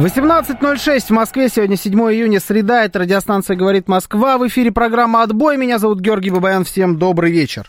[0.00, 1.50] 18.06 в Москве.
[1.50, 2.84] Сегодня 7 июня, среда.
[2.86, 4.38] Это радиостанция «Говорит Москва».
[4.38, 5.58] В эфире программа «Отбой».
[5.58, 6.64] Меня зовут Георгий Бабаян.
[6.64, 7.68] Всем добрый вечер.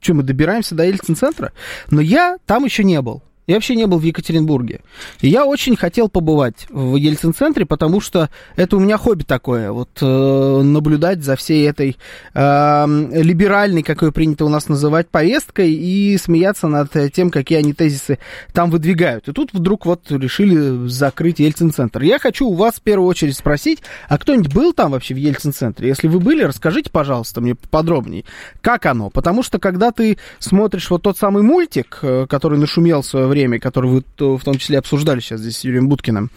[0.00, 1.52] что мы добираемся до Ельцин-центра?
[1.90, 3.22] Но я там еще не был.
[3.52, 4.80] Я вообще не был в Екатеринбурге.
[5.20, 9.90] И я очень хотел побывать в Ельцин-центре, потому что это у меня хобби такое, вот
[10.00, 11.98] э, наблюдать за всей этой
[12.32, 17.74] э, либеральной, как ее принято у нас называть, повесткой и смеяться над тем, какие они
[17.74, 18.18] тезисы
[18.54, 19.28] там выдвигают.
[19.28, 22.00] И тут вдруг вот решили закрыть Ельцин-центр.
[22.00, 25.88] Я хочу у вас в первую очередь спросить, а кто-нибудь был там вообще в Ельцин-центре?
[25.88, 28.24] Если вы были, расскажите, пожалуйста, мне подробнее,
[28.62, 29.10] как оно?
[29.10, 33.41] Потому что когда ты смотришь вот тот самый мультик, э, который нашумел в свое время,
[33.58, 36.30] который вы в том числе обсуждали сейчас здесь с Юрием Буткиным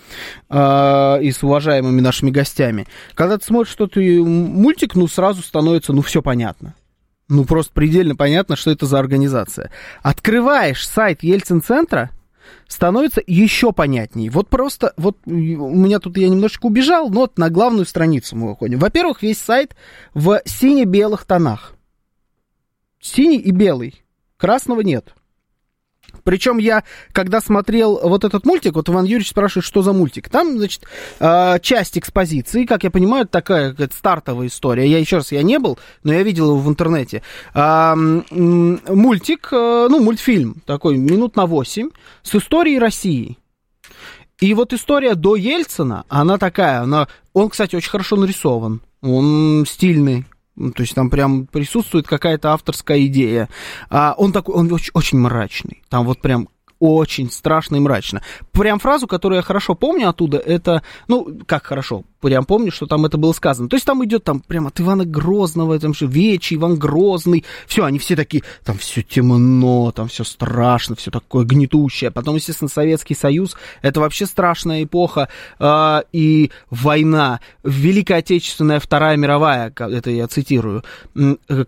[0.50, 2.88] э, и с уважаемыми нашими гостями.
[3.14, 6.76] Когда ты смотришь что-то мультик, ну, сразу становится, ну, все понятно.
[7.28, 9.72] Ну, просто предельно понятно, что это за организация.
[10.04, 12.12] Открываешь сайт Ельцин-центра,
[12.68, 14.30] становится еще понятнее.
[14.30, 18.50] Вот просто, вот у меня тут я немножечко убежал, но вот на главную страницу мы
[18.50, 18.80] выходим.
[18.80, 19.76] Во-первых, весь сайт
[20.14, 21.74] в сине-белых тонах.
[23.00, 24.04] Синий и белый.
[24.38, 25.14] Красного нет.
[26.26, 30.28] Причем я, когда смотрел вот этот мультик, вот Иван Юрьевич спрашивает, что за мультик.
[30.28, 30.82] Там, значит,
[31.20, 34.90] а, часть экспозиции, как я понимаю, такая стартовая история.
[34.90, 37.22] Я еще раз, я не был, но я видел его в интернете.
[37.54, 41.92] А, мультик, э, ну, мультфильм такой, минут на 8,
[42.24, 43.38] с историей России.
[44.42, 50.26] И вот история до Ельцина, она такая, она, он, кстати, очень хорошо нарисован, он стильный,
[50.56, 53.50] ну, то есть там прям присутствует какая-то авторская идея.
[53.90, 55.84] А он такой, он очень, очень мрачный.
[55.90, 56.48] Там вот прям
[56.80, 58.22] очень страшно и мрачно.
[58.52, 63.06] Прям фразу, которую я хорошо помню оттуда, это, ну, как хорошо, прям помню, что там
[63.06, 63.70] это было сказано.
[63.70, 67.86] То есть там идет там прям от Ивана Грозного, там же Вечи, Иван Грозный, все,
[67.86, 72.10] они все такие, там все темно, там все страшно, все такое гнетущее.
[72.10, 79.72] Потом, естественно, Советский Союз, это вообще страшная эпоха, э, и война, Великая Отечественная Вторая мировая,
[79.78, 80.84] это я цитирую,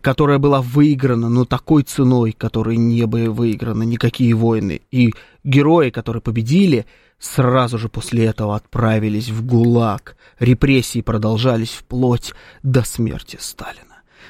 [0.02, 4.82] которая была выиграна, но такой ценой, которой не были выиграны никакие войны.
[4.90, 5.14] И
[5.44, 6.88] герои, которые победили,
[7.20, 10.18] сразу же после этого отправились в ГУЛАГ.
[10.40, 12.34] Репрессии продолжались вплоть
[12.64, 13.87] до смерти Сталина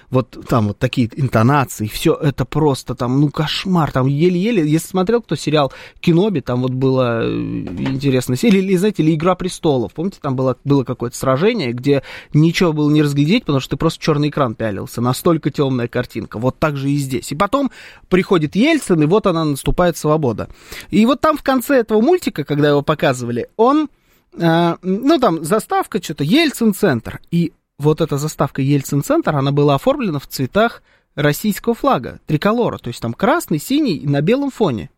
[0.09, 5.21] вот там вот такие интонации, все это просто там, ну, кошмар, там еле-еле, если смотрел
[5.21, 10.19] кто сериал Киноби, там вот было э, интересно, или, или, знаете, или Игра престолов, помните,
[10.21, 12.03] там было, было какое-то сражение, где
[12.33, 16.57] ничего было не разглядеть, потому что ты просто черный экран пялился, настолько темная картинка, вот
[16.57, 17.31] так же и здесь.
[17.31, 17.71] И потом
[18.09, 20.49] приходит Ельцин, и вот она наступает свобода.
[20.89, 23.89] И вот там в конце этого мультика, когда его показывали, он
[24.37, 27.19] э, ну, там заставка, что-то, Ельцин-центр.
[27.31, 30.81] И вот эта заставка Ельцин-центр, она была оформлена в цветах
[31.15, 34.89] российского флага, триколора, то есть там красный, синий на белом фоне.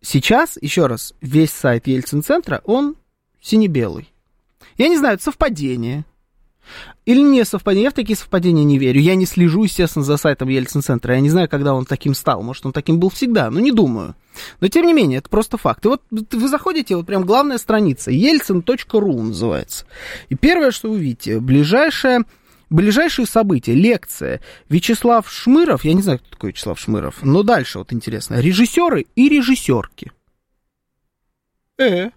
[0.00, 2.96] Сейчас, еще раз, весь сайт Ельцин-центра, он
[3.40, 4.12] сине-белый.
[4.76, 6.04] Я не знаю, это совпадение,
[7.06, 7.84] или не совпадение?
[7.84, 9.00] Я в такие совпадения не верю.
[9.00, 11.14] Я не слежу, естественно, за сайтом Ельцин-центра.
[11.14, 12.42] Я не знаю, когда он таким стал.
[12.42, 14.14] Может, он таким был всегда, но не думаю.
[14.60, 15.84] Но, тем не менее, это просто факт.
[15.84, 19.86] И вот вы заходите, вот прям главная страница, ельцин.ру называется.
[20.28, 22.24] И первое, что вы видите, ближайшее,
[22.70, 24.40] ближайшие события, лекция.
[24.68, 28.40] Вячеслав Шмыров, я не знаю, кто такой Вячеслав Шмыров, но дальше вот интересно.
[28.40, 30.12] Режиссеры и режиссерки.
[31.78, 32.10] Э,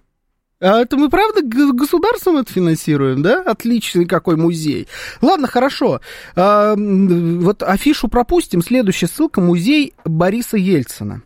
[0.59, 3.41] а это мы правда государством это финансируем, да?
[3.41, 4.87] Отличный какой музей.
[5.21, 6.01] Ладно, хорошо.
[6.35, 8.63] А, вот афишу пропустим.
[8.63, 11.21] Следующая ссылка музей Бориса Ельцина.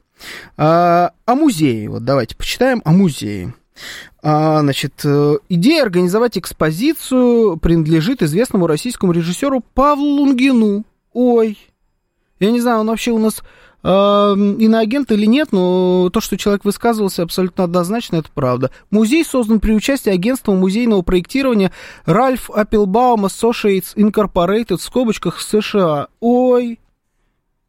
[0.57, 1.89] А, о музее.
[1.89, 3.53] Вот давайте почитаем о музее.
[4.21, 10.83] А, значит, э, идея организовать экспозицию принадлежит известному российскому режиссеру Павлу Лунгину.
[11.13, 11.57] Ой,
[12.39, 13.41] я не знаю, он вообще у нас
[13.83, 18.71] иноагент или нет, но то, что человек высказывался абсолютно однозначно, это правда.
[18.91, 21.71] Музей создан при участии агентства музейного проектирования
[22.05, 26.07] Ральф Applebaum Associates Incorporated в скобочках США.
[26.19, 26.79] Ой,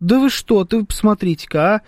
[0.01, 1.81] да вы что, ты посмотрите-ка, а.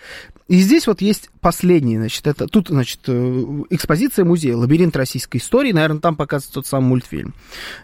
[0.46, 5.72] И здесь вот есть последний, значит, это тут, значит, э, экспозиция музея «Лабиринт российской истории»,
[5.72, 7.34] наверное, там показывается тот самый мультфильм.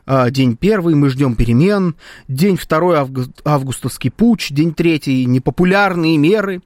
[0.04, 1.96] А, день первый, мы ждем перемен,
[2.28, 6.60] день второй, август, августовский путь, день третий, непопулярные меры,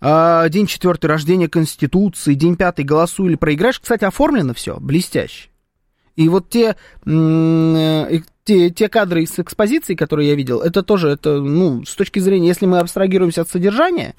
[0.00, 3.80] а, день четвертый, рождение Конституции, день пятый, голосуй или проиграешь.
[3.80, 5.48] Кстати, оформлено все, блестяще.
[6.14, 11.40] И вот те, э, те, те кадры из экспозиции, которые я видел, это тоже, это,
[11.40, 14.14] ну, с точки зрения, если мы абстрагируемся от содержания,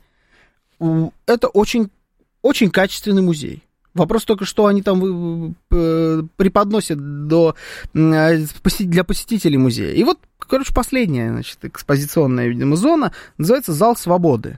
[1.26, 1.90] это очень,
[2.42, 3.64] очень качественный музей.
[3.94, 7.56] Вопрос только, что они там э, преподносят до,
[7.94, 9.94] для посетителей музея.
[9.94, 14.58] И вот, короче, последняя, значит, экспозиционная, видимо, зона называется «Зал свободы».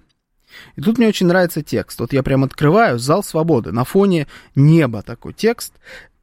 [0.78, 2.00] И тут мне очень нравится текст.
[2.00, 3.74] Вот я прям открываю «Зал свободы».
[3.74, 5.74] На фоне неба такой текст.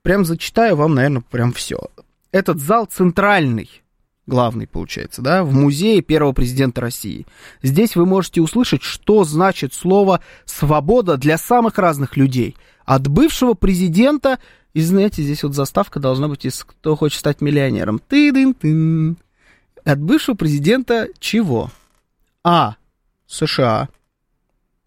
[0.00, 1.78] Прям зачитаю вам, наверное, прям все.
[2.30, 3.82] Этот зал центральный
[4.26, 7.26] главный, получается, да, в музее первого президента России.
[7.62, 12.56] Здесь вы можете услышать, что значит слово «свобода» для самых разных людей.
[12.84, 14.38] От бывшего президента,
[14.74, 17.98] и знаете, здесь вот заставка должна быть из «Кто хочет стать миллионером».
[17.98, 19.16] ты дын тын
[19.84, 21.70] От бывшего президента чего?
[22.44, 22.76] А.
[23.26, 23.88] США.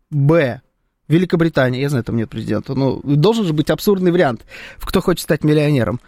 [0.09, 0.61] Б.
[1.07, 1.81] Великобритания.
[1.81, 2.73] Я знаю, там нет президента.
[2.73, 4.45] Но должен же быть абсурдный вариант.
[4.77, 5.99] В «Кто хочет стать миллионером».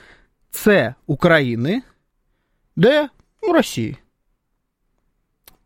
[0.51, 0.95] С.
[1.06, 1.83] Украины.
[2.75, 3.09] Д.
[3.47, 3.97] Ну, России.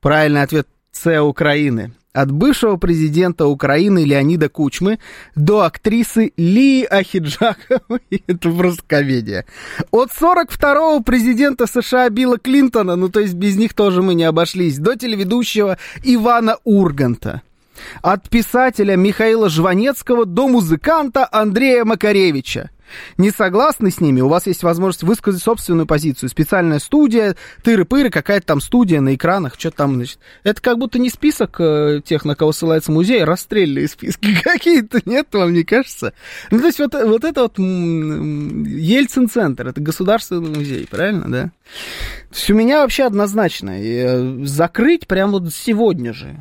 [0.01, 1.93] Правильный ответ С Украины.
[2.13, 4.99] От бывшего президента Украины Леонида Кучмы
[5.35, 8.01] до актрисы Ли Ахиджаковой.
[8.27, 9.47] Это просто комедия.
[9.89, 14.77] От 42-го президента США Билла Клинтона, ну то есть без них тоже мы не обошлись,
[14.77, 17.41] до телеведущего Ивана Урганта.
[18.03, 22.69] От писателя Михаила Жванецкого до музыканта Андрея Макаревича.
[23.17, 26.29] Не согласны с ними, у вас есть возможность высказать собственную позицию.
[26.29, 30.19] Специальная студия, тыры-пыры, какая-то там студия на экранах, что там, значит.
[30.43, 35.01] Это как будто не список э, тех, на кого ссылается музей, а расстрельные списки какие-то,
[35.05, 36.13] нет, вам не кажется?
[36.49, 41.51] Ну, то есть вот, вот это вот Ельцин-центр, это государственный музей, правильно, да?
[42.31, 43.81] То есть у меня вообще однозначно.
[43.81, 46.37] Э, закрыть прямо вот сегодня же.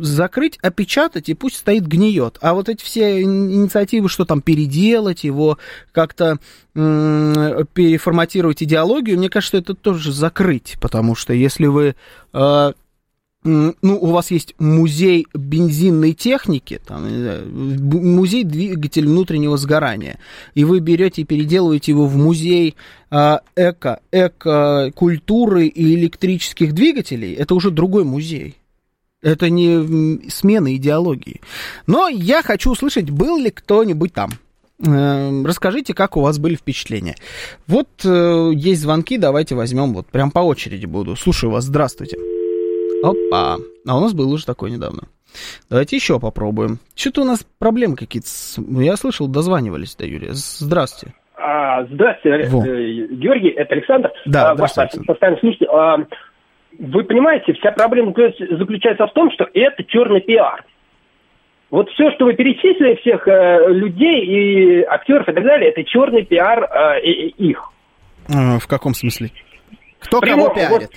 [0.00, 2.38] Закрыть, опечатать, и пусть стоит гниет.
[2.40, 5.58] А вот эти все инициативы, что там переделать его,
[5.92, 6.38] как-то
[6.74, 10.76] переформатировать идеологию, мне кажется, это тоже закрыть.
[10.80, 11.96] Потому что если вы
[12.32, 12.72] э,
[13.44, 17.06] ну, у вас есть музей бензинной техники, там,
[17.48, 20.18] музей двигатель внутреннего сгорания,
[20.54, 22.74] и вы берете и переделываете его в музей
[23.10, 28.56] а, эко, эко-культуры и электрических двигателей, это уже другой музей.
[29.22, 31.40] Это не смена идеологии.
[31.86, 34.30] Но я хочу услышать, был ли кто-нибудь там.
[34.86, 37.14] Э, расскажите, как у вас были впечатления.
[37.66, 41.16] Вот э, есть звонки, давайте возьмем, вот прям по очереди буду.
[41.16, 42.16] Слушаю вас, здравствуйте.
[43.02, 43.56] Опа.
[43.86, 45.02] А у нас был уже такой недавно.
[45.68, 46.78] Давайте еще попробуем.
[46.94, 48.28] Что-то у нас проблемы какие-то.
[48.80, 50.30] Я слышал, дозванивались до Юрия.
[50.32, 51.14] Здравствуйте.
[51.36, 52.66] А, здравствуйте, Во.
[52.66, 54.10] Э, Георгий, это Александр.
[54.26, 55.66] Да, а, ваш постоянный слушатель.
[55.66, 55.98] А,
[56.78, 60.64] вы понимаете, вся проблема заключается в том, что это черный пиар.
[61.70, 66.24] Вот все, что вы перечислили, всех э, людей и актеров и так далее, это черный
[66.24, 67.70] пиар э, их.
[68.34, 69.30] А, в каком смысле?
[70.00, 70.70] Кто Прямо, кого пиарит?
[70.70, 70.90] Вот,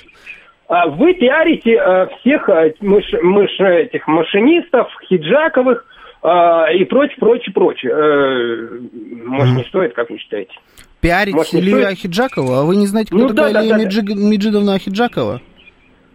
[0.72, 5.86] а вы пиарите э, всех э, мыш, мыш, этих машинистов, хиджаковых
[6.24, 7.94] э, и прочее, прочее, прочее.
[9.26, 10.54] Может, не стоит, как вы считаете?
[11.02, 12.62] Пиарить Может, Илью Ахиджакова?
[12.62, 14.02] А вы не знаете, кто ну, такая да, Лия да, Меджи...
[14.02, 14.14] да.
[14.16, 15.42] Меджидовна Ахиджакова?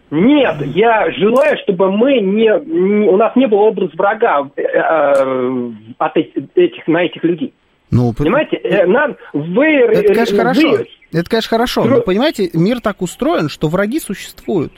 [0.09, 6.17] Нет, я желаю, чтобы мы не, у нас не было образ врага э, э, от
[6.55, 7.53] этих, на этих людей.
[7.91, 9.65] Ну, Понимаете, э, нам вы...
[9.65, 10.77] Это, конечно, хорошо.
[11.11, 11.83] Это, конечно, хорошо.
[11.85, 14.73] Но, понимаете, мир так устроен, что враги существуют.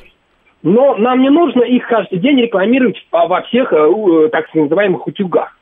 [0.62, 5.56] Но нам не нужно их каждый день рекламировать во всех, э, так называемых, утюгах.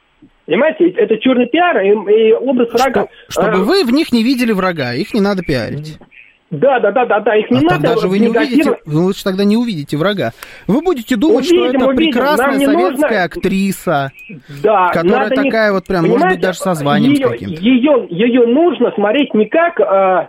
[0.46, 3.08] Понимаете, это черный пиар и, и образ врага.
[3.28, 6.00] Что, чтобы вы в них не видели врага, их не надо пиарить.
[6.50, 7.76] Да, да, да, да, да, их не а надо.
[7.76, 10.32] Тогда же вы не увидите, вы лучше тогда не увидите врага.
[10.66, 12.14] Вы будете думать, увидим, что это увидим.
[12.14, 13.24] прекрасная советская нужно...
[13.24, 14.12] актриса,
[14.64, 15.74] да, которая такая не...
[15.74, 17.62] вот прям, может быть, даже со званием ее, каким-то.
[17.62, 20.28] Ее, ее нужно смотреть не как э,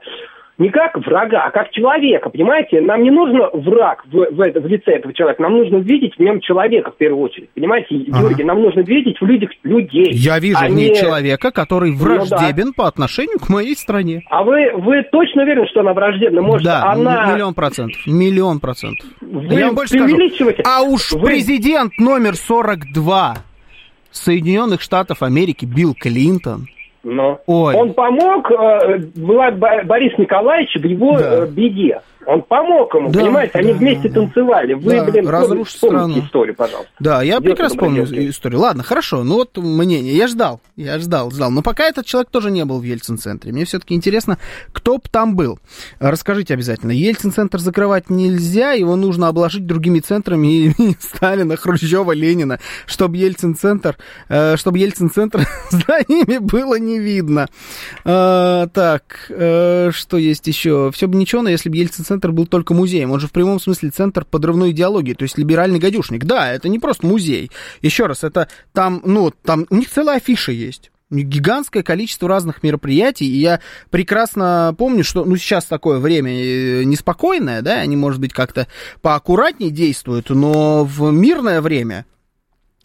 [0.58, 2.80] не как врага, а как человека, понимаете?
[2.80, 6.20] Нам не нужно враг в, в, это, в лице этого человека, нам нужно видеть в
[6.20, 8.20] нем человека в первую очередь, понимаете, ага.
[8.20, 8.44] Георгий?
[8.44, 10.10] Нам нужно видеть в людях людей.
[10.12, 10.96] Я вижу а в ней не...
[10.96, 12.82] человека, который враждебен ну, да.
[12.82, 14.22] по отношению к моей стране.
[14.30, 16.42] А вы, вы точно уверены, что она враждебна?
[16.42, 17.32] Может, да, она...
[17.32, 19.06] миллион процентов, миллион процентов.
[19.20, 20.16] Вы Я вам больше скажу,
[20.64, 21.24] а уж вы...
[21.26, 23.36] президент номер 42
[24.10, 26.66] Соединенных Штатов Америки Билл Клинтон–
[27.02, 27.74] но Ой.
[27.74, 31.44] он помог э, Борис Николаевич в его да.
[31.44, 32.00] Э, беде.
[32.28, 33.58] Он помог ему, да, понимаете?
[33.58, 34.20] Они да, вместе да.
[34.20, 34.74] танцевали.
[34.74, 36.18] Вы, да, блин, разрушить страну.
[36.18, 36.92] историю, пожалуйста.
[37.00, 38.60] Да, я Идет прекрасно помню историю.
[38.60, 39.24] Ладно, хорошо.
[39.24, 40.14] Ну вот мнение.
[40.14, 41.50] Я ждал, я ждал, ждал.
[41.50, 43.50] Но пока этот человек тоже не был в Ельцин-центре.
[43.50, 44.36] Мне все-таки интересно,
[44.72, 45.58] кто бы там был.
[46.00, 46.90] Расскажите обязательно.
[46.90, 53.96] Ельцин-центр закрывать нельзя, его нужно обложить другими центрами Сталина, Хрущева, Ленина, чтобы Ельцин-центр,
[54.28, 57.48] э, чтобы Ельцин-центр за ними было не видно.
[58.04, 60.90] А, так, э, что есть еще?
[60.92, 63.12] Все бы ничего, но если бы Ельцин-центр центр был только музеем.
[63.12, 66.24] Он же в прямом смысле центр подрывной идеологии, то есть либеральный гадюшник.
[66.24, 67.50] Да, это не просто музей.
[67.80, 73.24] Еще раз, это там, ну, там у них целая афиша есть гигантское количество разных мероприятий,
[73.24, 78.34] и я прекрасно помню, что, ну, сейчас такое время э, неспокойное, да, они, может быть,
[78.34, 78.66] как-то
[79.00, 82.04] поаккуратнее действуют, но в мирное время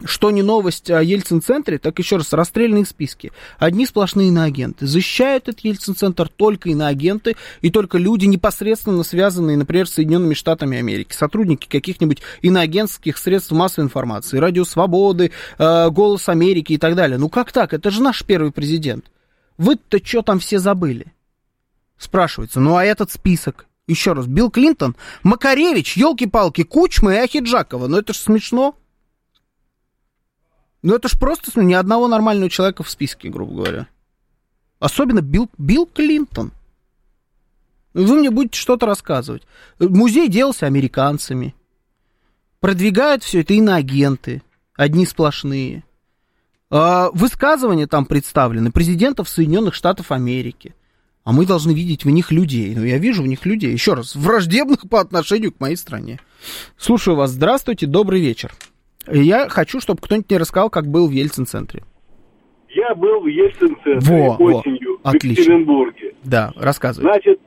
[0.05, 3.31] что не новость о Ельцин-центре, так еще раз, расстрельные списки.
[3.57, 4.85] Одни сплошные иноагенты.
[4.85, 11.13] Защищают этот Ельцин-центр только иноагенты и только люди, непосредственно связанные, например, с Соединенными Штатами Америки.
[11.13, 17.17] Сотрудники каких-нибудь иноагентских средств массовой информации, Радио Свободы, э, Голос Америки и так далее.
[17.17, 17.73] Ну как так?
[17.73, 19.05] Это же наш первый президент.
[19.57, 21.13] Вы-то что там все забыли?
[21.97, 22.59] Спрашивается.
[22.59, 23.67] Ну а этот список?
[23.85, 27.87] Еще раз, Билл Клинтон, Макаревич, елки-палки, Кучма и Ахиджакова.
[27.87, 28.75] Ну это ж смешно.
[30.83, 33.87] Ну, это ж просто ни одного нормального человека в списке, грубо говоря.
[34.79, 36.51] Особенно Билл, Билл Клинтон.
[37.93, 39.43] Вы мне будете что-то рассказывать.
[39.79, 41.55] Музей делался американцами.
[42.59, 44.41] Продвигают все это иноагенты.
[44.75, 45.85] Одни сплошные.
[46.69, 50.75] А высказывания там представлены президентов Соединенных Штатов Америки.
[51.23, 52.75] А мы должны видеть в них людей.
[52.75, 53.71] Ну, я вижу в них людей.
[53.71, 56.19] Еще раз, враждебных по отношению к моей стране.
[56.77, 57.31] Слушаю вас.
[57.31, 58.51] Здравствуйте, добрый вечер.
[59.11, 61.83] Я хочу, чтобы кто-нибудь мне рассказал, как был в Ельцин-центре.
[62.69, 66.15] Я был в Ельцин-центре во, осенью во, в Екатеринбурге.
[66.23, 67.03] Да, рассказывай.
[67.03, 67.39] Значит,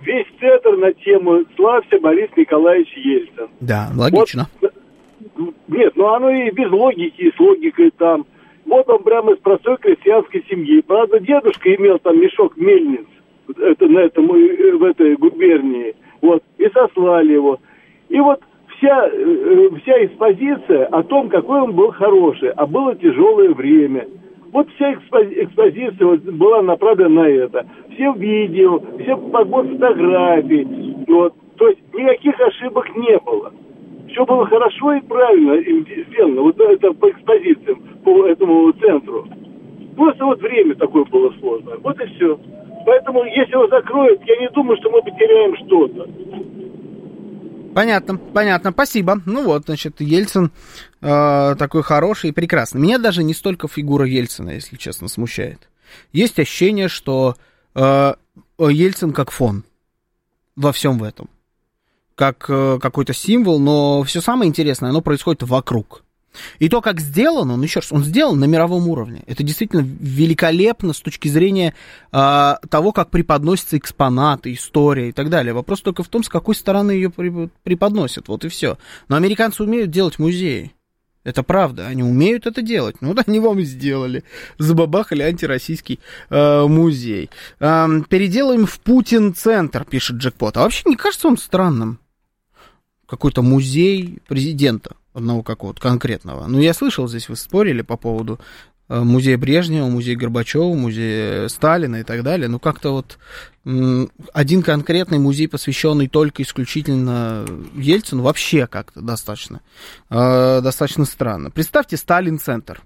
[0.00, 3.48] весь центр на тему «Славься Борис Николаевич Ельцин».
[3.60, 4.48] Да, логично.
[4.60, 8.26] Вот, нет, ну оно и без логики, и с логикой там.
[8.64, 10.82] Вот он прямо из простой крестьянской семьи.
[10.82, 13.06] Правда, дедушка имел там мешок мельниц
[13.56, 15.94] это, на этом, э, в этой губернии.
[16.20, 17.60] Вот, и сослали его.
[18.08, 18.42] И вот
[18.78, 24.06] вся, э, вся экспозиция о том, какой он был хороший, а было тяжелое время.
[24.52, 27.66] Вот вся экспозиция была направлена на это.
[27.92, 30.66] Все видео, все подбор фотографий.
[31.06, 31.34] Вот.
[31.56, 33.52] То есть никаких ошибок не было.
[34.08, 35.60] Все было хорошо и правильно
[36.08, 36.42] сделано.
[36.42, 39.26] Вот это по экспозициям, по этому центру.
[39.96, 41.76] Просто вот время такое было сложное.
[41.82, 42.38] Вот и все.
[42.86, 46.08] Поэтому, если его закроют, я не думаю, что мы потеряем что-то.
[47.78, 49.22] Понятно, понятно, спасибо.
[49.24, 50.50] Ну вот, значит, Ельцин
[51.00, 52.80] э, такой хороший и прекрасный.
[52.80, 55.68] Меня даже не столько фигура Ельцина, если честно, смущает.
[56.12, 57.36] Есть ощущение, что
[57.76, 58.14] э,
[58.58, 59.62] Ельцин как фон
[60.56, 61.30] во всем в этом.
[62.16, 66.02] Как э, какой-то символ, но все самое интересное, оно происходит вокруг.
[66.58, 69.22] И то, как сделан он, еще раз, он сделан на мировом уровне.
[69.26, 71.74] Это действительно великолепно с точки зрения
[72.12, 75.52] э, того, как преподносятся экспонаты, история и так далее.
[75.52, 78.28] Вопрос только в том, с какой стороны ее преподносят.
[78.28, 78.78] Вот и все.
[79.08, 80.72] Но американцы умеют делать музеи.
[81.24, 82.96] Это правда, они умеют это делать.
[83.00, 84.24] Ну, вот они вам и сделали.
[84.56, 87.28] Забабахали антироссийский э, музей.
[87.60, 90.56] Э, переделаем в Путин-центр, пишет Джекпот.
[90.56, 91.98] А вообще не кажется вам странным?
[93.06, 96.46] Какой-то музей президента одного какого-то конкретного.
[96.46, 98.38] Ну, я слышал, здесь вы спорили по поводу
[98.88, 102.48] э, музея Брежнева, музея Горбачева, музея Сталина и так далее.
[102.48, 103.18] Ну, как-то вот
[104.32, 109.60] один конкретный музей, посвященный только исключительно Ельцину, вообще как-то достаточно,
[110.08, 111.50] э, достаточно странно.
[111.50, 112.82] Представьте Сталин-центр.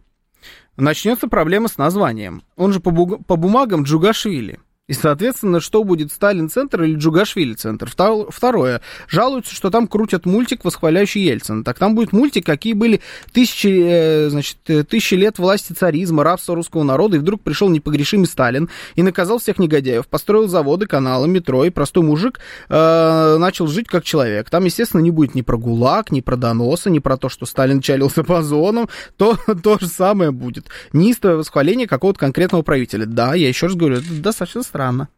[0.76, 2.42] Начнется проблема с названием.
[2.56, 4.58] Он же по, по бумагам Джугашвили.
[4.88, 7.88] И, соответственно, что будет Сталин-центр или Джугашвили-центр?
[7.88, 8.80] Второе.
[9.06, 11.62] Жалуются, что там крутят мультик, восхваляющий Ельцина.
[11.62, 13.00] Так там будет мультик, какие были
[13.32, 18.26] тысячи, э, значит, э, тысячи лет власти царизма, рабства русского народа, и вдруг пришел непогрешимый
[18.26, 23.86] Сталин и наказал всех негодяев, построил заводы, каналы, метро, и простой мужик э, начал жить
[23.86, 24.50] как человек.
[24.50, 27.80] Там, естественно, не будет ни про ГУЛАГ, ни про доносы, ни про то, что Сталин
[27.82, 28.88] чалился по зонам.
[29.16, 30.66] То, то же самое будет.
[30.92, 33.06] Неистовое восхваление какого-то конкретного правителя.
[33.06, 35.08] Да, я еще раз говорю, это достаточно странно.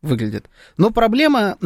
[0.00, 0.48] выглядит.
[0.78, 1.58] Но проблема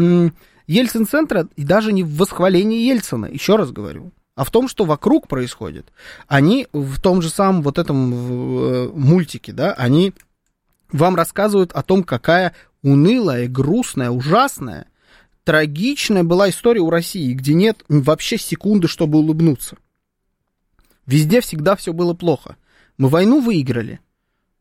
[0.67, 5.87] Ельцин-центра даже не в восхвалении Ельцина, еще раз говорю, а в том, что вокруг происходит.
[6.27, 10.15] Они в том же самом вот этом э, мультике, да, они
[10.93, 14.87] вам рассказывают о том, какая унылая, грустная, ужасная,
[15.45, 19.77] трагичная была история у России, где нет вообще секунды, чтобы улыбнуться.
[21.07, 22.57] Везде всегда все было плохо.
[22.99, 24.01] Мы войну выиграли,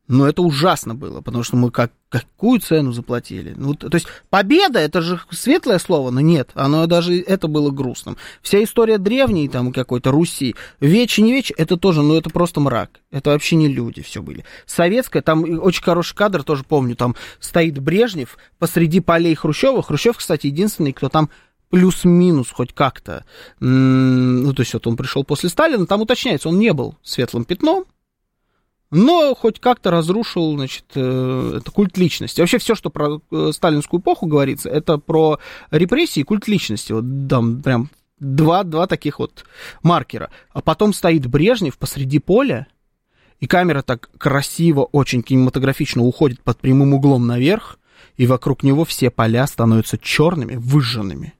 [0.08, 3.52] но это ужасно было, потому что мы как, какую цену заплатили.
[3.56, 8.16] Ну, то есть победа, это же светлое слово, но нет, оно даже это было грустным.
[8.40, 13.00] Вся история древней там какой-то Руси, вечи не вечи, это тоже, ну это просто мрак.
[13.10, 14.44] Это вообще не люди все были.
[14.66, 19.82] Советская, там очень хороший кадр, тоже помню, там стоит Брежнев посреди полей Хрущева.
[19.82, 21.28] Хрущев, кстати, единственный, кто там
[21.68, 23.26] плюс-минус хоть как-то,
[23.60, 27.84] ну, то есть вот он пришел после Сталина, там уточняется, он не был светлым пятном,
[28.90, 32.40] но хоть как-то разрушил, значит, э, это культ личности.
[32.40, 35.38] Вообще все, что про э, сталинскую эпоху говорится, это про
[35.70, 36.92] репрессии и культ личности.
[36.92, 39.44] Вот там прям два, два таких вот
[39.82, 40.30] маркера.
[40.52, 42.66] А потом стоит Брежнев посреди поля,
[43.40, 47.78] и камера так красиво, очень кинематографично уходит под прямым углом наверх,
[48.16, 51.34] и вокруг него все поля становятся черными, выжженными.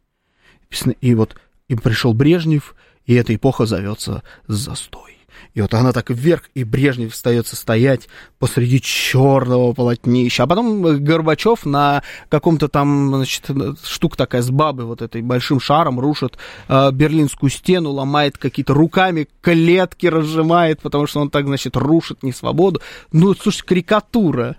[1.00, 1.34] И вот
[1.68, 2.74] и пришел Брежнев,
[3.06, 5.17] и эта эпоха зовется застой.
[5.54, 10.44] И вот она так вверх, и Брежнев остается стоять посреди черного полотнища.
[10.44, 13.50] А потом Горбачев на каком-то там, значит,
[13.84, 19.28] штука такая с бабой вот этой большим шаром рушит э, Берлинскую стену, ломает какие-то руками,
[19.40, 22.80] клетки разжимает, потому что он так, значит, рушит не свободу.
[23.12, 24.56] Ну, слушай, карикатура.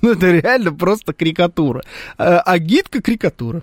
[0.02, 1.82] Ну, это реально просто карикатура.
[2.16, 3.62] А, а гидка карикатура.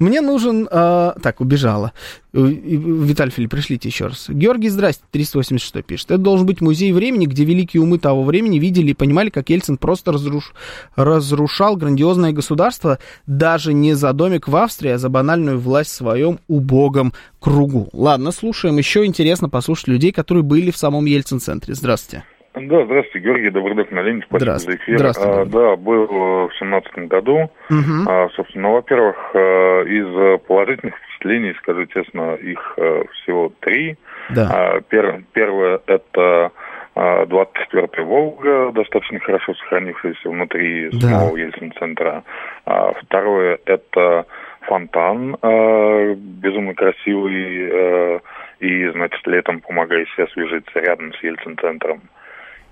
[0.00, 0.68] Мне нужен...
[0.70, 1.92] А, так, убежала.
[2.32, 4.26] Э, Виталий Филипп, пришлите еще раз.
[4.28, 6.10] Георгий, здрасте, 386 пишет.
[6.10, 9.76] Это должен быть музей времени, где великие умы того времени видели и понимали, как Ельцин
[9.76, 10.54] просто разруш...
[10.96, 16.40] разрушал грандиозное государство даже не за домик в Австрии, а за банальную власть в своем
[16.48, 17.88] убогом кругу.
[17.92, 18.76] Ладно, слушаем.
[18.78, 21.74] Еще интересно послушать людей, которые были в самом Ельцин-центре.
[21.74, 22.24] Здравствуйте.
[22.56, 24.98] Да, здравствуйте, Георгий Добродок на Ленин, спасибо за эфир.
[24.98, 25.40] Здравствуйте.
[25.40, 27.50] А, да, был в семнадцатом году.
[27.68, 28.08] Угу.
[28.08, 33.96] А, собственно, во-первых, э, из положительных впечатлений, скажу честно, их э, всего три.
[34.30, 34.48] Да.
[34.50, 36.50] А, пер, первое– это
[36.94, 41.08] 24-я «Волга», достаточно хорошо сохранившаяся внутри Да.
[41.08, 42.24] самого Ельцин-центра.
[42.64, 44.24] А, второе– это
[44.62, 48.20] фонтан, э, безумно красивый, э,
[48.60, 52.00] и, значит, летом помогающий освежиться рядом с Ельцин-центром.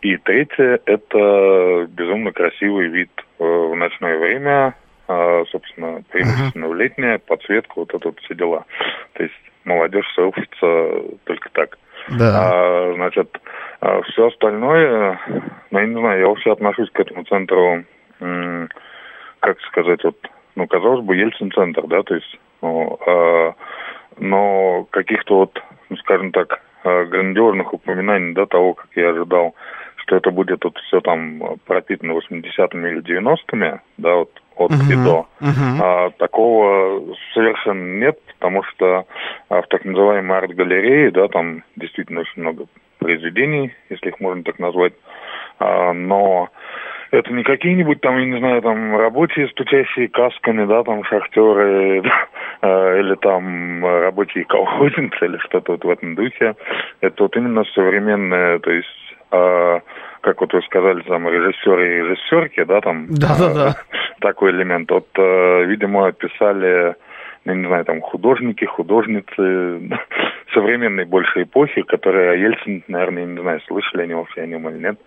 [0.05, 4.75] И третье– это безумно красивый вид э, в ночное время,
[5.09, 8.67] э, собственно, преимущественно в летнее, подсветка, вот это вот все дела.
[9.15, 11.79] То есть молодежь селфится только так.
[12.19, 12.33] Да.
[12.37, 13.41] А, значит,
[13.81, 15.19] все остальное,
[15.71, 17.85] ну, я не знаю, я вообще отношусь к этому центру,
[19.41, 20.19] как сказать, вот,
[20.55, 23.55] ну, казалось бы, Ельцин-центр, да, то есть, ну, а,
[24.19, 29.55] но каких-то вот, ну, скажем так, а, грандиозных упоминаний, да, того, как я ожидал,
[30.05, 35.05] что это будет вот все там пропитано 80-ми или 90-ми, да, вот от и Мгм.
[35.05, 35.27] до.
[35.41, 35.83] Мгм.
[35.83, 39.07] А, такого совершенно нет, потому что
[39.49, 42.67] а, в так называемой арт-галерее, да, там действительно очень много
[42.99, 44.93] произведений, если их можно так назвать,
[45.59, 46.51] А, но
[47.11, 52.03] это не какие-нибудь там, я не знаю, там рабочие, стучащие касками, да, там шахтеры,
[52.61, 56.55] а, или там рабочие колхозницы, или что-то вот в этом духе.
[57.01, 59.04] Это вот именно современное, то есть
[59.35, 59.81] а,
[60.21, 63.69] как вот вы сказали, там режиссеры и режиссерки, да, там Да-да-да.
[63.69, 63.75] а,
[64.21, 64.91] такой элемент.
[64.91, 66.95] Вот, э, видимо, писали,
[67.45, 69.81] ну, не знаю, там художники, художницы
[70.55, 74.69] современной большей эпохи, которые о Ельцине, наверное, я не знаю, слышали они вообще о нем
[74.69, 74.99] или нет.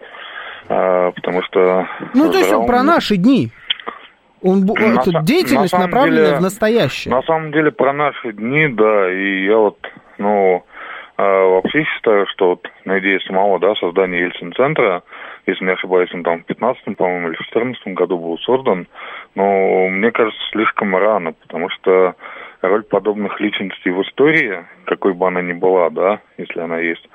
[0.68, 1.88] Потому что...
[2.14, 3.52] Ну, то есть он про наши дни.
[4.42, 7.14] Он, На это деятельность на самом направленная деле- в настоящее.
[7.14, 9.80] На самом деле про наши дни, да, и я вот,
[10.18, 10.77] ну, э,
[11.18, 15.02] вообще считаю, что вот на идее самого, да, создания Ельцин-центра,
[15.48, 18.88] если не ошибаюсь, он там в 15 по-моему, или в 14 году был создан,
[19.34, 22.16] но мне кажется, слишком рано, потому что
[22.62, 27.08] роль подобных личностей в истории, какой бы она ни была, да, если она есть,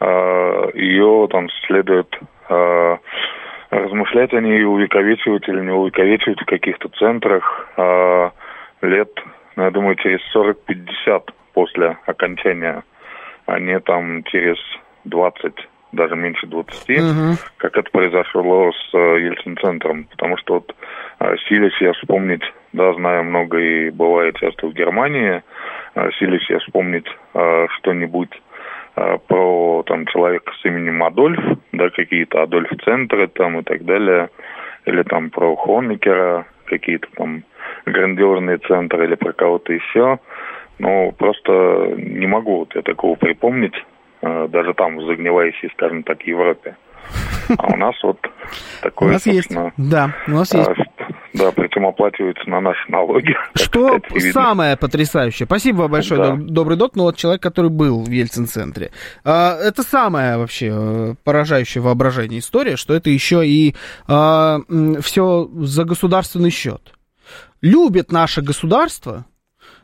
[0.00, 2.14] э, ее там следует
[2.50, 2.96] э,
[3.70, 7.68] размышлять о ней увековечивать или не увековечивать в каких-то центрах
[8.82, 9.10] лет,
[9.56, 12.84] ну, я думаю, через 40-50 после окончания,
[13.58, 14.56] не там через
[15.04, 15.54] 20,
[15.92, 17.36] даже меньше 20, Мгм.
[17.56, 20.04] как это произошло с э, Ельцин-центром.
[20.10, 20.74] Потому что вот
[21.20, 25.42] э, силясь я вспомнить, да, знаю много и бываю часто в Германии,
[25.94, 28.32] э, силясь я вспомнить э, что-нибудь
[28.96, 31.40] э, про там человека с именем Адольф,
[31.72, 34.28] да, какие-то Адольф-центры там и так далее,
[34.84, 37.44] или там про Хонекера, какие-то там
[37.86, 40.18] грандиозные центры или про кого-то еще.
[40.78, 43.74] Но просто не могу вот я такого припомнить,
[44.22, 46.76] э, даже там в загнивающей, скажем так, Европе.
[47.58, 48.18] А у нас вот
[48.82, 50.68] такое, У нас есть, да, у нас есть.
[51.34, 53.36] Да, причем оплачивается на наши налоги.
[53.54, 54.00] Что
[54.32, 55.46] самое потрясающее?
[55.46, 56.36] Спасибо вам большое, да.
[56.36, 58.90] добрый док, но вот человек, который был в Ельцин-центре.
[59.22, 63.74] А, это самое вообще э, поражающее воображение история, что это еще и
[64.08, 64.60] а,
[65.02, 66.94] все за государственный счет.
[67.60, 69.26] Любит наше государство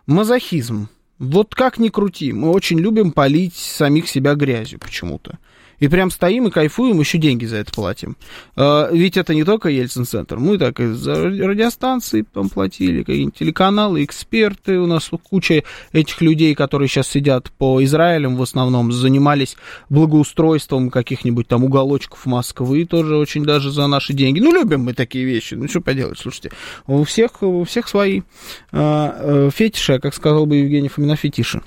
[0.06, 0.88] мазохизм.
[1.18, 5.38] Вот как ни крути, мы очень любим полить самих себя грязью почему-то.
[5.82, 8.16] И прям стоим и кайфуем, еще деньги за это платим.
[8.54, 10.38] А, ведь это не только Ельцин-центр.
[10.38, 14.78] Мы так и за радиостанции там платили, какие-нибудь телеканалы, эксперты.
[14.78, 19.56] У нас куча этих людей, которые сейчас сидят по Израилям в основном, занимались
[19.90, 24.38] благоустройством каких-нибудь там уголочков Москвы, тоже очень даже за наши деньги.
[24.38, 25.54] Ну, любим мы такие вещи.
[25.54, 26.52] Ну, что поделать, слушайте.
[26.86, 28.22] У всех, у всех свои
[28.70, 31.60] а, э, фетиши, как сказал бы Евгений Фомина, фетиши.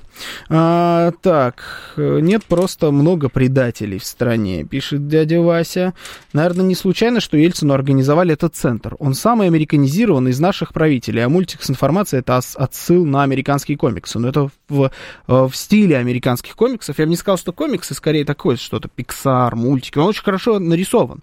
[0.48, 5.94] А, так, нет просто много предателей в стране, пишет дядя Вася.
[6.32, 8.96] Наверное, не случайно, что Ельцину организовали этот центр.
[8.98, 14.18] Он самый американизированный из наших правителей, а мультик с информацией это отсыл на американские комиксы.
[14.18, 14.90] Но это в, э,
[15.28, 16.98] в стиле американских комиксов.
[16.98, 19.98] Я бы не сказал, что комиксы скорее такое, что-то Pixar, мультики.
[19.98, 21.22] Он очень хорошо нарисован.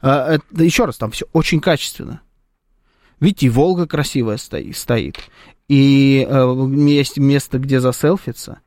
[0.00, 2.20] А, это, еще раз, там все очень качественно.
[3.20, 5.16] Видите, и Волга красивая стоит.
[5.68, 8.60] И э, есть место, где заселфиться.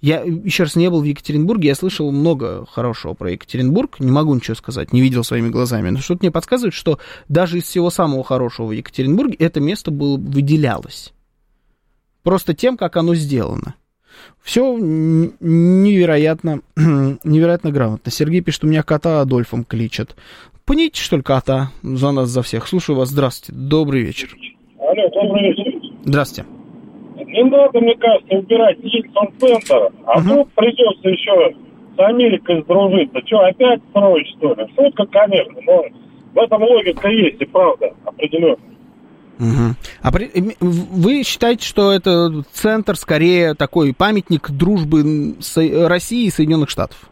[0.00, 4.34] Я еще раз не был в Екатеринбурге, я слышал много хорошего про Екатеринбург, не могу
[4.34, 6.98] ничего сказать, не видел своими глазами, но что-то мне подсказывает, что
[7.30, 11.14] даже из всего самого хорошего в Екатеринбурге это место было, выделялось.
[12.22, 13.76] Просто тем, как оно сделано.
[14.42, 18.12] Все невероятно, невероятно грамотно.
[18.12, 20.16] Сергей пишет, у меня кота Адольфом кличат.
[20.66, 22.66] Пните, что ли, кота за нас, за всех.
[22.66, 24.34] Слушаю вас, здравствуйте, добрый вечер.
[24.78, 25.72] Алло, добрый вечер.
[26.04, 26.48] Здравствуйте.
[27.16, 30.28] Не надо, мне кажется, убирать Ельцин-центр, а угу.
[30.28, 31.54] тут придется еще
[31.96, 33.20] с Америкой сдружиться.
[33.26, 34.66] Что, опять строить, что ли?
[34.74, 35.84] Шутка, конечно, но
[36.32, 38.56] в этом логика есть и правда определенно.
[39.38, 39.74] Угу.
[40.00, 45.56] А при, вы считаете, что это центр скорее такой памятник дружбы с
[45.88, 47.10] Россией и Соединенных Штатов?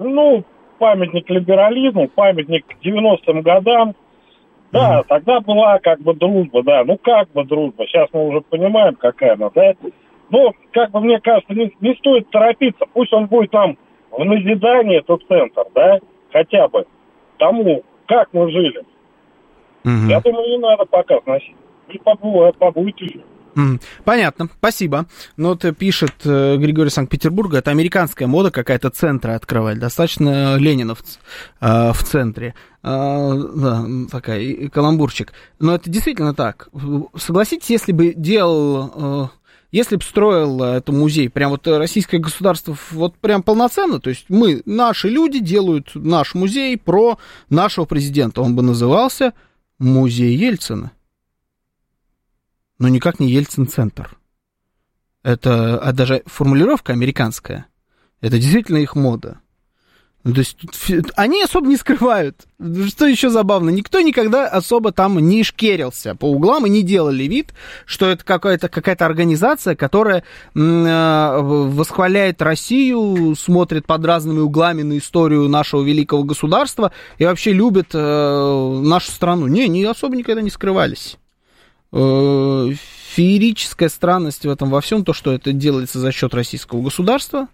[0.00, 0.44] Ну,
[0.78, 3.94] памятник либерализму, памятник 90-м годам,
[4.74, 6.84] да, mm тогда была как бы дружба, да.
[6.84, 7.86] Ну, как бы дружба.
[7.86, 9.72] Сейчас мы уже понимаем, какая она, да.
[10.30, 12.84] Но, как бы мне кажется, не, не стоит торопиться.
[12.92, 13.78] Пусть он будет там
[14.10, 16.00] в назидание, этот центр, да,
[16.32, 16.86] хотя бы
[17.38, 18.82] тому, как мы жили.
[19.84, 21.54] mm Я думаю, не надо пока сносить.
[21.88, 23.20] И побывает, побудет еще.
[24.04, 25.06] Понятно, спасибо.
[25.36, 29.78] Ну, вот пишет э, Григорий Санкт-Петербурга, это американская мода какая-то центры открывать.
[29.78, 31.02] Достаточно Ленина в,
[31.60, 32.54] э, в центре.
[32.82, 35.32] Э, да, такая, каламбурчик.
[35.60, 36.68] Но это действительно так.
[37.16, 39.28] Согласитесь, если бы делал...
[39.32, 44.26] Э, если бы строил это музей, прям вот российское государство, вот прям полноценно, то есть
[44.28, 47.18] мы, наши люди делают наш музей про
[47.50, 49.32] нашего президента, он бы назывался
[49.80, 50.92] Музей Ельцина
[52.78, 54.16] но никак не Ельцин-центр.
[55.22, 57.66] Это, а даже формулировка американская.
[58.20, 59.40] Это действительно их мода.
[60.24, 60.56] Ну, то есть
[61.16, 62.46] они особо не скрывают.
[62.88, 67.52] Что еще забавно, никто никогда особо там не шкерился по углам и не делали вид,
[67.84, 75.46] что это какая-то какая организация, которая э, восхваляет Россию, смотрит под разными углами на историю
[75.50, 79.46] нашего великого государства и вообще любит э, нашу страну.
[79.46, 81.18] Не, не особо никогда не скрывались.
[81.96, 82.72] Э,
[83.14, 87.46] феерическая странность в этом во всем, то, что это делается за счет российского государства,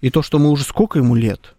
[0.00, 1.56] и то, что мы уже сколько ему лет?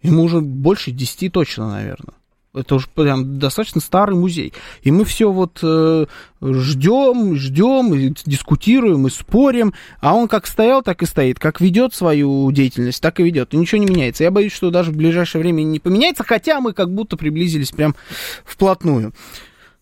[0.00, 2.14] Ему уже больше 10 точно, наверное.
[2.54, 4.52] Это уже прям достаточно старый музей.
[4.82, 6.06] И мы все вот э,
[6.40, 9.74] ждем, ждем, и дискутируем и спорим.
[9.98, 11.40] А он как стоял, так и стоит.
[11.40, 13.52] Как ведет свою деятельность, так и ведет.
[13.52, 14.22] И ничего не меняется.
[14.22, 17.96] Я боюсь, что даже в ближайшее время не поменяется, хотя мы как будто приблизились прям
[18.44, 19.12] вплотную.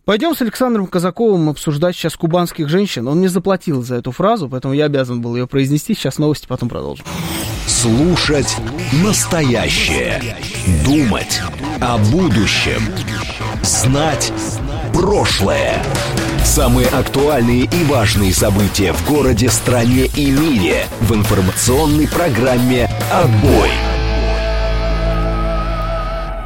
[0.05, 3.07] Пойдем с Александром Казаковым обсуждать сейчас кубанских женщин.
[3.07, 5.95] Он мне заплатил за эту фразу, поэтому я обязан был ее произнести.
[5.95, 7.07] Сейчас новости, потом продолжим.
[7.69, 8.57] Слушать
[9.05, 10.37] настоящее.
[10.85, 11.41] Думать
[11.81, 12.83] о будущем.
[13.63, 14.33] Знать
[14.93, 15.81] прошлое.
[16.45, 23.71] Самые актуальные и важные события в городе, стране и мире в информационной программе «Отбой».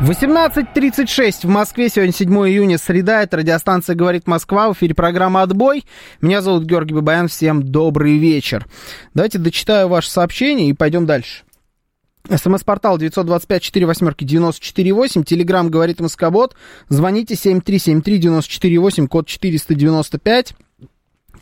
[0.03, 5.87] 18.36 в Москве, сегодня 7 июня, среда, это радиостанция «Говорит Москва», в эфире программа «Отбой».
[6.21, 8.67] Меня зовут Георгий Бабаян, всем добрый вечер.
[9.15, 11.45] Давайте дочитаю ваше сообщение и пойдем дальше.
[12.29, 15.25] СМС-портал 925-48-94-8.
[15.25, 16.55] Телеграмм говорит Москобот.
[16.91, 20.55] Звоните 7373-94-8, код 495.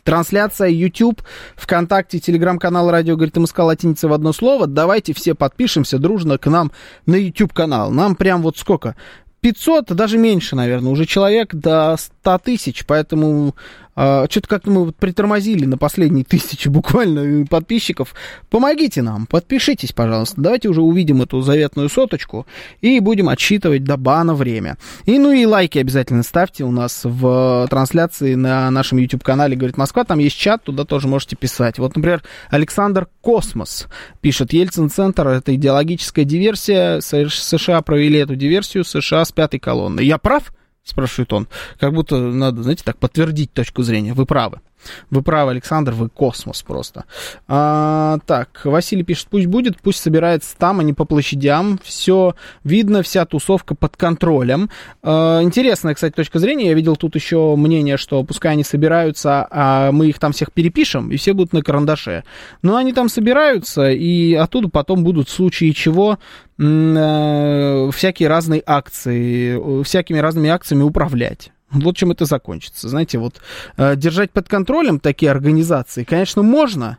[0.05, 1.23] Трансляция YouTube,
[1.55, 4.67] ВКонтакте, Телеграм-канал Радио говорит МСК латиница в одно слово.
[4.67, 6.71] Давайте все подпишемся дружно к нам
[7.07, 7.89] на YouTube-канал.
[7.89, 8.95] Нам прям вот сколько?
[9.41, 13.53] 500, даже меньше, наверное, уже человек до 100 тысяч, поэтому
[13.95, 18.15] а, что-то как-то мы вот притормозили на последние тысячи буквально подписчиков.
[18.49, 20.41] Помогите нам, подпишитесь, пожалуйста.
[20.41, 22.47] Давайте уже увидим эту заветную соточку
[22.81, 24.77] и будем отсчитывать до бана время.
[25.05, 30.03] И ну и лайки обязательно ставьте у нас в трансляции на нашем YouTube-канале «Говорит Москва».
[30.03, 31.77] Там есть чат, туда тоже можете писать.
[31.77, 33.85] Вот, например, Александр Космос
[34.21, 37.01] пишет, Ельцин-центр— это идеологическая диверсия.
[37.01, 40.01] США провели эту диверсию, США с пятой колонны.
[40.01, 40.51] Я прав?
[40.85, 41.47] Спрашивает он.
[41.79, 44.13] Как будто надо, знаете, так подтвердить точку зрения.
[44.13, 44.61] Вы правы.
[45.09, 47.05] Вы правы, Александр, вы космос просто.
[47.47, 51.79] А, так, Василий пишет, пусть будет, пусть собирается там, а не по площадям.
[51.83, 54.69] Все видно, вся тусовка под контролем.
[55.03, 56.67] А, интересная, кстати, точка зрения.
[56.67, 61.11] Я видел тут еще мнение, что пускай они собираются, а мы их там всех перепишем,
[61.11, 62.23] и все будут на карандаше.
[62.61, 66.19] Но они там собираются, и оттуда потом будут в случае чего
[66.57, 71.51] э, всякие разные акции, всякими разными акциями управлять.
[71.71, 72.87] Вот чем это закончится.
[72.89, 73.41] Знаете, вот
[73.77, 76.97] э, держать под контролем такие организации, конечно, можно,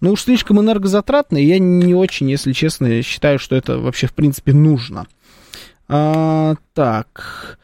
[0.00, 4.14] но уж слишком энергозатратно, и я не очень, если честно, считаю, что это вообще в
[4.14, 5.06] принципе нужно.
[5.88, 7.58] А, так.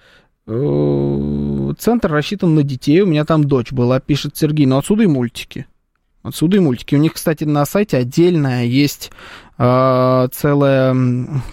[0.46, 3.00] Э, центр рассчитан на детей.
[3.00, 4.66] У меня там дочь была, пишет Сергей.
[4.66, 5.66] Но отсюда и мультики.
[6.22, 6.94] Отсюда и мультики.
[6.94, 9.10] У них, кстати, на сайте отдельная есть
[9.62, 10.94] э, целая...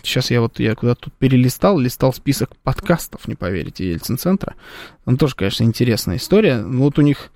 [0.04, 4.56] Сейчас я вот я куда-то тут перелистал, листал список подкастов, не поверите, Ельцин-центра.
[5.06, 6.64] Там тоже, конечно, интересная история.
[6.64, 7.30] Вот у них а,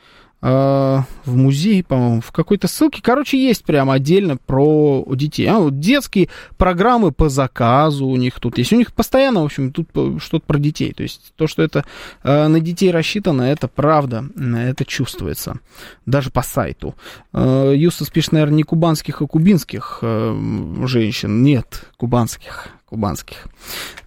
[0.43, 3.01] в музей, по-моему, в какой-то ссылке.
[3.01, 5.47] Короче, есть прямо отдельно про детей.
[5.47, 6.27] А, вот детские
[6.57, 8.73] программы по заказу у них тут есть.
[8.73, 9.89] У них постоянно, в общем, тут
[10.21, 10.91] что-то про детей.
[10.91, 11.85] То есть то, что это
[12.23, 15.59] э, на детей рассчитано, это правда, это чувствуется.
[16.05, 16.95] Даже по сайту.
[17.31, 21.41] Э, Юстас пишет, наверное, не кубанских, а кубинских э, женщин.
[21.41, 23.47] Нет, кубанских кубанских.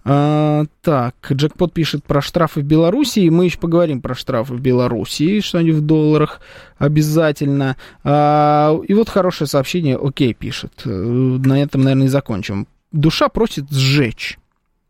[0.05, 3.27] А, так, Джекпот пишет про штрафы в Белоруссии.
[3.27, 6.39] Мы еще поговорим про штрафы в Белоруссии, что они в долларах
[6.77, 7.75] обязательно.
[8.05, 10.71] А, и вот хорошее сообщение, окей, пишет.
[10.85, 12.65] Э, на этом, наверное, и закончим.
[12.93, 14.39] Душа просит сжечь,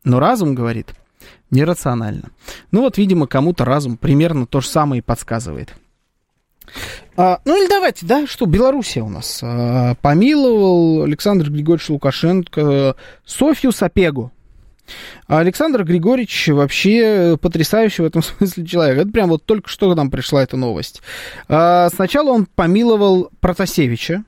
[0.04, 0.94] но разум говорит
[1.50, 2.30] нерационально.
[2.72, 5.74] Ну вот, видимо, кому-то разум примерно то же самое и подсказывает.
[7.16, 13.72] А, ну или давайте, да, что Белоруссия у нас а, помиловал Александр Григорьевич Лукашенко Софью
[13.72, 14.32] Сапегу.
[15.28, 18.98] А Александр Григорьевич вообще потрясающий в этом смысле человек.
[19.00, 21.02] Это прям вот только что нам пришла эта новость.
[21.48, 24.24] А, сначала он помиловал Протасевича,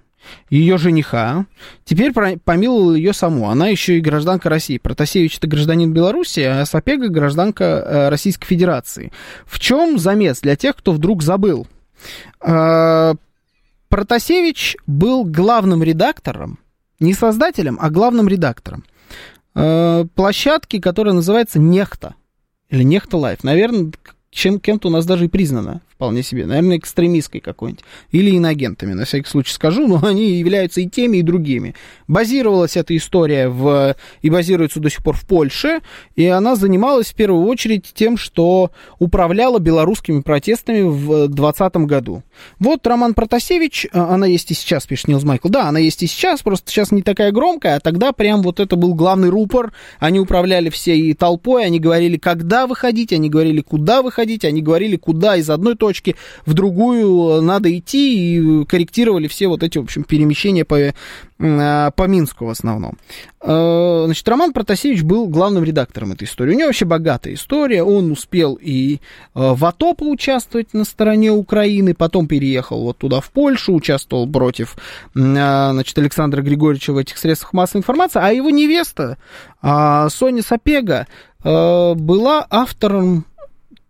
[0.50, 1.46] ее жениха.
[1.86, 3.50] Теперь помиловал ее саму.
[3.50, 4.78] Она еще и гражданка России.
[4.78, 9.12] Протасевич это гражданин Беларуси, а Сапега гражданка э, Российской Федерации.
[9.46, 11.68] В чем замес для тех, кто вдруг забыл?
[12.40, 13.16] А,
[13.90, 16.60] Протасевич был главным редактором,
[17.00, 18.84] не создателем, а главным редактором
[19.56, 22.16] а, площадки, которая называется NEXTA.
[22.70, 23.44] Или NEXTA Live.
[23.44, 23.92] Наверное,
[24.30, 26.46] чем, кем-то у нас даже и признана вполне себе.
[26.46, 27.84] Наверное, экстремистской какой-нибудь.
[28.12, 31.76] Или иноагентами, на всякий случай скажу, но они являются и теми, и другими.
[32.08, 35.82] Базировалась эта история в, и базируется до сих пор в Польше,
[36.16, 42.24] и она занималась в первую очередь тем, что управляла белорусскими протестами в 2020 году.
[42.60, 45.50] Вот Роман Протасевич, а, она есть и сейчас, пишет Нилс Майкл.
[45.50, 48.78] Да, она есть и сейчас, просто сейчас не такая громкая, а тогда прям вот это
[48.78, 49.74] был главный рупор.
[50.00, 55.36] Они управляли всей толпой, они говорили, когда выходить, они говорили, куда выходить, они говорили, куда
[55.36, 60.04] из одной точки точки в другую надо идти, и корректировали все вот эти, в общем,
[60.04, 60.94] перемещения по, э,
[61.40, 63.00] по Минску в основном.
[63.42, 66.54] Э, значит, Роман Протасевич был главным редактором этой истории.
[66.54, 67.82] У него вообще богатая история.
[67.84, 69.00] Он успел и э,
[69.34, 74.78] в АТО поучаствовать на стороне Украины, потом переехал вот туда, в Польшу, участвовал против
[75.16, 79.18] значит, Александра Григорьевича в этих средствах массовой информации, а его невеста
[79.62, 81.08] Соня Сапега
[81.44, 83.26] была автором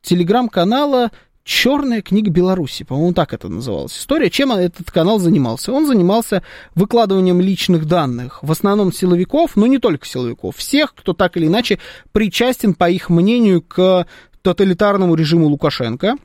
[0.01, 1.11] телеграм-канала
[1.49, 4.29] Черная книга Беларуси, по-моему, так это называлась история.
[4.29, 5.73] Чем этот канал занимался?
[5.73, 6.43] Он занимался
[6.75, 11.79] выкладыванием личных данных, в основном силовиков, но не только силовиков, всех, кто так или иначе
[12.11, 14.05] причастен, по их мнению, к
[14.43, 16.17] тоталитарному режиму Лукашенко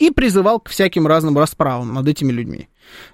[0.00, 2.68] и призывал к всяким разным расправам над этими людьми.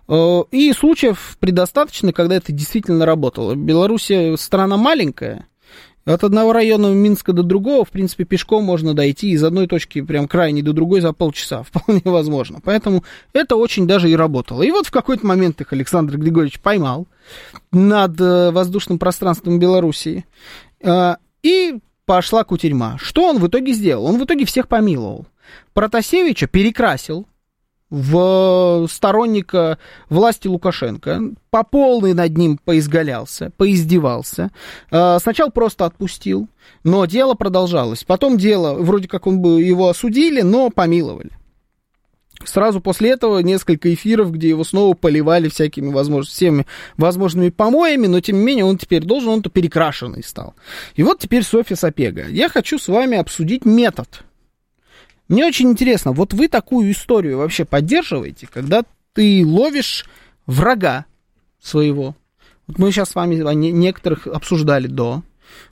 [0.09, 3.55] Э, и случаев предостаточно, когда это действительно работало.
[3.55, 5.50] Беларусь страна маленькая,
[6.07, 10.29] От одного района Минска до другого, в принципе, пешком можно дойти из одной точки прям
[10.29, 11.63] крайней до другой за полчаса.
[11.71, 12.61] Вполне возможно.
[12.65, 14.63] Поэтому это очень даже и работало.
[14.63, 17.07] И вот в какой-то момент их Александр Григорьевич поймал
[17.71, 20.25] над э, воздушным пространством Белоруссии.
[20.83, 22.97] Э, и пошла кутерьма.
[22.99, 24.07] Что он в итоге сделал?
[24.07, 25.27] Он в итоге всех помиловал.
[25.75, 27.27] Протасевича перекрасил
[27.91, 34.51] в сторонника власти Лукашенко, по полной над ним поизгалялся, поиздевался.
[34.91, 36.49] Э, сначала просто отпустил,
[36.85, 38.05] но дело продолжалось.
[38.05, 41.31] Потом дело, вроде как он бы его осудили, но помиловали.
[42.45, 48.21] Сразу после этого несколько эфиров, где его снова поливали всякими возможными, всеми возможными помоями, но
[48.21, 50.55] тем не менее он теперь должен, он-то перекрашенный стал.
[50.95, 52.29] И вот теперь Софья Сапега.
[52.29, 54.25] Я хочу с вами обсудить метод.
[55.31, 60.05] Мне очень интересно, вот вы такую историю вообще поддерживаете, когда ты ловишь
[60.47, 61.07] врага
[61.63, 62.17] своего.
[62.67, 65.23] Вот мы сейчас с вами некоторых обсуждали до.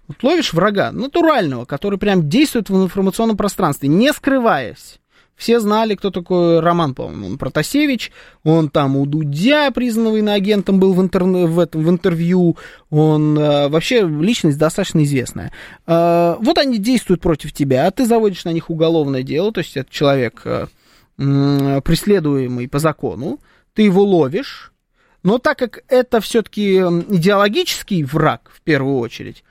[0.06, 5.00] Вот ловишь врага натурального, который прям действует в информационном пространстве, не скрываясь.
[5.38, 8.10] Все знали, кто такой Роман, по-моему, Протасевич,
[8.42, 11.22] он там у Дудя, признанного иноагентом, был в, интер...
[11.22, 12.56] в, этом, в интервью,
[12.90, 15.52] он э, вообще личность достаточно известная.
[15.86, 19.76] Э, вот они действуют против тебя, а ты заводишь на них уголовное дело, то есть
[19.76, 20.66] это человек э,
[21.18, 23.38] э, преследуемый по закону,
[23.74, 24.72] ты его ловишь,
[25.22, 29.44] но так как это все-таки идеологический враг в первую очередь,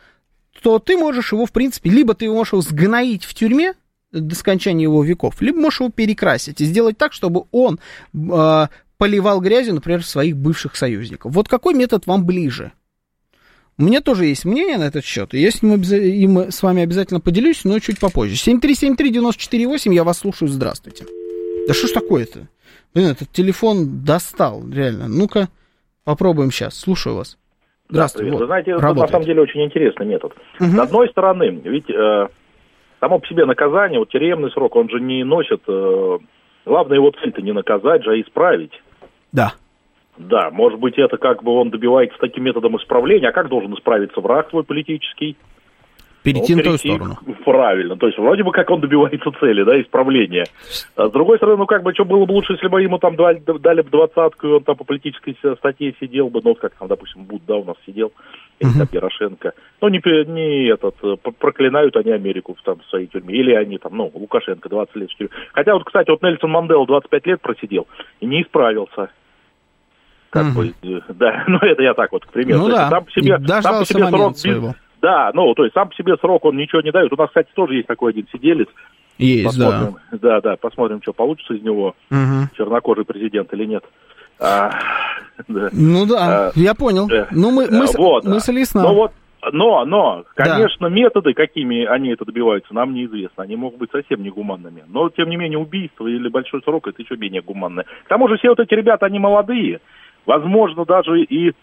[0.62, 3.73] то ты можешь его, в принципе, либо ты его можешь его сгноить в тюрьме,
[4.12, 7.80] до скончания его веков, либо можешь его перекрасить и сделать так, чтобы он
[8.13, 8.67] э,
[8.98, 11.34] поливал грязью, например, своих бывших союзников.
[11.34, 12.72] Вот какой метод вам ближе?
[13.80, 16.82] У меня тоже есть мнение на этот счет, и я с ним, им с вами
[16.82, 18.34] обязательно поделюсь, но чуть попозже.
[18.34, 21.06] 7373948, я вас слушаю, здравствуйте.
[21.67, 22.48] Да что ж такое-то?
[22.96, 25.08] Блин, этот телефон достал, реально.
[25.08, 25.50] Ну-ка,
[26.04, 27.38] попробуем сейчас, слушаю вас.
[27.89, 28.32] Здравствуйте.
[28.32, 30.34] Вот, Вы знаете, это на самом деле очень интересный метод.
[30.60, 30.70] Угу.
[30.72, 32.28] С одной стороны, ведь э,
[33.00, 35.62] само по себе наказание, вот тюремный срок, он же не носит...
[35.68, 36.18] Э,
[36.66, 38.74] главная его цель-то не наказать же, а исправить.
[39.32, 39.54] Да.
[40.18, 43.30] Да, может быть, это как бы он добивается таким методом исправления.
[43.30, 45.38] А как должен исправиться враг твой политический?
[46.24, 47.18] Перейти ну, на ту сторону.
[47.46, 47.96] Правильно.
[47.96, 50.46] То есть, вроде бы как он добивается цели, да, исправления.
[50.96, 53.16] А с другой стороны, ну, как бы, что было бы лучше, если бы ему там
[53.16, 56.74] дали, дали бы двадцатку, и он там по политической статье сидел бы, ну, вот как
[56.74, 58.12] там, допустим, Буд, да, у нас сидел,
[58.60, 59.54] или там Ярошенко.
[59.82, 63.78] Ну, не, не этот, э, проклинают они Америку в, там, в своей тюрьме, или они
[63.78, 65.32] там, ну, Лукашенко 20 лет в тюрьме.
[65.54, 67.88] Хотя вот, кстати, вот Нельсон Мандела 25 лет просидел
[68.20, 69.10] и не исправился
[70.30, 72.60] как бы, э, да, ну это я так вот, к примеру.
[72.60, 72.89] Ну, да.
[72.89, 74.76] Там по себе, там по себе срок, своего.
[75.02, 77.12] Да, ну, то есть сам по себе срок он ничего не дает.
[77.13, 78.67] У нас, кстати, тоже есть такой один сиделец.
[79.17, 80.17] Есть, посмотрим, да.
[80.17, 82.50] Да, да, посмотрим, что получится из него, угу.
[82.56, 83.84] чернокожий президент или нет.
[84.39, 84.71] А,
[85.47, 85.69] да.
[85.71, 87.10] Ну да, а, я понял.
[87.10, 88.84] Э, ну мы, мы, вот, мысль ясна.
[88.84, 89.12] Ну вот,
[89.52, 90.95] но, но, конечно, да.
[90.95, 93.43] методы, какими они это добиваются, нам неизвестно.
[93.43, 94.84] Они могут быть совсем негуманными.
[94.88, 97.86] Но, тем не менее, убийство или большой срок это еще менее гуманное.
[98.06, 99.80] К тому же все вот эти ребята, они молодые.
[100.26, 101.54] Возможно, даже и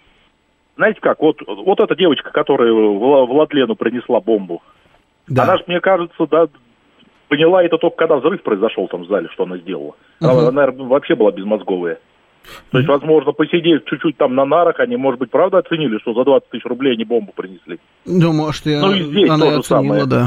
[0.77, 4.63] знаете как, вот, вот эта девочка, которая Владлену принесла бомбу,
[5.29, 5.45] да.
[5.45, 6.49] она же, мне кажется, да,
[7.29, 9.95] поняла это только когда взрыв произошел там в зале, что она сделала.
[10.21, 10.29] Угу.
[10.29, 11.99] Она, наверное, вообще была безмозговая.
[12.71, 16.25] То есть, возможно, посидеть чуть-чуть там на нарах, они, может быть, правда оценили, что за
[16.25, 17.79] 20 тысяч рублей они бомбу принесли.
[18.05, 18.81] Думаю, что я...
[18.81, 20.07] Ну и здесь она то же оценила, самое.
[20.07, 20.27] да.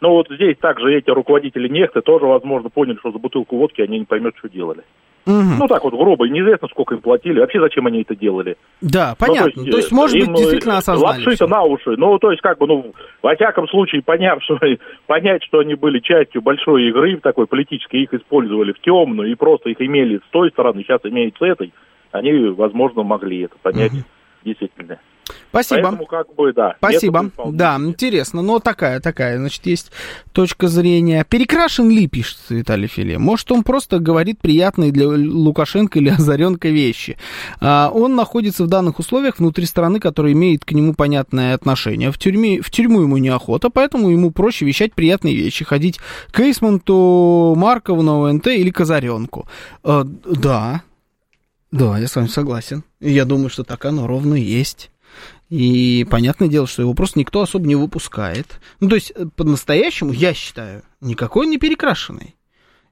[0.00, 4.00] Ну вот здесь также эти руководители нефты тоже, возможно, поняли, что за бутылку водки они
[4.00, 4.82] не поймут, что делали.
[5.24, 5.34] Угу.
[5.58, 8.56] Ну, так вот, грубо, неизвестно, сколько им платили, вообще зачем они это делали.
[8.80, 9.52] Да, понятно.
[9.54, 11.18] Ну, то, есть, то есть, может им, быть, действительно осознали.
[11.18, 11.94] Лапши-то на уши.
[11.96, 14.58] Ну, то есть, как бы, ну, во всяком случае, поняв, что,
[15.06, 19.70] понять, что они были частью большой игры такой политической, их использовали в темную и просто
[19.70, 21.72] их имели с той стороны, сейчас имеют с этой,
[22.10, 24.02] они, возможно, могли это понять угу.
[24.44, 24.98] действительно.
[25.50, 25.82] Спасибо.
[25.82, 26.74] Поэтому, как бы, да.
[26.78, 27.30] Спасибо.
[27.46, 28.40] Да, интересно.
[28.40, 29.92] Но такая, такая, значит, есть
[30.32, 31.26] точка зрения.
[31.28, 33.18] Перекрашен ли, пишет Виталий Филе?
[33.18, 37.18] Может, он просто говорит приятные для Лукашенко или Озаренко вещи.
[37.60, 42.10] А, он находится в данных условиях внутри страны, которая имеет к нему понятное отношение.
[42.10, 45.64] В, тюрьме, в тюрьму ему неохота, поэтому ему проще вещать приятные вещи.
[45.64, 49.46] Ходить к Эйсмонту, Маркову на ОНТ или к Озаренку.
[49.84, 50.82] А, да,
[51.72, 52.84] да, я с вами согласен.
[53.00, 54.91] Я думаю, что так оно ровно и есть.
[55.52, 58.58] И понятное дело, что его просто никто особо не выпускает.
[58.80, 62.36] Ну, то есть, э, по-настоящему, я считаю, никакой он не перекрашенный.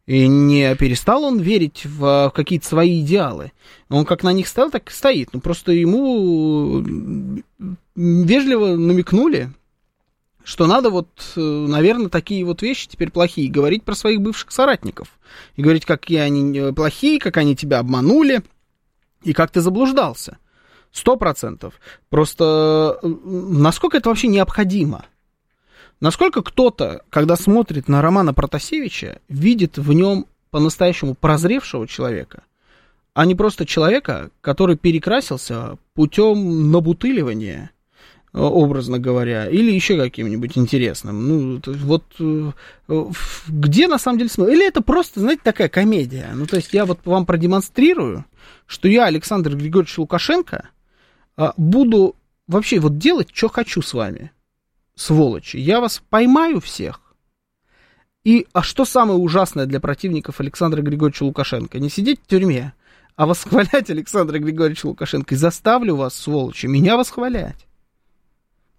[0.04, 3.52] И не перестал он верить в, э, в какие-то свои идеалы.
[3.88, 5.30] Он как на них стоял, так и стоит.
[5.32, 6.84] Ну, просто ему
[7.96, 9.50] вежливо намекнули,
[10.44, 15.08] что надо вот, э, наверное, такие вот вещи теперь плохие, говорить про своих бывших соратников.
[15.56, 18.42] И говорить, какие они плохие, как они тебя обманули,
[19.22, 20.36] и как ты заблуждался.
[20.92, 21.74] Сто процентов.
[22.08, 25.04] Просто насколько это вообще необходимо?
[26.00, 32.42] Насколько кто-то, когда смотрит на Романа Протасевича, видит в нем по-настоящему прозревшего человека,
[33.12, 37.70] а не просто человека, который перекрасился путем набутыливания,
[38.32, 41.28] э, образно говоря, или еще каким-нибудь интересным.
[41.28, 42.52] Ну, вот э,
[43.48, 44.50] где на самом деле смысл?
[44.50, 46.30] Или это просто, знаете, такая комедия?
[46.32, 48.24] Ну, то есть я вот вам продемонстрирую,
[48.66, 50.70] что я, Александр Григорьевич Лукашенко,
[51.56, 52.16] буду
[52.46, 54.32] вообще вот делать, что хочу с вами,
[54.94, 55.56] сволочи.
[55.56, 57.10] Я вас поймаю всех,
[58.24, 61.78] и, а что самое ужасное для противников Александра Григорьевича Лукашенко?
[61.78, 62.74] Не сидеть в тюрьме,
[63.16, 65.34] а восхвалять Александра Григорьевича Лукашенко.
[65.34, 67.66] И заставлю вас, сволочи, меня восхвалять.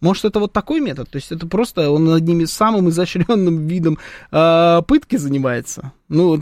[0.02, 1.10] Может, это вот такой метод?
[1.10, 4.00] То есть это просто он над ними самым изощренным видом
[4.32, 5.94] э, пытки занимается?
[6.10, 6.42] Ну,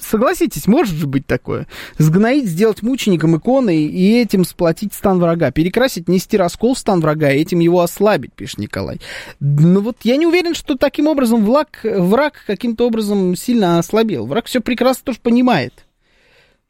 [0.00, 1.66] согласитесь, может же быть такое.
[1.98, 5.50] Сгноить, сделать мучеником иконы и этим сплотить стан врага.
[5.50, 9.00] Перекрасить, нести раскол в стан врага и этим его ослабить, пишет Николай.
[9.40, 14.26] Ну вот я не уверен, что таким образом враг, враг каким-то образом сильно ослабел.
[14.26, 15.84] Враг все прекрасно тоже понимает.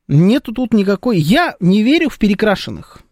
[0.08, 1.18] Нету тут никакой...
[1.18, 3.04] Я не верю в перекрашенных.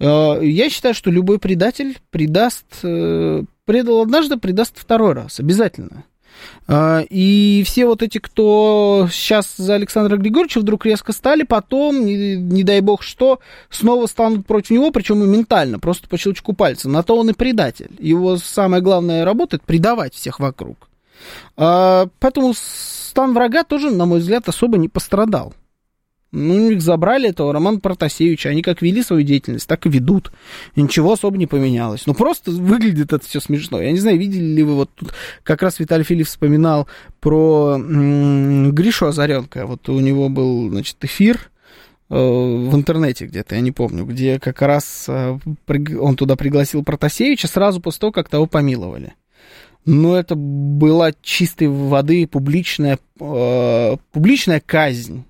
[0.00, 2.66] Э, я считаю, что любой предатель предаст...
[2.82, 5.40] Э, предал однажды, предаст второй раз.
[5.40, 6.04] Обязательно.
[6.66, 12.36] А, и все вот эти, кто сейчас за Александра Григорьевича вдруг резко стали, потом, не,
[12.36, 13.40] не дай бог что,
[13.70, 16.88] снова станут против него, причем и ментально, просто по щелчку пальца.
[16.88, 17.90] На то он и предатель.
[17.98, 20.88] Его самая главная работа— это предавать всех вокруг.
[21.56, 25.54] А, поэтому стан врага тоже, на мой взгляд, особо не пострадал.
[26.30, 28.50] Ну, их забрали этого Романа Протасевича.
[28.50, 30.30] Они как вели свою деятельность, так и ведут.
[30.74, 32.06] И ничего особо не поменялось.
[32.06, 33.80] Ну, просто выглядит это все смешно.
[33.80, 36.86] Я не знаю, видели ли вы вот тут, как раз Виталий Филипп вспоминал
[37.20, 39.66] про Гришу Озаренко.
[39.66, 41.50] Вот у него был, значит, эфир
[42.10, 45.38] э, в интернете где-то, я не помню, где как раз э,
[45.98, 49.14] он туда пригласил Протасевича сразу после того, как того помиловали.
[49.86, 55.24] Но это была чистой воды публичная, э, публичная казнь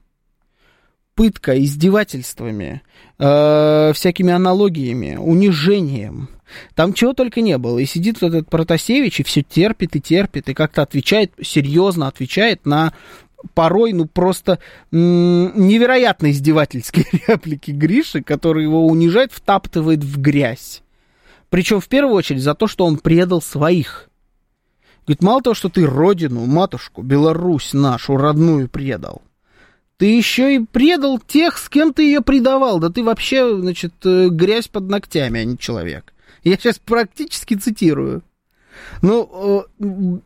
[1.19, 2.83] пытка, издевательствами,
[3.19, 6.29] э, всякими аналогиями, унижением.
[6.77, 7.81] Там чего только не было.
[7.81, 12.67] И сидит вот этот Протасевич и все терпит и терпит, и как-то отвечает, серьезно отвечает
[12.67, 12.93] на
[13.55, 14.61] порой, ну, просто
[14.93, 20.83] невероятно издевательские реплики Гриши, который его унижает, втаптывает в грязь.
[21.51, 24.09] Причем в первую очередь за то, что он предал своих.
[25.05, 29.23] Говорит, мало того, что ты родину, матушку, Беларусь нашу родную предал,
[29.99, 32.79] ты еще и предал тех, с кем ты ее предавал.
[32.79, 36.15] Да ты вообще, значит, э, грязь под ногтями, а не человек.
[36.45, 38.23] Я сейчас практически цитирую.
[39.03, 40.19] Ну, э,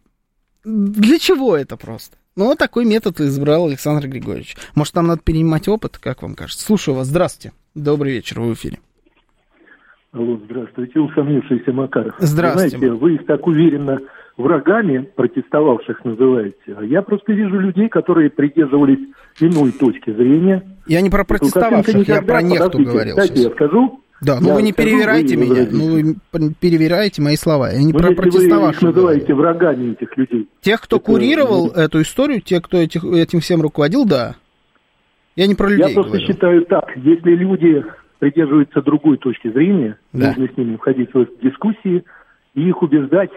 [0.64, 2.18] для чего это просто?
[2.36, 4.56] Ну, вот такой метод избрал Александр Григорьевич.
[4.74, 6.64] Может, нам надо перенимать опыт, как вам кажется?
[6.64, 7.08] Слушаю вас.
[7.08, 7.54] Здравствуйте.
[7.74, 8.78] Добрый вечер, вы в эфире.
[10.14, 12.14] Алло, здравствуйте, усомнившийся Макаров.
[12.18, 12.76] Здравствуйте.
[12.76, 13.98] Знаете, вы их так уверенно
[14.36, 18.98] врагами протестовавших называете, а я просто вижу людей, которые придерживались
[19.40, 20.62] иной точки зрения.
[20.86, 23.44] Я не про протестовавших, я про нехту говорил Кстати, сейчас.
[23.44, 24.00] я скажу.
[24.20, 24.96] Да, ну вы не скажу, вы
[25.46, 27.70] меня, ну вы перевираете мои слова.
[27.72, 29.42] Я не Но про протестовавших вы их называете говорю.
[29.42, 30.48] врагами этих людей.
[30.60, 34.34] Тех, кто это- курировал эту историю, те, кто этих, этим всем руководил, да.
[35.36, 36.26] Я не про людей Я просто говорю.
[36.26, 37.82] считаю так, если люди
[38.22, 40.28] придерживаются другой точки зрения, Да.
[40.28, 42.04] нужно с ними входить в дискуссии
[42.54, 43.32] и их убеждать,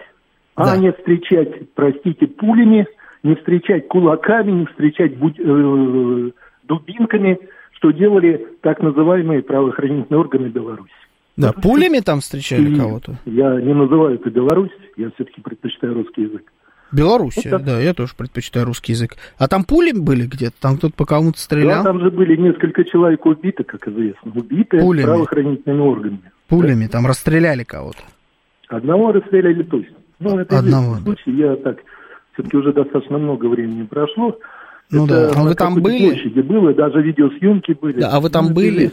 [0.56, 0.74] Да.
[0.74, 2.86] а не встречать, простите, пулями,
[3.24, 6.30] не встречать кулаками, не встречать будь- э,
[6.68, 7.36] дубинками,
[7.72, 10.92] что делали так называемые правоохранительные органы Беларуси.
[11.36, 13.16] Да, пулями там встречали кого-то.
[13.24, 16.44] Я не называю это Беларусь, я все-таки предпочитаю русский язык.
[16.92, 17.64] Белоруссия, так.
[17.64, 19.16] да, я тоже предпочитаю русский язык.
[19.38, 20.54] А там пули были где-то?
[20.60, 21.84] Там кто-то по кому-то Да, стрелял?
[21.84, 25.04] там же были несколько человек убиты, как известно, убиты Пулями.
[25.06, 26.32] правоохранительными органами.
[26.48, 27.98] Пулями, там расстреляли кого-то.
[28.68, 29.96] Одного расстреляли точно.
[30.20, 31.30] Ну, это Одного, известный случай.
[31.38, 31.78] Я так,
[32.34, 34.38] все-таки уже достаточно много времени прошло.
[34.88, 35.40] Ну Это да.
[35.40, 36.10] А вы там были?
[36.10, 38.00] площади было, даже видеосъемки были.
[38.00, 38.92] Да, а вы там Ну, были?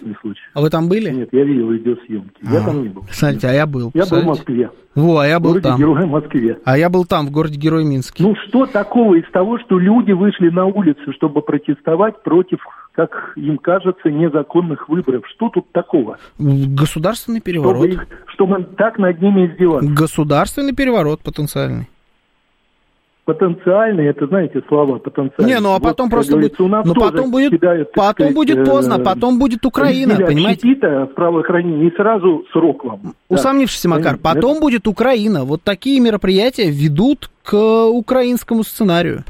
[0.55, 1.11] А вы там были?
[1.11, 2.35] Нет, я видел видеосъемки.
[2.41, 3.05] Я А, там не был.
[3.11, 3.91] Смотрите, а я был.
[3.93, 4.25] Я был в?
[4.25, 4.71] Москве.
[4.95, 5.79] Во, а я В был городе там.
[5.79, 6.57] Героя Москве.
[6.65, 8.23] А я был там, в городе Герой Минске.
[8.23, 12.59] Ну, что такого из того, что люди вышли на улицу, чтобы протестовать против,
[12.93, 15.23] как им кажется, незаконных выборов?
[15.35, 16.17] Что тут такого?
[16.39, 17.85] Государственный Чтобы, переворот.
[17.85, 19.89] их, чтобы так над ними издеваться?
[19.91, 21.87] Государственный переворот потенциальный.
[23.25, 25.55] Потенциальные, это, знаете, слова потенциальные.
[25.55, 28.13] Не, ну а Вот, потом как просто будет, у нас ну потом будет, кидают, потом
[28.13, 31.05] сказать, будет поздно, э, потом будет Украина, разделят понимаете?
[31.05, 32.99] в правоохранении и сразу срок вам.
[33.03, 33.09] Да.
[33.29, 34.41] Усомнившийся Макар, Понятно.
[34.41, 35.45] потом будет Украина.
[35.45, 37.53] Вот такие мероприятия ведут к
[37.87, 39.23] украинскому сценарию.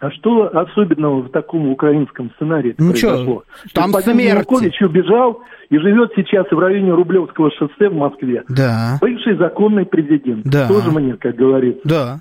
[0.00, 3.42] А что особенного в таком украинском сценарии Ну произошло?
[3.64, 4.28] чё, там смерти.
[4.28, 5.40] Янукович убежал
[5.70, 8.44] и живет сейчас в районе Рублевского шоссе в Москве.
[8.48, 10.44] Да, Бывший законный президент.
[10.44, 10.68] Да.
[10.68, 11.80] Тоже мне, как говорится.
[11.84, 12.20] да.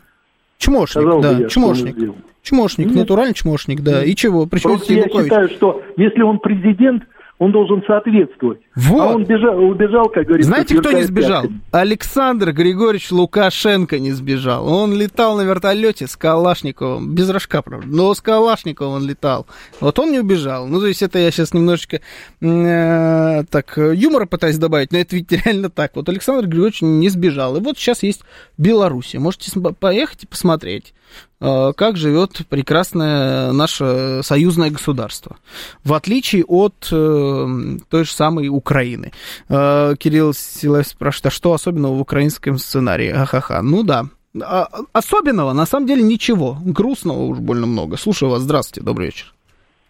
[0.57, 1.95] Чмошник, Сказал да, я, чмошник.
[2.41, 2.95] Чмошник, Нет.
[2.95, 4.03] натуральный чмошник, да.
[4.03, 4.45] И чего?
[4.45, 7.03] Причем Просто я считаю, что если он президент,
[7.39, 8.59] он должен соответствовать.
[8.75, 9.01] Вот.
[9.01, 11.43] А он бежал, убежал, как говорится, Знаете, кто не сбежал?
[11.43, 11.61] пятками.
[11.71, 14.67] Александр Григорьевич Лукашенко не сбежал.
[14.67, 19.45] Он летал на вертолете с Калашниковым, без рожка, правда, но с Калашниковым он летал.
[19.79, 20.67] Вот он не убежал.
[20.67, 22.01] Ну, то есть это я сейчас немножечко
[22.41, 25.95] э, так юмора пытаюсь добавить, но это ведь реально так.
[25.95, 27.55] Вот Александр Григорьевич не сбежал.
[27.57, 28.23] И вот сейчас есть
[28.57, 29.13] Беларусь.
[29.13, 30.93] Можете поехать и посмотреть
[31.39, 35.37] как живет прекрасное наше союзное государство.
[35.83, 37.47] В отличие от э,
[37.89, 39.11] той же самой Украины.
[39.47, 43.09] Э, Кирилл Силаев спрашивает, а что особенного в украинском сценарии?
[43.09, 43.61] Ахаха.
[43.61, 44.05] Ну да.
[44.41, 46.57] А- особенного, на самом деле, ничего.
[46.63, 47.97] Грустного уж больно много.
[47.97, 48.41] Слушаю вас.
[48.41, 49.33] Здравствуйте, добрый вечер.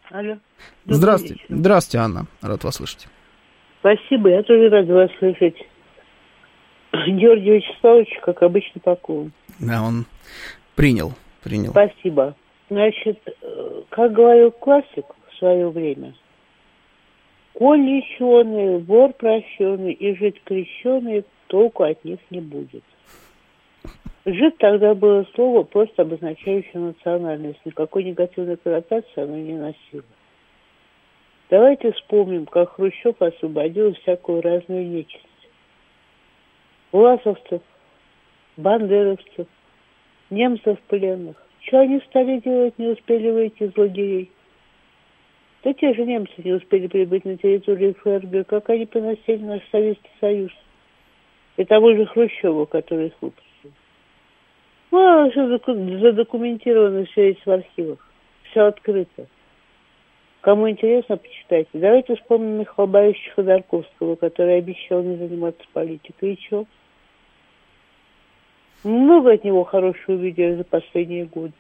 [0.10, 0.38] Алло.
[0.86, 1.34] Добрый Здравствуйте.
[1.36, 1.56] вечер.
[1.56, 2.26] Здравствуйте, Анна.
[2.41, 3.08] Рад вас слышать.
[3.80, 5.56] Спасибо, я тоже рад вас слышать.
[6.91, 9.32] Георгий Вячеславович, как обычно, пакован.
[9.60, 10.06] Да, он
[10.76, 11.14] принял.
[11.48, 11.72] Принял.
[11.72, 12.36] Спасибо.
[12.70, 16.14] Значит, э, как говорил классик в свое время,
[17.54, 22.84] коль леченый, вор прощенный и жить крещеный, толку от них не будет.
[24.26, 27.60] Жид тогда было слово, просто обозначающее национальность.
[27.64, 30.04] Никакой негативной коннотации оно не носило.
[31.50, 35.24] Давайте вспомним, как Хрущев освободил всякую разную нечисть.
[36.91, 37.62] Власовцев,
[38.58, 39.48] бандеровцев,
[40.30, 41.36] немцев пленных.
[41.61, 44.32] Что они стали делать, не успели выйти из лагерей?
[45.63, 50.11] Да те же немцы не успели прибыть на территорию ФРГ, как они поносили наш Советский
[50.19, 50.51] Союз.
[51.57, 53.71] И того же Хрущева, который их выпустил.
[54.91, 57.99] Ну, а все задокументировано все есть в архивах.
[58.49, 59.28] Все открыто.
[60.41, 61.69] Кому интересно, почитайте.
[61.73, 66.36] Давайте вспомним Михаила Борисовича Ходорковского, который обещал не заниматься политикой.
[66.36, 66.65] И что?
[68.84, 71.53] Много от него хорошего увидели за последние годы.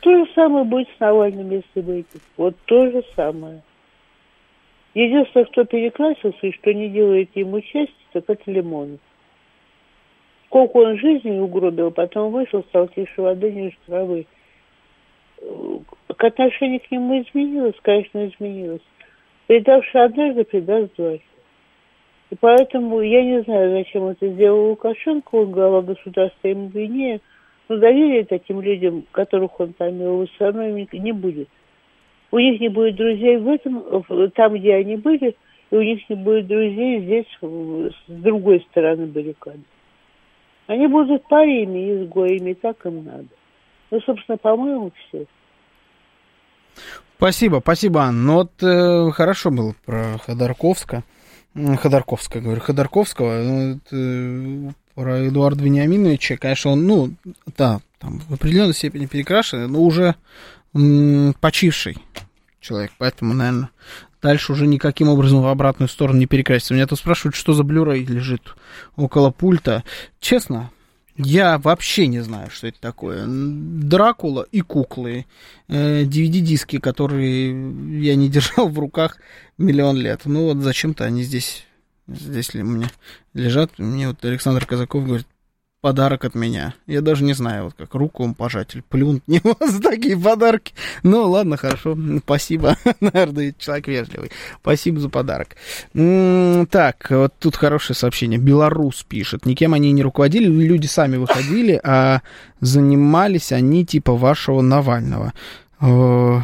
[0.00, 2.22] То же самое будет с Навальным, если выйдет.
[2.36, 3.62] Вот то же самое.
[4.94, 9.00] Единственное, кто перекрасился и что не делает ему честь, так это Лимонов.
[10.46, 14.26] Сколько он жизни угробил, потом вышел, стал тише воды, ниже травы.
[15.36, 18.80] К отношению к нему изменилось, конечно, изменилось.
[19.48, 21.22] Предавший однажды, предаст дважды.
[22.30, 27.20] И поэтому я не знаю, зачем это сделал Лукашенко, он глава государства, ему виднее,
[27.68, 31.48] но доверия таким людям, которых он там имел, все не будет.
[32.32, 35.36] У них не будет друзей в этом, там, где они были,
[35.70, 39.62] и у них не будет друзей здесь, с другой стороны баррикады.
[40.66, 43.28] Они будут париями изгоями, так им надо.
[43.90, 45.26] Ну, собственно, по-моему, все.
[47.16, 48.22] Спасибо, спасибо, Анна.
[48.22, 51.04] Ну вот э, хорошо было про Ходорковска.
[51.78, 53.42] Ходорковского, говорю, Ходорковского.
[53.42, 57.14] Ну, это, э, про Эдуарда Вениаминовича, конечно, он, ну,
[57.56, 60.14] да, там в определенной степени перекрашенный, но уже
[60.74, 61.98] м, почивший
[62.60, 63.70] человек, поэтому, наверное,
[64.22, 66.74] дальше уже никаким образом в обратную сторону не перекрасится.
[66.74, 68.54] Меня тут спрашивают, что за Blu-ray лежит
[68.96, 69.84] около пульта.
[70.20, 70.70] Честно,
[71.16, 73.24] я вообще не знаю, что это такое.
[73.26, 75.26] Дракула и куклы.
[75.68, 77.50] Э, DVD-диски, которые
[78.00, 79.18] я не держал в руках
[79.58, 80.22] миллион лет.
[80.24, 81.64] Ну вот зачем-то они здесь,
[82.06, 82.90] здесь ли меня
[83.34, 83.78] лежат.
[83.78, 85.26] Мне вот Александр Казаков говорит,
[85.80, 86.74] подарок от меня.
[86.88, 90.18] Я даже не знаю, вот как руку вам пожать или плюнуть в него за такие
[90.18, 90.74] подарки.
[91.04, 92.76] Ну, ладно, хорошо, спасибо.
[93.00, 94.30] Наверное, человек вежливый.
[94.60, 95.50] Спасибо за подарок.
[95.92, 98.38] Так, вот тут хорошее сообщение.
[98.38, 99.46] Белорус пишет.
[99.46, 102.22] Никем они не руководили, люди сами выходили, а
[102.60, 105.34] занимались они типа вашего Навального.
[105.80, 106.40] Э,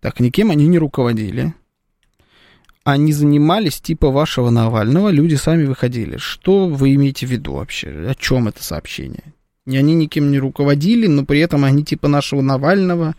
[0.00, 1.54] Так, никем они не руководили.
[2.90, 6.16] Они занимались типа вашего Навального, люди сами выходили.
[6.16, 7.88] Что вы имеете в виду вообще?
[8.08, 9.34] О чем это сообщение?
[9.66, 13.14] И они никем не руководили, но при этом они типа нашего Навального.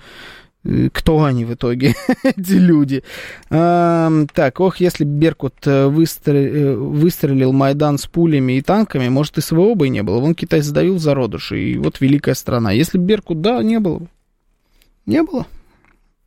[0.64, 1.94] Э, Кто они в итоге,
[2.24, 3.04] эти люди?
[3.52, 9.38] Ам, так, ох, если Беркут э, выстр- э, выстрелил Майдан с пулями и танками, может,
[9.38, 10.20] и СВО бы и не было.
[10.20, 12.72] Вон Китай задавил зародыши, и вот великая страна.
[12.72, 14.08] Если Беркут, да, не было бы.
[15.06, 15.46] Не было.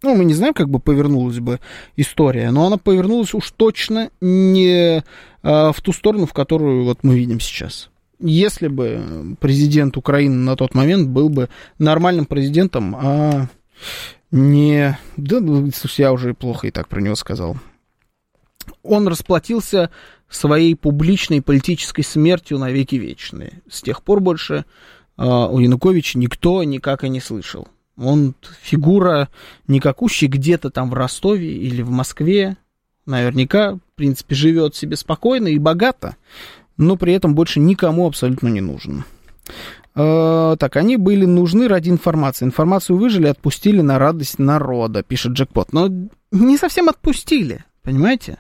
[0.03, 1.61] Ну, мы не знаем, как бы повернулась бы
[1.97, 5.03] история, но она повернулась уж точно не э,
[5.43, 7.91] в ту сторону, в которую вот мы видим сейчас.
[8.19, 11.49] Если бы президент Украины на тот момент был бы
[11.79, 13.47] нормальным президентом, а
[14.31, 14.99] не...
[15.17, 17.57] Да, ну, слушай, я уже плохо и так про него сказал.
[18.83, 19.91] Он расплатился
[20.29, 23.63] своей публичной политической смертью на веки вечные.
[23.69, 24.65] С тех пор больше
[25.17, 27.69] о Януковиче никто никак и не слышал.
[27.97, 29.29] Он фигура
[29.69, 32.57] никакущий где-то там в Ростове или в Москве.
[33.07, 36.17] Наверняка, в принципе, живет себе спокойно и богато,
[36.77, 39.05] но при этом больше никому абсолютно не нужен.
[39.95, 42.45] Э, так, они были нужны ради информации.
[42.45, 45.73] Информацию выжили, отпустили на радость народа, пишет Джекпот.
[45.73, 45.89] Но
[46.31, 48.39] не совсем отпустили, понимаете?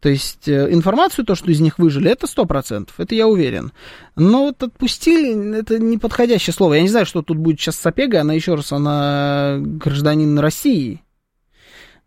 [0.00, 3.72] То есть э, информацию, то, что из них выжили, это сто процентов, это я уверен.
[4.14, 6.74] Но вот отпустили, это неподходящее слово.
[6.74, 11.02] Я не знаю, что тут будет сейчас с Сапега, она еще раз, она гражданин России.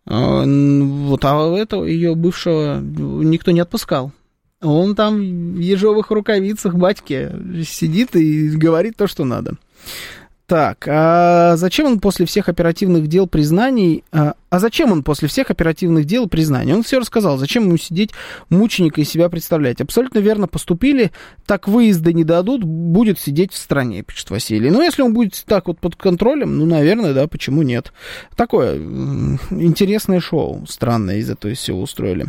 [0.06, 4.12] Э, вот, а этого ее бывшего никто не отпускал.
[4.62, 7.30] Он там в ежовых рукавицах батьки
[7.64, 9.54] сидит и говорит то, что надо.
[10.50, 14.02] Так, а зачем он после всех оперативных дел признаний...
[14.10, 16.74] А, а зачем он после всех оперативных дел признаний?
[16.74, 17.38] Он все рассказал.
[17.38, 18.10] Зачем ему сидеть
[18.48, 19.80] мученика и себя представлять?
[19.80, 21.12] Абсолютно верно поступили.
[21.46, 24.70] Так выезда не дадут, будет сидеть в стране, пишет Василий.
[24.70, 27.92] Ну, если он будет так вот под контролем, ну, наверное, да, почему нет?
[28.34, 28.74] Такое
[29.50, 32.26] интересное шоу странное из этого всего устроили.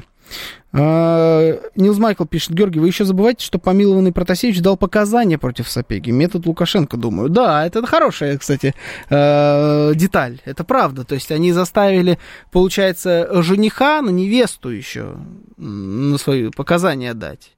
[0.73, 6.11] А, Нилс Майкл пишет, Георгий, вы еще забываете, что помилованный Протасевич дал показания против Сапеги.
[6.11, 7.29] Метод Лукашенко, думаю.
[7.29, 8.73] Да, это хорошая, кстати,
[9.09, 10.39] а, деталь.
[10.45, 11.03] Это правда.
[11.03, 12.19] То есть они заставили,
[12.51, 15.15] получается, жениха на невесту еще
[15.57, 17.51] на свои показания дать.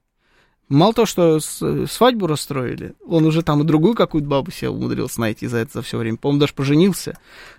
[0.70, 5.47] Мало того, что свадьбу расстроили, он уже там и другую какую-то бабу себе умудрился найти
[5.47, 6.18] за это за все время.
[6.18, 7.18] По-моему, даже поженился.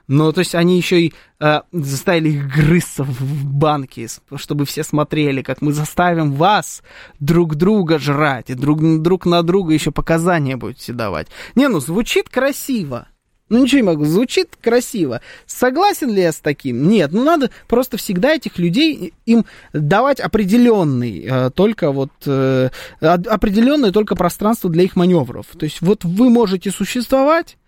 [0.09, 5.43] Но, то есть, они еще и э, заставили их грызться в банке, чтобы все смотрели,
[5.43, 6.83] как мы заставим вас
[7.21, 11.29] друг друга жрать, и друг, друг на друга еще показания будете давать.
[11.55, 13.07] Не, ну, звучит красиво.
[13.51, 15.21] Ну, ничего не могу, звучит красиво.
[15.47, 16.89] Согласен ли я с таким?
[16.89, 22.71] Нет, ну, надо просто всегда этих людей, им давать определенный, э, только вот, э,
[23.01, 25.47] определенное только пространство для их маневров.
[25.59, 27.59] То есть, вот вы можете существовать,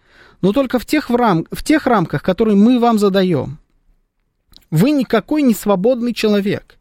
[0.41, 3.59] но только в тех, в, рам, в тех рамках, которые мы вам задаем.
[4.71, 6.79] Вы никакой не свободный человек.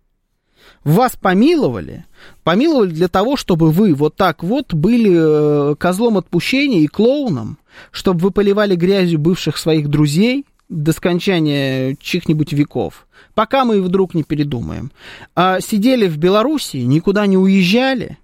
[0.86, 2.06] Вас помиловали,
[2.44, 7.58] помиловали для того, чтобы вы вот так вот были э, козлом отпущения и клоуном,
[7.92, 14.24] чтобы вы поливали грязью бывших своих друзей до скончания чьих-нибудь веков, пока мы вдруг не
[14.24, 14.92] передумаем.
[15.36, 18.18] А сидели в Белоруссии, никуда не уезжали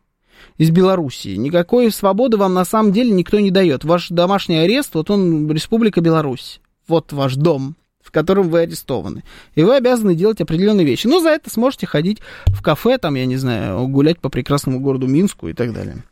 [0.57, 1.35] из Белоруссии.
[1.35, 3.83] Никакой свободы вам на самом деле никто не дает.
[3.83, 6.61] Ваш домашний арест, вот он, Республика Беларусь.
[6.87, 9.23] Вот ваш дом, в котором вы арестованы.
[9.55, 11.07] И вы обязаны делать определенные вещи.
[11.07, 15.07] Но за это сможете ходить в кафе, там, я не знаю, гулять по прекрасному городу
[15.07, 16.03] Минску и так далее.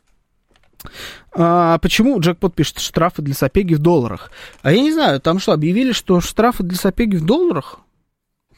[1.32, 4.30] А почему Джекпот пишет штрафы для Сапеги в долларах?
[4.62, 7.80] А я не знаю, там что, объявили, что штрафы для Сапеги в долларах?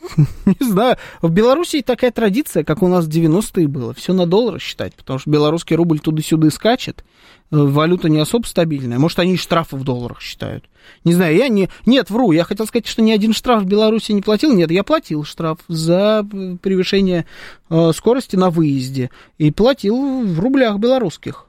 [0.45, 0.97] Не знаю.
[1.21, 3.95] В Беларуси такая традиция, как у нас в 90-е было.
[3.95, 7.05] Все на доллары считать, потому что белорусский рубль туда-сюда скачет.
[7.51, 8.99] Э, валюта не особо стабильная.
[8.99, 10.65] Может, они штрафы в долларах считают.
[11.05, 11.69] Не знаю, я не...
[11.87, 12.33] Нет, вру.
[12.33, 14.53] Я хотел сказать, что ни один штраф в Беларуси не платил.
[14.53, 16.27] Нет, я платил штраф за
[16.63, 17.27] превышение
[17.71, 19.11] э, скорости на выезде.
[19.39, 21.47] И платил в рублях белорусских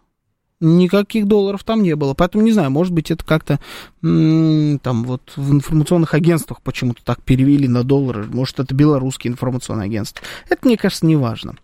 [0.64, 2.14] никаких долларов там не было.
[2.14, 3.60] Поэтому не знаю, может быть, это как-то
[4.02, 8.26] там вот в информационных агентствах почему-то так перевели на доллары.
[8.26, 10.26] Может, это белорусские информационные агентства.
[10.50, 11.56] Это, мне кажется, не важно.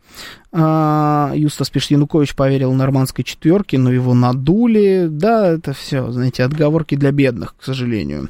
[0.52, 5.08] А, Юстас пишет, Янукович поверил нормандской четверке, но его надули.
[5.10, 8.30] Да, это все, знаете, отговорки для бедных, к сожалению.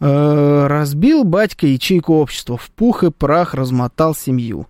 [0.00, 4.66] А, разбил батька ячейку общества, в пух и прах размотал семью.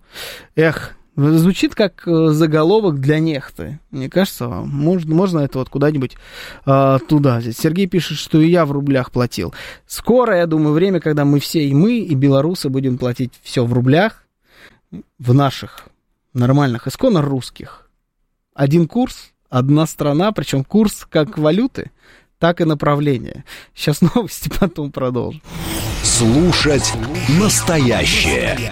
[0.55, 3.79] Эх, Звучит как э, заголовок для нехты.
[3.89, 6.15] Мне кажется, можно, можно это вот куда-нибудь
[6.67, 7.57] э, туда взять.
[7.57, 9.51] Сергей пишет, что и я в рублях платил.
[9.87, 13.73] Скоро, я думаю, время, когда мы все, и мы, и белорусы будем платить все в
[13.73, 14.27] рублях,
[15.17, 15.87] в наших
[16.35, 17.89] нормальных, исконно русских.
[18.53, 21.89] Один курс, одна страна, причем курс как валюты,
[22.37, 23.43] так и направление.
[23.73, 25.41] Сейчас новости, потом продолжим.
[26.03, 26.93] Слушать
[27.39, 28.71] настоящее.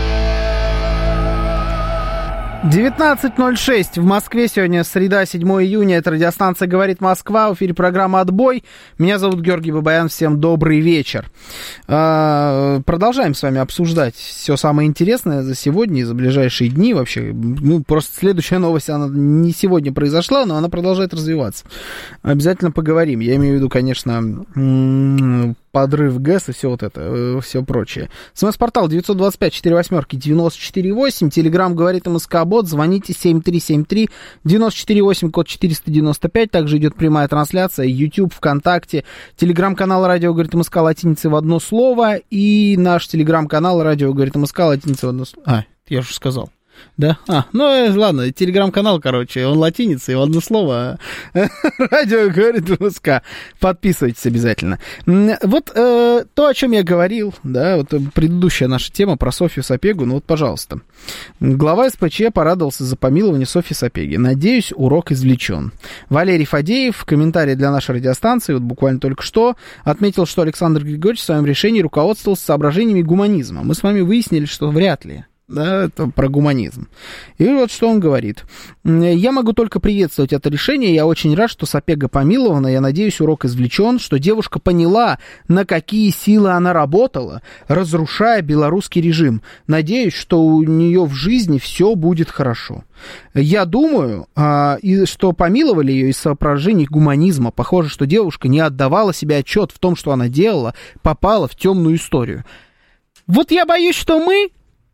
[2.63, 4.47] 19.06 в Москве.
[4.47, 5.97] Сегодня среда, 7 июня.
[5.97, 7.49] Это радиостанция «Говорит Москва».
[7.49, 8.63] В эфире программа «Отбой».
[8.99, 10.09] Меня зовут Георгий Бабаян.
[10.09, 11.25] Всем добрый вечер.
[11.87, 16.93] А, продолжаем с вами обсуждать все самое интересное за сегодня и за ближайшие дни.
[16.93, 21.65] Вообще, ну, просто следующая новость, она не сегодня произошла, но она продолжает развиваться.
[22.21, 23.21] Обязательно поговорим.
[23.21, 24.45] Я имею в виду, конечно,
[25.71, 28.09] подрыв ГЭС и все вот это, все прочее.
[28.33, 31.29] СМС-портал 925 4 восьмерки 948.
[31.29, 32.67] Телеграмм говорит МСК-бот.
[32.67, 34.09] Звоните 7373
[34.43, 36.51] 948, код 495.
[36.51, 37.85] Также идет прямая трансляция.
[37.85, 39.03] YouTube, ВКонтакте.
[39.35, 42.17] Телеграм-канал Радио говорит МСК латиницей в одно слово.
[42.17, 45.47] И наш телеграм-канал Радио говорит МСК латиницей в одно слово.
[45.49, 46.49] А, я уже сказал.
[46.97, 47.17] Да?
[47.27, 50.99] А, ну э, ладно, телеграм-канал, короче, он латиница, и одно слово.
[51.33, 53.23] Радио говорит МСК.
[53.59, 54.77] Подписывайтесь обязательно.
[55.07, 60.05] Вот э, то, о чем я говорил, да, вот предыдущая наша тема про Софью Сапегу,
[60.05, 60.81] ну вот, пожалуйста.
[61.39, 64.19] Глава СПЧ порадовался за помилование Софьи Сапеги.
[64.19, 65.71] Надеюсь, урок извлечен.
[66.09, 71.21] Валерий Фадеев в комментарии для нашей радиостанции, вот буквально только что, отметил, что Александр Григорьевич
[71.21, 73.63] в своем решении руководствовался соображениями гуманизма.
[73.63, 76.87] Мы с вами выяснили, что вряд ли да, это про гуманизм.
[77.37, 78.45] И вот что он говорит.
[78.83, 80.95] Я могу только приветствовать это решение.
[80.95, 82.67] Я очень рад, что Сапега помилована.
[82.67, 89.41] Я надеюсь, урок извлечен, что девушка поняла, на какие силы она работала, разрушая белорусский режим.
[89.67, 92.85] Надеюсь, что у нее в жизни все будет хорошо.
[93.33, 97.51] Я думаю, а, что помиловали ее из соображений гуманизма.
[97.51, 101.95] Похоже, что девушка не отдавала себе отчет в том, что она делала, попала в темную
[101.95, 102.45] историю.
[103.27, 104.49] Вот я боюсь, что мы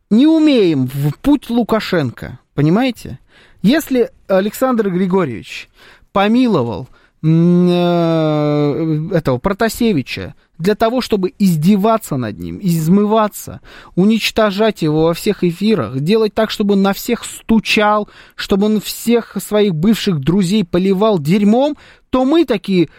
[0.09, 3.19] не умеем в путь Лукашенко, понимаете?
[3.61, 5.69] Если Александр Григорьевич
[6.11, 6.87] помиловал
[7.23, 13.61] э, этого Протасевича для того, чтобы издеваться над ним, измываться,
[13.95, 19.37] уничтожать его во всех эфирах, делать так, чтобы он на всех стучал, чтобы он всех
[19.39, 21.77] своих бывших друзей поливал дерьмом,
[22.09, 22.89] то мы такие,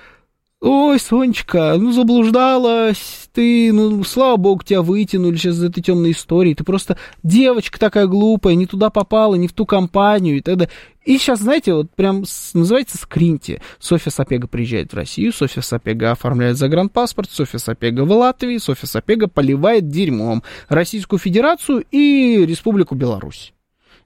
[0.60, 6.54] Ой, Сонечка, ну заблуждалась ты, ну слава богу, тебя вытянули сейчас из этой темной истории.
[6.54, 10.72] Ты просто девочка такая глупая, не туда попала, не в ту компанию и так далее.
[11.04, 13.62] И сейчас, знаете, вот прям называется скринти.
[13.78, 19.28] Софья Сапега приезжает в Россию, Софья Сапега оформляет загранпаспорт, Софья Сапега в Латвии, Софья Сапега
[19.28, 23.52] поливает дерьмом Российскую Федерацию и Республику Беларусь.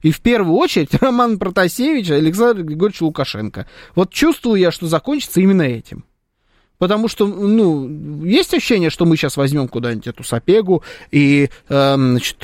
[0.03, 3.65] И в первую очередь Роман Протасевич Александр Григорьевич Лукашенко.
[3.95, 6.05] Вот чувствую я, что закончится именно этим.
[6.79, 12.37] Потому что, ну, есть ощущение, что мы сейчас возьмем куда-нибудь эту сапегу и, э, значит,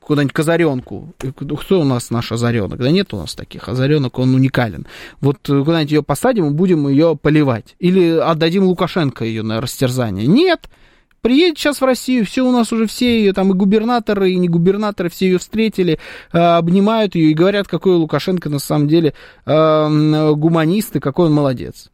[0.00, 1.12] куда-нибудь Казаренку.
[1.18, 2.78] Кто у нас наш озаренок?
[2.78, 3.68] Да нет у нас таких.
[3.68, 4.86] Озаренок, он уникален.
[5.20, 7.74] Вот э, куда-нибудь ее посадим и будем ее поливать.
[7.78, 10.26] Или отдадим Лукашенко ее на растерзание.
[10.26, 10.68] Нет.
[11.20, 14.46] Приедет сейчас в Россию, все у нас уже все ее, там и губернаторы, и не
[14.46, 15.98] губернаторы, все ее встретили,
[16.34, 19.14] э, обнимают ее и говорят, какой Лукашенко на самом деле
[19.46, 21.90] э, гуманист и какой он молодец.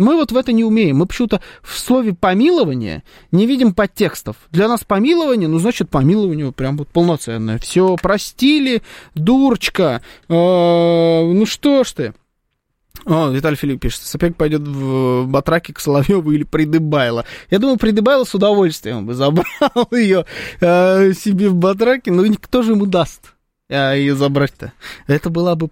[0.00, 0.96] Мы вот в это не умеем.
[0.96, 4.36] Мы почему-то в слове помилование не видим подтекстов.
[4.50, 7.58] Для нас помилование, ну, значит, помилование прям вот полноценное.
[7.58, 8.80] Все, простили,
[9.14, 10.00] дурочка.
[10.26, 12.14] Э, ну что ж ты.
[13.04, 17.26] О, Виталий Филипп пишет, Сапег пойдет в Батраке к Соловьеву или Придыбайло.
[17.50, 19.44] Я думаю, Придыбайло с удовольствием бы забрал
[19.92, 20.24] ее
[20.60, 23.34] э, себе в Батраке, но никто же ему даст
[23.68, 24.72] э, ее забрать-то.
[25.06, 25.68] Это была бы,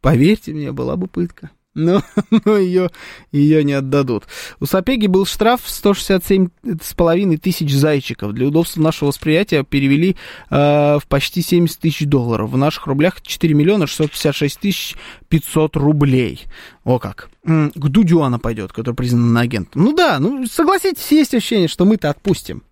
[0.00, 2.02] поверьте мне, была бы пытка но,
[2.44, 2.90] но ее,
[3.30, 4.24] ее не отдадут.
[4.58, 8.32] У Сапеги был штраф 167,5 тысяч зайчиков.
[8.32, 10.16] Для удобства нашего восприятия перевели
[10.50, 12.50] э, в почти 70 тысяч долларов.
[12.50, 14.96] В наших рублях 4 миллиона 656 тысяч
[15.28, 16.46] 500 рублей.
[16.84, 17.30] О как.
[17.44, 19.84] К Дудю она пойдет, который признан агентом.
[19.84, 22.62] Ну да, ну согласитесь, есть ощущение, что мы-то отпустим.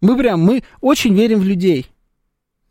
[0.00, 1.86] Мы прям, мы очень верим в людей.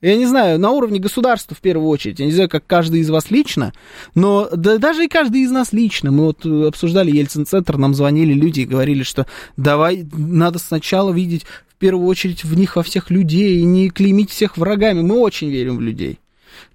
[0.01, 2.19] Я не знаю, на уровне государства в первую очередь.
[2.19, 3.73] Я не знаю, как каждый из вас лично,
[4.13, 6.11] но да, даже и каждый из нас лично.
[6.11, 9.25] Мы вот э, обсуждали Ельцин-центр, нам звонили люди и говорили, что
[9.55, 14.29] давай, надо сначала видеть в первую очередь в них во всех людей и не клеймить
[14.29, 15.01] всех врагами.
[15.01, 16.19] Мы очень верим в людей.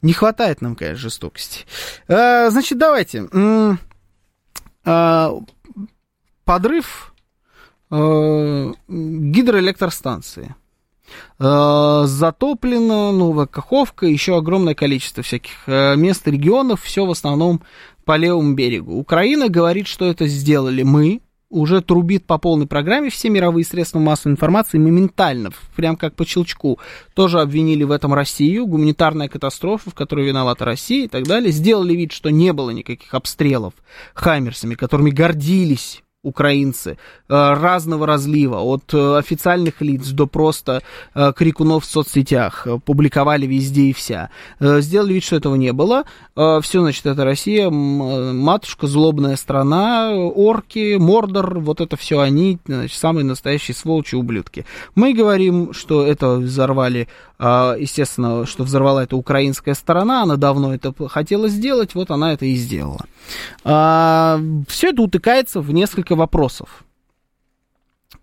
[0.00, 1.64] Не хватает нам, конечно, жестокости.
[2.08, 3.28] А, значит, давайте.
[4.84, 5.38] А,
[6.44, 7.14] подрыв
[7.90, 10.56] а, гидроэлектростанции.
[11.38, 17.62] Э, затоплено, Новая Каховка, еще огромное количество всяких э, мест регионов, все в основном
[18.04, 18.96] по левому берегу.
[18.96, 21.20] Украина говорит, что это сделали мы,
[21.52, 26.78] уже трубит по полной программе все мировые средства массовой информации моментально, прям как по щелчку.
[27.14, 31.52] Тоже обвинили в этом Россию, гуманитарная катастрофа, в которой виновата Россия и так далее.
[31.52, 33.74] Сделали вид, что не было никаких обстрелов
[34.14, 36.98] хаймерсами, которыми гордились украинцы
[37.32, 40.82] разного разлива, от э, официальных лиц до просто
[41.14, 44.30] э, крикунов в соцсетях, публиковали везде и вся.
[44.60, 46.04] Сделали вид, что этого не было.
[46.34, 53.24] Все, значит, это Россия, матушка, злобная страна, орки, Мордор, вот это все они, значит, самые
[53.24, 54.64] настоящие сволочи, ублюдки.
[54.94, 57.08] Мы говорим, что это взорвали,
[57.38, 62.54] естественно, что взорвала это украинская сторона, она давно это хотела сделать, вот она это и
[62.54, 63.04] сделала.
[63.62, 66.84] Все это утыкается в несколько вопросов.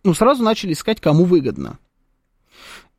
[0.03, 1.77] Ну, сразу начали искать, кому выгодно.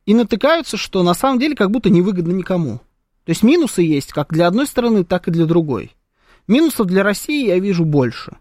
[0.05, 2.77] И натыкаются, что на самом деле как будто невыгодно никому.
[3.25, 5.95] То есть минусы есть как для одной стороны, так и для другой.
[6.47, 8.37] Минусов для России я вижу больше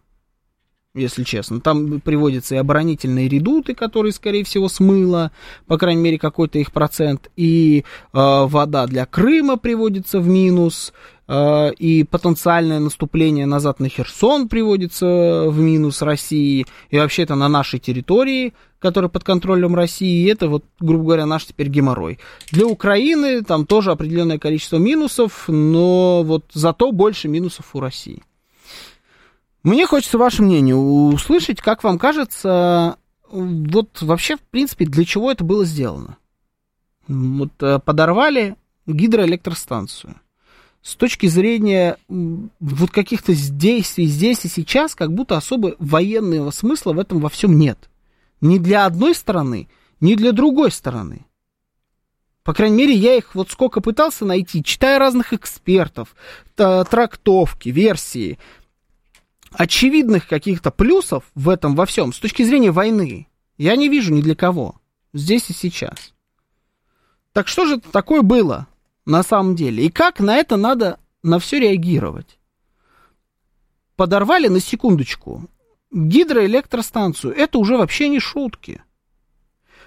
[0.95, 1.61] если честно.
[1.61, 5.31] Там приводятся и оборонительные редуты, которые, скорее всего, смыло,
[5.67, 10.93] по крайней мере, какой-то их процент, и э, вода для Крыма приводится в минус,
[11.29, 17.49] э, и потенциальное наступление назад на Херсон приводится в минус России, и вообще это на
[17.49, 22.19] нашей территории, которая под контролем России, и это вот, грубо говоря, наш теперь геморрой.
[22.51, 28.23] Для Украины там тоже определенное количество минусов, но вот зато больше минусов у России.
[29.63, 32.97] Мне хочется ваше мнение услышать, как вам кажется,
[33.31, 36.17] вот вообще, в принципе, для чего это было сделано?
[37.09, 38.57] Вот э, подорвали
[38.87, 40.15] гидроэлектростанцию.
[40.83, 46.99] С точки зрения вот каких-то действий здесь и сейчас, как будто особо военного смысла в
[46.99, 47.91] этом во всем нет.
[48.41, 49.69] Ни для одной стороны,
[50.01, 51.27] ни для другой стороны.
[52.43, 56.17] По крайней мере, я их вот сколько пытался найти, читая разных экспертов,
[56.55, 58.39] трактовки, версии,
[59.53, 63.29] очевидных каких-то плюсов в этом во всем с точки зрения войны
[63.59, 64.77] я не вижу ни для кого.
[65.13, 66.15] Здесь и сейчас.
[67.33, 68.69] Так что же такое было
[69.05, 69.85] на самом деле?
[69.85, 72.39] И как на это надо на все реагировать?
[73.97, 75.49] Подорвали на секундочку
[75.91, 77.35] гидроэлектростанцию.
[77.35, 78.83] Это уже вообще не шутки.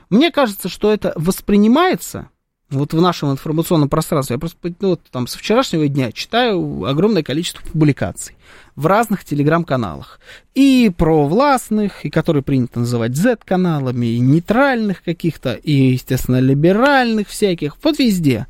[0.09, 2.30] Мне кажется, что это воспринимается
[2.74, 7.24] вот в нашем информационном пространстве, я просто ну, вот, там, со вчерашнего дня читаю огромное
[7.24, 8.36] количество публикаций
[8.76, 10.19] в разных телеграм-каналах.
[10.55, 17.78] И про властных, и которые принято называть Z-каналами, и нейтральных каких-то, и, естественно, либеральных всяких,
[17.84, 18.47] вот везде.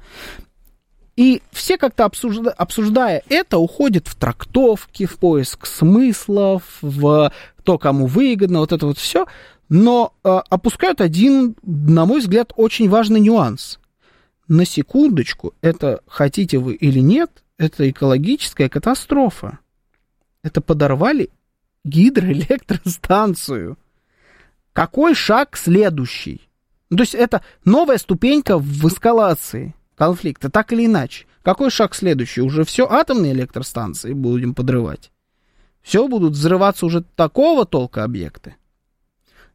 [1.15, 7.32] И все как-то обсужда, обсуждая это, уходят в трактовки, в поиск смыслов, в
[7.63, 9.28] то, кому выгодно, вот это вот все,
[9.69, 13.80] но э, опускают один, на мой взгляд, очень важный нюанс–
[14.48, 19.60] на секундочку, это хотите вы или нет, это экологическая катастрофа.
[20.41, 21.30] Это подорвали
[21.84, 23.78] гидроэлектростанцию.
[24.74, 26.41] Какой шаг следующий?
[26.89, 31.26] То есть это новая ступенька в эскалации конфликта, так или иначе.
[31.41, 32.41] Какой шаг следующий?
[32.41, 35.12] Уже все атомные электростанции будем подрывать.
[35.82, 38.56] Все будут взрываться уже такого толка объекты.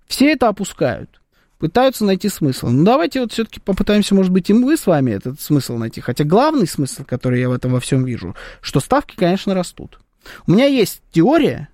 [0.06, 1.17] Все это опускают
[1.58, 2.68] пытаются найти смысл.
[2.68, 6.00] Ну, давайте вот все-таки попытаемся, может быть, и мы с вами этот смысл найти.
[6.00, 9.98] Хотя главный смысл, который я в этом во всем вижу, что ставки, конечно, растут.
[10.46, 11.68] У меня есть теория,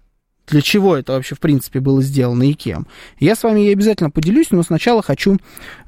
[0.47, 2.87] для чего это вообще, в принципе, было сделано и кем.
[3.18, 5.39] Я с вами ей обязательно поделюсь, но сначала хочу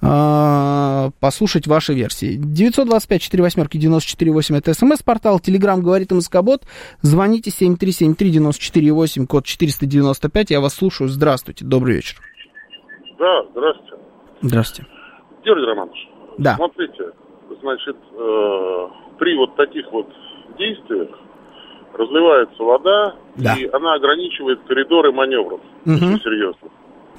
[0.01, 2.38] э, послушать ваши версии.
[2.38, 6.66] 925-48-94-8 это смс-портал, телеграмм говорит МСК-бот,
[7.03, 12.22] звоните 7373-94-8, код 495, я вас слушаю, здравствуйте, добрый вечер.
[13.19, 13.97] Да, здравствуйте.
[14.43, 14.91] Здравствуйте.
[15.45, 16.09] Георгий Романович.
[16.39, 16.55] Да.
[16.57, 17.12] Смотрите,
[17.61, 18.89] значит, э,
[19.19, 20.09] при вот таких вот
[20.59, 21.09] действиях
[21.95, 23.55] разливается вода, да.
[23.57, 25.61] и она ограничивает коридоры маневров.
[25.87, 25.95] Угу.
[25.95, 26.69] Очень серьезно.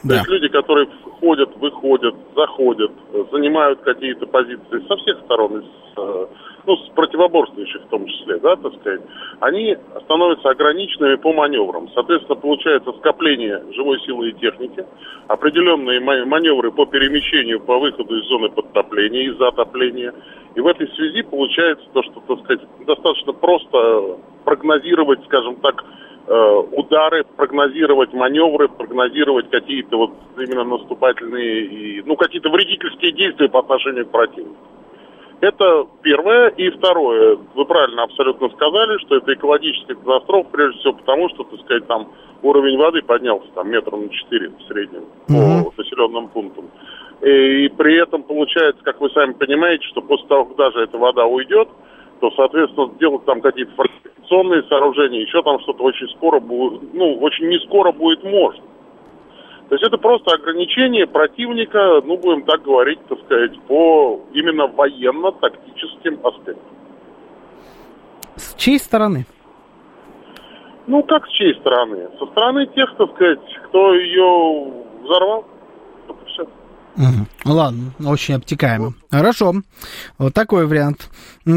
[0.03, 0.09] Да.
[0.09, 2.91] То есть люди, которые входят, выходят, заходят,
[3.31, 5.65] занимают какие-то позиции со всех сторон, из
[5.97, 6.27] э,
[6.67, 9.01] ну, с противоборствующих в том числе, да, так сказать,
[9.39, 11.89] они становятся ограниченными по маневрам.
[11.93, 14.85] Соответственно, получается скопление живой силы и техники,
[15.27, 20.13] определенные маневры по перемещению, по выходу из зоны подтопления и затопления.
[20.55, 25.85] И в этой связи получается то, что, так сказать, достаточно просто прогнозировать, скажем так,
[26.27, 33.59] э, удары, прогнозировать маневры, прогнозировать какие-то вот именно наступательные и, ну, какие-то вредительские действия по
[33.59, 34.57] отношению к противнику.
[35.39, 36.49] Это первое.
[36.49, 41.59] И второе, вы правильно абсолютно сказали, что это экологическая катастрофа, прежде всего потому, что, так
[41.61, 42.07] сказать, там
[42.41, 45.63] уровень воды поднялся там метров на 4 в среднем mm-hmm.
[45.63, 46.65] по населенным пунктам.
[47.21, 50.97] И, и при этом получается, как вы сами понимаете, что после того, как даже эта
[50.97, 51.69] вода уйдет,
[52.19, 57.47] то, соответственно, делать там какие-то фортификационные сооружения, еще там что-то очень скоро будет, ну, очень
[57.47, 58.63] не скоро будет можно.
[59.69, 66.25] То есть это просто ограничение противника, ну, будем так говорить, так сказать, по именно военно-тактическим
[66.25, 66.77] аспектам.
[68.35, 69.25] С чьей стороны?
[70.85, 72.07] Ну, как с чьей стороны?
[72.17, 74.71] Со стороны тех, так сказать, кто ее
[75.03, 75.45] взорвал.
[77.45, 78.95] Ладно, очень обтекаемо.
[79.11, 79.61] Хорошо.
[80.17, 81.09] Вот такой вариант.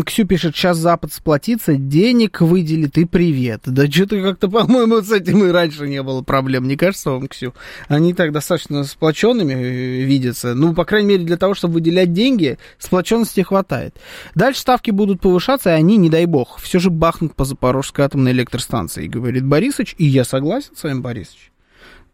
[0.05, 3.63] Ксю пишет, сейчас Запад сплотится, денег выделит и привет.
[3.65, 6.69] Да что-то как-то, по-моему, с этим и раньше не было проблем.
[6.69, 7.55] Не кажется вам, Ксю?
[7.89, 10.55] Они так достаточно сплоченными э, видятся.
[10.55, 13.97] Ну, по крайней мере, для того, чтобы выделять деньги, сплоченности хватает.
[14.35, 18.33] Дальше ставки будут повышаться, и они, не дай бог, все же бахнут по Запорожской атомной
[18.33, 19.95] электростанции, говорит Борисович.
[19.97, 21.51] И я согласен с вами, Борисович.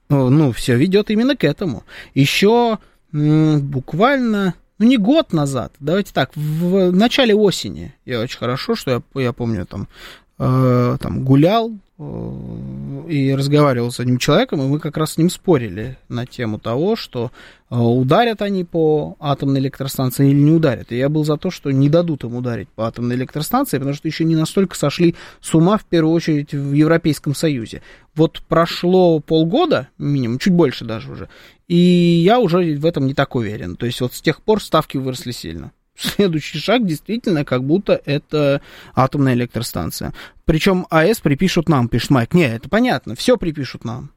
[0.09, 1.83] Ну, все ведет именно к этому.
[2.15, 2.79] Еще
[3.13, 9.23] буквально, ну, не год назад, давайте так, в начале осени, я очень хорошо, что я,
[9.23, 9.89] я помню, там,
[10.39, 15.31] э, там гулял Э, и разговаривал с одним человеком, и мы как раз с ним
[15.31, 17.31] спорили на тему того, что
[17.71, 20.93] э, ударят они по атомной электростанции или не ударят.
[20.93, 24.09] И я был за то, что не дадут им ударить по атомной электростанции, потому что
[24.09, 27.81] еще не настолько сошли с ума, в первую очередь, в Европейском Союзе.
[28.15, 31.29] Вот прошло полгода, минимум, чуть больше даже уже,
[31.69, 33.77] и я уже в этом не так уверен.
[33.77, 38.61] То есть вот с тех пор ставки выросли сильно следующий шаг действительно как будто это
[38.95, 40.13] атомная электростанция.
[40.45, 42.35] Причем АЭС припишут нам, пишет Майк.
[42.35, 44.11] Не, это понятно, все припишут нам.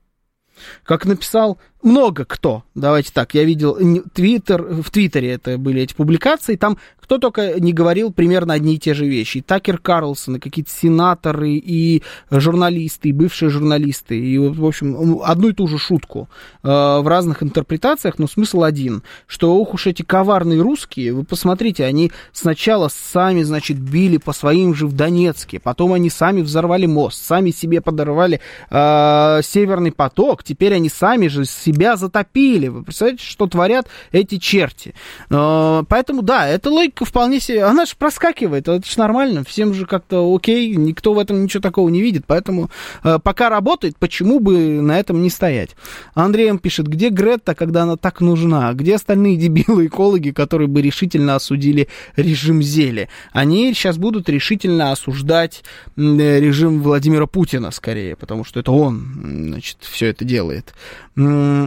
[0.83, 2.63] Как написал много кто.
[2.75, 3.77] Давайте так, я видел
[4.13, 6.77] твиттер, в Твиттере это были эти публикации, там
[7.09, 9.39] кто только не говорил примерно одни и те же вещи.
[9.39, 14.19] И Такер Карлсон, и какие-то сенаторы, и журналисты, и бывшие журналисты.
[14.19, 16.29] И, в общем, одну и ту же шутку
[16.61, 21.83] э, в разных интерпретациях, но смысл один, что ох уж эти коварные русские, вы посмотрите,
[21.83, 27.23] они сначала сами, значит, били по своим же в Донецке, потом они сами взорвали мост,
[27.23, 32.67] сами себе подорвали э, Северный поток, теперь они сами же себя затопили.
[32.67, 34.93] Вы представляете, что творят эти черти?
[35.29, 37.63] Э, поэтому, да, эта логика вполне себе...
[37.63, 39.43] Она же проскакивает, это же нормально.
[39.43, 42.23] Всем же как-то окей, никто в этом ничего такого не видит.
[42.25, 42.69] Поэтому
[43.03, 45.75] э, пока работает, почему бы на этом не стоять?
[46.13, 48.73] Андрей пишет, где Гретта, когда она так нужна?
[48.73, 53.09] Где остальные дебилы-экологи, которые бы решительно осудили режим Зели?
[53.31, 55.63] Они сейчас будут решительно осуждать
[55.95, 60.73] режим Владимира Путина скорее, потому что это он, значит, все это делает.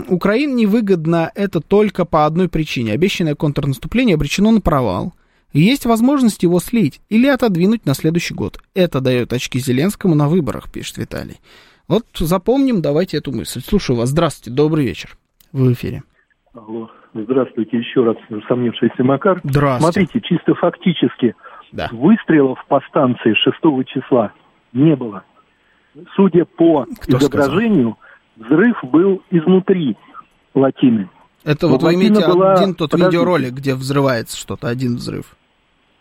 [0.08, 2.92] Украине невыгодно это только по одной причине.
[2.92, 5.14] Обещанное контрнаступление обречено на провал.
[5.52, 8.58] есть возможность его слить или отодвинуть на следующий год.
[8.74, 11.38] Это дает очки Зеленскому на выборах, пишет Виталий.
[11.88, 13.60] Вот запомним, давайте эту мысль.
[13.60, 14.10] Слушаю вас.
[14.10, 15.16] Здравствуйте, добрый вечер.
[15.52, 16.02] Вы в эфире.
[16.54, 16.90] Алло.
[17.14, 18.16] Здравствуйте еще раз,
[18.48, 19.40] сомневшийся Макар.
[19.44, 20.08] Здравствуйте.
[20.08, 21.34] Смотрите, чисто фактически,
[21.72, 21.88] да.
[21.92, 24.32] выстрелов по станции 6 числа
[24.72, 25.24] не было.
[26.16, 27.98] Судя по Кто изображению, сказал?
[28.36, 29.96] Взрыв был изнутри
[30.52, 31.08] плотины.
[31.44, 32.54] Это вот вы имеете была...
[32.54, 33.18] один тот Подождите.
[33.18, 35.36] видеоролик, где взрывается что-то, один взрыв.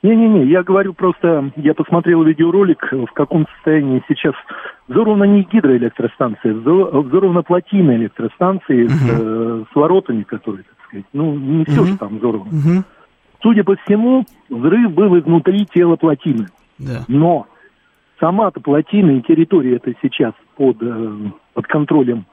[0.03, 4.33] Не-не-не, я говорю просто, я посмотрел видеоролик, в каком состоянии сейчас
[4.87, 8.89] взорвана не гидроэлектростанция, взорвана плотина электростанции uh-huh.
[8.89, 11.85] с, э, с воротами, которые, так сказать, ну, не все uh-huh.
[11.85, 12.49] же там взорвано.
[12.49, 12.83] Uh-huh.
[13.43, 16.47] Судя по всему, взрыв был изнутри тела плотины.
[16.79, 17.05] Да.
[17.07, 17.45] Но
[18.21, 22.25] сама-то плотина и территория это сейчас под, э, под контролем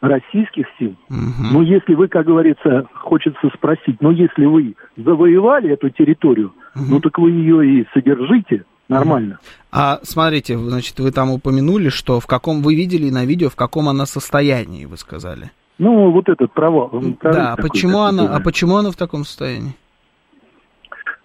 [0.00, 0.96] российских сил.
[1.08, 1.52] Угу.
[1.52, 6.84] Но если вы, как говорится, хочется спросить, но если вы завоевали эту территорию, угу.
[6.88, 9.38] ну так вы ее и содержите нормально.
[9.70, 13.88] А смотрите, значит, вы там упомянули, что в каком вы видели на видео, в каком
[13.88, 15.50] она состоянии, вы сказали.
[15.78, 16.90] Ну, вот этот провал.
[17.22, 19.74] Да, такой, почему она, а почему она в таком состоянии?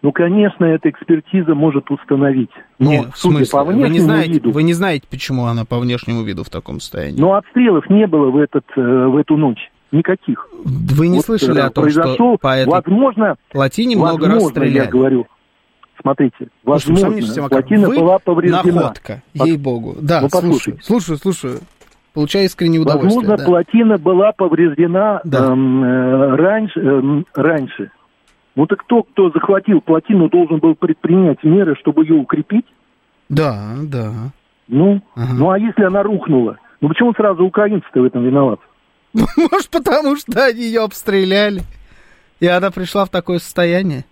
[0.02, 2.52] Ну, конечно, эта экспертиза может установить.
[2.78, 3.48] Но, Нет, в смысле?
[3.52, 6.80] По вы не знаете, виду, вы не знаете, почему она по внешнему виду в таком
[6.80, 7.20] состоянии.
[7.20, 9.70] Но обстрелов не было в, этот, э, в эту ночь.
[9.92, 10.48] Никаких.
[10.64, 14.86] Вы не вот слышали о том, что по этой возможно, плотине много раз стреляли?
[14.86, 15.28] я говорю.
[16.02, 18.82] Смотрите, возможно, Слушайте, плотина вы была повреждена.
[18.82, 19.98] находка, ей-богу.
[20.00, 21.60] Да, ну, слушаю, слушаю, слушаю.
[22.14, 23.16] Получаю искреннее удовольствие.
[23.16, 23.46] Возможно, да.
[23.46, 25.52] плотина была повреждена да.
[25.52, 27.92] эм, э, раньше, эм, раньше.
[28.60, 32.66] Ну так кто, кто захватил плотину, должен был предпринять меры, чтобы ее укрепить?
[33.30, 34.12] Да, да.
[34.68, 35.34] Ну, ага.
[35.34, 36.58] ну а если она рухнула?
[36.82, 38.62] Ну почему сразу украинцы-то в этом виноваты?
[39.14, 41.62] Может, потому что они ее обстреляли,
[42.42, 44.04] и она пришла в такое состояние?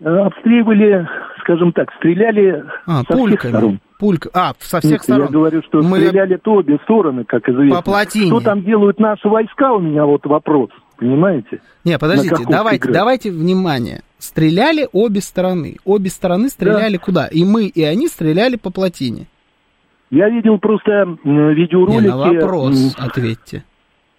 [0.00, 1.06] Э, обстреливали,
[1.42, 3.36] скажем так, стреляли а, со пульками.
[3.36, 3.80] всех сторон.
[3.98, 4.30] Пулька.
[4.32, 5.26] А, со всех Нет, сторон.
[5.26, 5.98] Я говорю, что Мы...
[5.98, 7.76] стреляли то обе стороны, как известно.
[7.76, 8.28] По плотине.
[8.28, 10.70] Что там делают наши войска, у меня вот вопрос.
[11.02, 11.60] Понимаете?
[11.84, 12.94] Не, подождите, давайте, играть?
[12.94, 14.02] давайте внимание.
[14.18, 15.78] Стреляли обе стороны.
[15.84, 17.02] Обе стороны стреляли да.
[17.02, 17.26] куда?
[17.26, 19.26] И мы, и они стреляли по плотине.
[20.10, 22.02] Я видел просто видеоролики...
[22.02, 23.64] Не, на вопрос ответьте.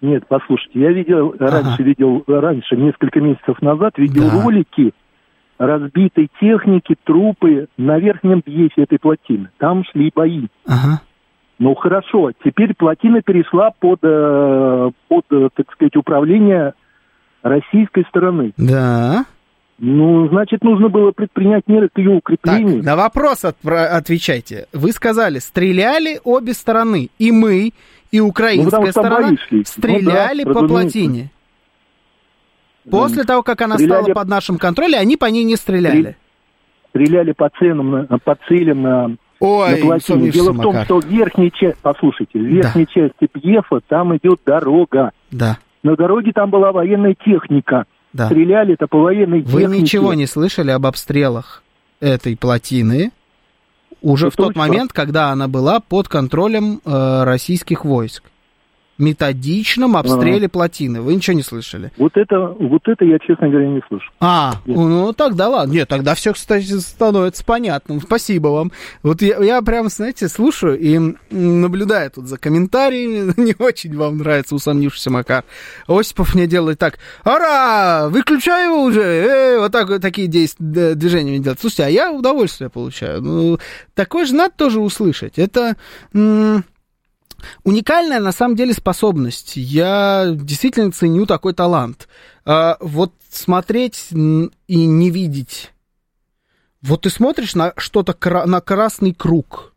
[0.02, 1.62] Нет, послушайте, я видел, ага.
[1.62, 4.92] раньше видел, раньше, несколько месяцев назад, видеоролики
[5.58, 5.66] да.
[5.66, 9.48] разбитой техники, трупы на верхнем пьесе этой плотины.
[9.56, 10.48] Там шли бои.
[10.66, 11.00] Ага.
[11.58, 16.74] Ну хорошо, теперь плотина перешла под, э, под, э, так сказать, управление
[17.42, 18.52] российской стороны.
[18.56, 19.24] Да.
[19.78, 22.76] Ну, значит, нужно было предпринять меры к ее укреплению.
[22.76, 24.66] Так, на вопрос от, отвечайте.
[24.72, 27.72] Вы сказали, стреляли обе стороны, и мы,
[28.10, 31.30] и украинская ну, сторона стреляли ну, да, по плотине.
[32.88, 34.02] После того, как она стреляли...
[34.02, 36.16] стала под нашим контролем, они по ней не стреляли.
[36.90, 40.30] Стреляли по ценам, по целям на Ой, на плотине.
[40.30, 42.92] Дело в том, что в верхней части, послушайте, в верхней да.
[42.92, 45.12] части Пьефа там идет дорога.
[45.30, 45.58] Да.
[45.82, 47.84] На дороге там была военная техника.
[48.12, 48.26] Да.
[48.26, 49.68] Стреляли это по военной Вы технике.
[49.68, 51.62] Вы ничего не слышали об обстрелах
[52.00, 53.10] этой плотины
[54.04, 58.22] уже это в тот момент, когда она была под контролем э, российских войск?
[58.98, 60.48] Методичном обстреле а.
[60.48, 61.00] плотины.
[61.00, 61.92] Вы ничего не слышали?
[61.96, 64.10] Вот это, вот это я, честно говоря, не слышу.
[64.20, 64.76] А, Нет.
[64.76, 65.72] ну тогда ладно.
[65.72, 68.00] Нет, тогда все, кстати, становится понятным.
[68.00, 68.72] Спасибо вам.
[69.02, 73.32] Вот я, я прям, знаете, слушаю и наблюдаю тут за комментариями.
[73.40, 75.44] Не очень вам нравится усомнившийся Макар.
[75.88, 76.98] Осипов мне делает так.
[77.24, 78.08] Ара!
[78.08, 79.02] Выключаю уже!
[79.02, 81.60] Э, вот так вот такие действия, движения делать.
[81.60, 83.22] Слушайте, а я удовольствие получаю.
[83.22, 83.58] Ну,
[83.94, 85.38] такое же надо тоже услышать.
[85.38, 85.76] Это...
[86.12, 86.64] М-
[87.62, 89.56] уникальная на самом деле способность.
[89.56, 92.08] Я действительно ценю такой талант.
[92.44, 95.72] А, вот смотреть и не видеть.
[96.82, 98.14] Вот ты смотришь на что-то,
[98.46, 99.74] на красный круг,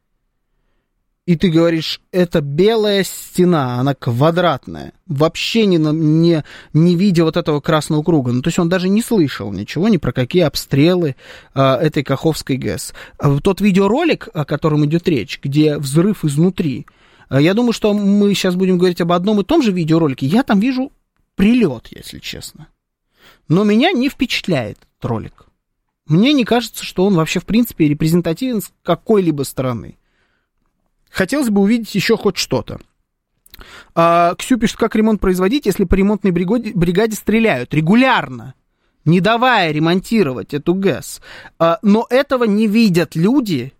[1.27, 7.59] и ты говоришь, это белая стена, она квадратная, вообще не, не, не видя вот этого
[7.59, 8.31] красного круга.
[8.31, 11.17] Ну, то есть он даже не слышал ничего, ни про какие обстрелы
[11.53, 12.93] а, этой Каховской ГЭС.
[13.19, 16.96] А тот видеоролик, о котором идет речь, где взрыв изнутри, Э,
[17.29, 20.25] я думаю, что мы сейчас будем говорить об одном и том же видеоролике.
[20.25, 20.91] Я там вижу
[21.35, 22.67] прилет, если честно.
[23.47, 25.45] Но меня не впечатляет этот ролик.
[26.05, 29.97] Мне не кажется, что он вообще, в принципе, репрезентативен с какой-либо стороны.
[31.09, 32.79] Хотелось бы увидеть еще хоть что-то.
[33.95, 38.53] А, Ксю пишет, как ремонт производить, если по ремонтной бригаде, бригаде стреляют регулярно,
[39.03, 41.21] не давая ремонтировать эту ГЭС.
[41.59, 43.73] А, но этого не видят люди,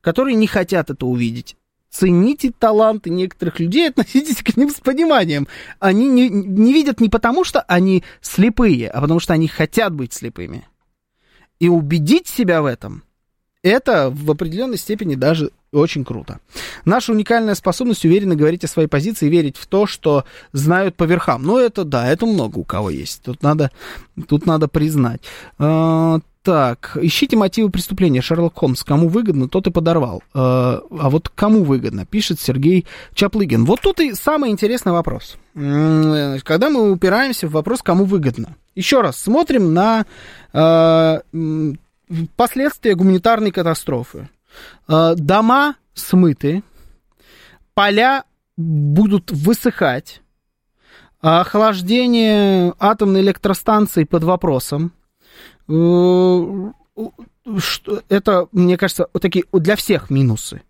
[0.00, 1.56] которые не хотят это увидеть
[1.92, 5.46] цените таланты некоторых людей, относитесь к ним с пониманием.
[5.78, 10.12] Они не, не видят не потому, что они слепые, а потому что они хотят быть
[10.12, 10.66] слепыми.
[11.60, 13.04] И убедить себя в этом,
[13.62, 16.40] это в определенной степени даже очень круто.
[16.84, 21.04] Наша уникальная способность уверенно говорить о своей позиции и верить в то, что знают по
[21.04, 21.44] верхам.
[21.44, 23.22] Ну, это да, это много у кого есть.
[23.22, 23.70] Тут надо,
[24.28, 25.22] тут надо признать.
[26.42, 28.20] Так, ищите мотивы преступления.
[28.20, 28.82] Шерлок Холмс.
[28.82, 30.22] Кому выгодно, тот и подорвал.
[30.34, 32.84] Э, а вот кому выгодно, пишет Сергей
[33.14, 33.64] Чаплыгин.
[33.64, 35.36] Вот тут и самый интересный вопрос.
[35.54, 38.56] Когда мы упираемся в вопрос, кому выгодно.
[38.74, 40.04] Еще раз, смотрим на
[40.52, 41.20] э,
[42.36, 44.28] последствия гуманитарной катастрофы.
[44.88, 46.64] Э, дома смыты,
[47.74, 48.24] поля
[48.56, 50.22] будут высыхать,
[51.20, 54.92] охлаждение атомной электростанции под вопросом,
[58.08, 60.62] это, мне кажется, вот такие для всех минусы.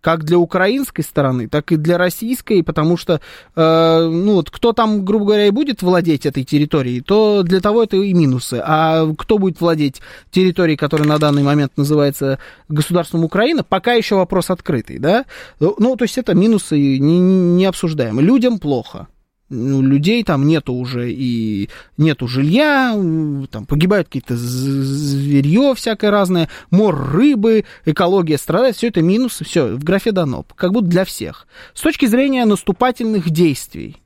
[0.00, 3.20] Как для украинской стороны, так и для российской, потому что,
[3.56, 7.82] э, ну вот, кто там, грубо говоря, и будет владеть этой территорией, то для того
[7.82, 8.62] это и минусы.
[8.64, 10.00] А кто будет владеть
[10.30, 12.38] территорией, которая на данный момент называется
[12.68, 15.24] государством Украина, пока еще вопрос открытый, да?
[15.58, 18.20] Ну, то есть это минусы не, не обсуждаем.
[18.20, 19.08] Людям плохо
[19.48, 22.92] ну, людей там нету уже и нету жилья,
[23.50, 29.84] там погибают какие-то зверье всякое разное, мор рыбы, экология страдает, все это минусы, все, в
[29.84, 31.46] графе дано, как будто для всех.
[31.74, 33.96] С точки зрения наступательных действий.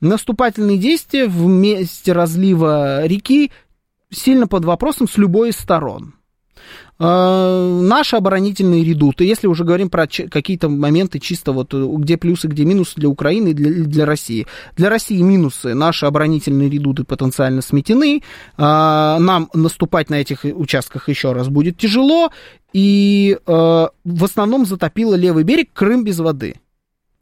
[0.00, 3.52] Наступательные действия в месте разлива реки
[4.10, 6.14] сильно под вопросом с любой из сторон.
[6.98, 12.46] Э, наши оборонительные редуты, если уже говорим про какие-то моменты чисто вот э, где плюсы,
[12.46, 14.46] где минусы для Украины и для, для России.
[14.76, 15.74] Для России минусы.
[15.74, 18.22] Наши оборонительные редуты потенциально сметены.
[18.56, 22.30] Э, нам наступать на этих участках еще раз будет тяжело.
[22.72, 26.54] И в основном затопило левый берег, Крым без воды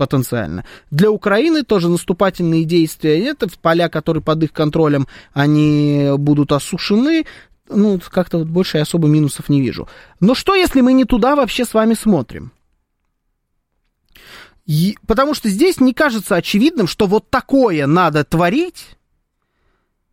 [0.00, 0.64] потенциально.
[0.90, 3.22] Для Украины тоже наступательные действия.
[3.22, 7.26] Это поля, которые под их контролем, они будут осушены
[7.70, 9.88] ну, как-то вот больше я особо минусов не вижу.
[10.20, 12.52] Но что, если мы не туда вообще с вами смотрим?
[14.66, 18.96] И, потому что здесь не кажется очевидным, что вот такое надо творить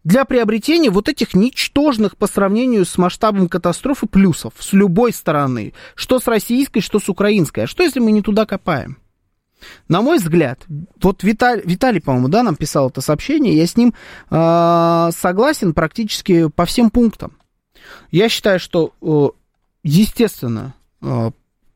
[0.03, 6.19] для приобретения вот этих ничтожных по сравнению с масштабом катастрофы плюсов с любой стороны, что
[6.19, 7.61] с российской, что с украинской.
[7.61, 8.97] А что, если мы не туда копаем?
[9.89, 10.65] На мой взгляд,
[11.01, 13.93] вот Виталий, Виталий по-моему, да, нам писал это сообщение, я с ним
[14.29, 17.33] э, согласен практически по всем пунктам.
[18.11, 19.29] Я считаю, что, э,
[19.83, 21.31] естественно, э,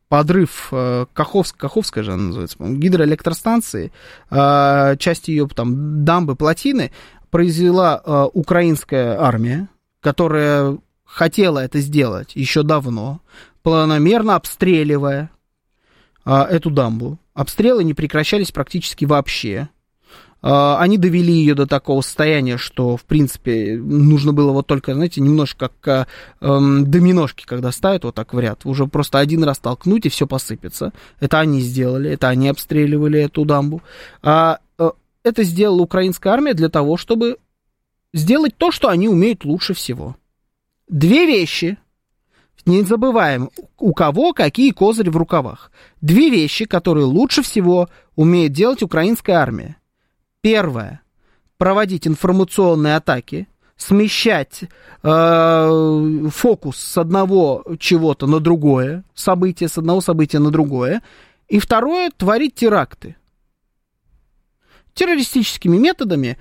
[0.08, 3.92] подрыв э, Каховск, Каховская же она называется, гидроэлектростанции,
[4.30, 6.92] часть ее там дамбы, плотины,
[7.30, 9.68] произвела украинская армия,
[10.00, 13.20] которая хотела это сделать еще давно,
[13.62, 15.30] планомерно обстреливая
[16.26, 17.18] эту дамбу.
[17.32, 19.70] Обстрелы не прекращались практически вообще.
[20.42, 25.20] А, они довели ее до такого состояния, что, в принципе, нужно было вот только, знаете,
[25.20, 26.08] немножко как
[26.40, 28.66] эм, доминошки, когда ставят вот так в ряд.
[28.66, 30.92] Уже просто один раз толкнуть, и все посыпется.
[31.20, 33.82] Это они сделали, это они обстреливали эту дамбу.
[34.20, 34.90] А э,
[35.22, 37.36] это сделала украинская армия для того, чтобы
[38.12, 40.16] сделать то, что они умеют лучше всего.
[40.88, 41.78] Две вещи.
[42.66, 45.70] Не забываем, у кого какие козыри в рукавах.
[46.00, 49.76] Две вещи, которые лучше всего умеет делать украинская армия.
[50.42, 51.00] Первое.
[51.56, 53.46] Проводить информационные атаки,
[53.76, 54.64] смещать
[55.02, 61.00] э, фокус с одного чего-то на другое, событие с одного события на другое.
[61.48, 63.14] И второе, творить теракты.
[64.94, 66.36] Террористическими методами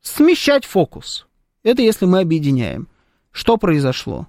[0.00, 1.26] смещать фокус.
[1.64, 2.88] Это если мы объединяем.
[3.32, 4.28] Что произошло?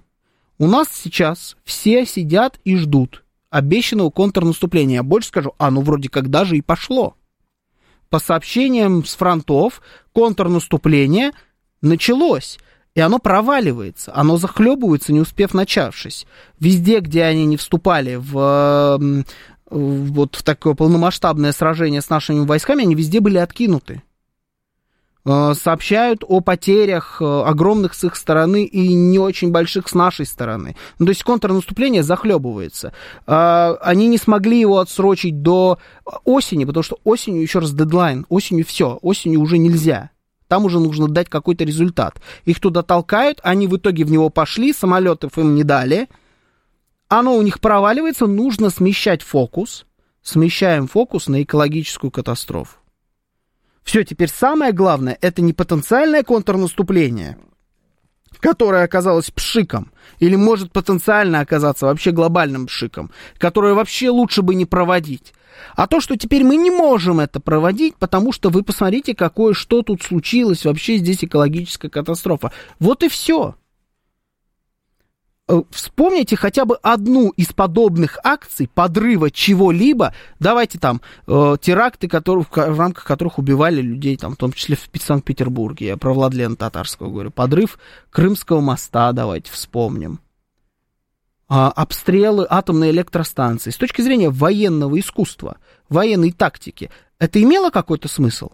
[0.58, 4.96] У нас сейчас все сидят и ждут обещанного контрнаступления.
[4.96, 7.16] Я больше скажу, оно вроде как даже и пошло
[8.12, 9.80] по сообщениям с фронтов,
[10.12, 11.32] контрнаступление
[11.80, 12.58] началось.
[12.94, 16.26] И оно проваливается, оно захлебывается, не успев начавшись.
[16.60, 19.24] Везде, где они не вступали в,
[19.70, 24.02] вот в такое полномасштабное сражение с нашими войсками, они везде были откинуты.
[25.24, 30.26] Э, сообщают о потерях э, огромных с их стороны и не очень больших с нашей
[30.26, 30.76] стороны.
[30.98, 32.92] Ну, то есть контрнаступление захлебывается.
[33.26, 35.78] Э, они не смогли его отсрочить до
[36.24, 40.10] осени, потому что осенью, еще раз, дедлайн, осенью все, осенью уже нельзя.
[40.48, 42.20] Там уже нужно дать какой-то результат.
[42.44, 46.08] Их туда толкают, они в итоге в него пошли, самолетов им не дали.
[47.08, 49.86] Оно у них проваливается, нужно смещать фокус.
[50.20, 52.81] Смещаем фокус на экологическую катастрофу.
[53.82, 57.38] Все, теперь самое главное, это не потенциальное контрнаступление,
[58.40, 64.66] которое оказалось пшиком, или может потенциально оказаться вообще глобальным пшиком, которое вообще лучше бы не
[64.66, 65.32] проводить.
[65.76, 69.82] А то, что теперь мы не можем это проводить, потому что вы посмотрите, какое что
[69.82, 72.52] тут случилось, вообще здесь экологическая катастрофа.
[72.78, 73.54] Вот и все.
[75.48, 80.14] Э, вспомните хотя бы одну из подобных акций подрыва чего-либо.
[80.38, 84.88] Давайте там э, теракты, которые, в рамках которых убивали людей, там, в том числе в
[85.02, 85.88] Санкт-Петербурге.
[85.88, 87.30] Я про Владлена Татарского говорю.
[87.30, 87.78] Подрыв
[88.10, 90.20] Крымского моста давайте вспомним.
[91.48, 93.70] А, обстрелы атомной электростанции.
[93.70, 95.58] С точки зрения военного искусства,
[95.88, 98.52] военной тактики, это имело какой-то смысл?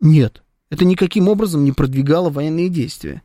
[0.00, 0.42] Нет.
[0.68, 3.22] Это никаким образом не продвигало военные действия.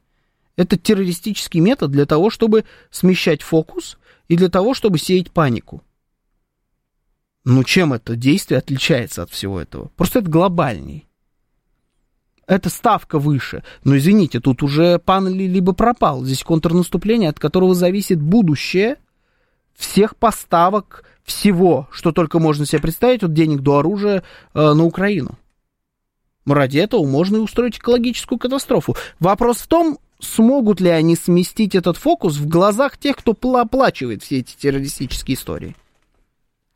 [0.56, 3.98] Это террористический метод для того, чтобы смещать фокус
[4.28, 5.84] и для того, чтобы сеять панику.
[7.44, 9.90] Ну, чем это действие отличается от всего этого?
[9.96, 11.08] Просто это глобальней.
[12.46, 13.64] Это ставка выше.
[13.84, 16.24] Но извините, тут уже пан либо пропал.
[16.24, 18.98] Здесь контрнаступление, от которого зависит будущее
[19.74, 24.24] всех поставок всего, что только можно себе представить, от денег до оружия
[24.54, 25.38] э, на Украину.
[26.46, 28.96] Ради этого можно и устроить экологическую катастрофу.
[29.20, 34.40] Вопрос в том, смогут ли они сместить этот фокус в глазах тех, кто оплачивает все
[34.40, 35.76] эти террористические истории?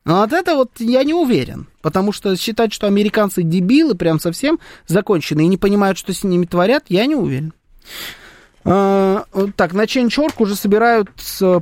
[0.05, 4.59] Но вот это вот я не уверен, потому что считать, что американцы дебилы прям совсем
[4.85, 7.53] закончены и не понимают, что с ними творят, я не уверен.
[8.67, 11.09] А, так, на Ченчорк уже собирают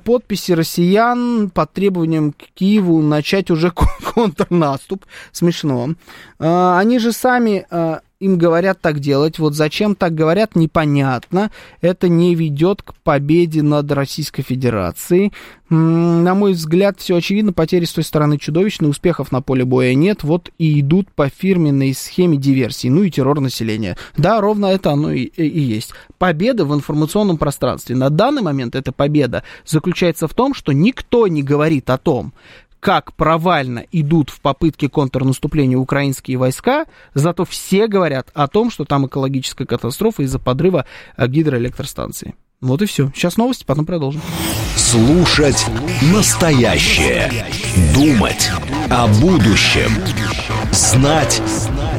[0.05, 3.71] подписи россиян под требованием к Киеву начать уже
[4.13, 5.05] контрнаступ.
[5.33, 5.95] Смешно.
[6.39, 9.39] А, они же сами а, им говорят так делать.
[9.39, 11.51] Вот зачем так говорят, непонятно.
[11.81, 15.33] Это не ведет к победе над Российской Федерацией.
[15.69, 20.23] На мой взгляд, все очевидно, потери с той стороны чудовищные, успехов на поле боя нет,
[20.23, 23.97] вот и идут по фирменной схеме диверсии, ну и террор населения.
[24.15, 25.93] Да, ровно это оно и, и есть.
[26.17, 27.95] Победа в информационном пространстве.
[27.95, 32.33] На данный момент эта победа заключается в том, что никто не говорит о том,
[32.83, 39.07] как провально идут в попытке контрнаступления украинские войска, зато все говорят о том, что там
[39.07, 40.85] экологическая катастрофа из-за подрыва
[41.15, 42.35] э, гидроэлектростанции.
[42.59, 43.09] Вот и все.
[43.15, 44.21] Сейчас новости, потом продолжим.
[44.75, 45.65] Слушать
[46.13, 47.31] настоящее.
[47.95, 48.51] Думать
[48.89, 49.91] о будущем.
[50.73, 51.41] Знать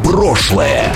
[0.03, 0.93] прошлое.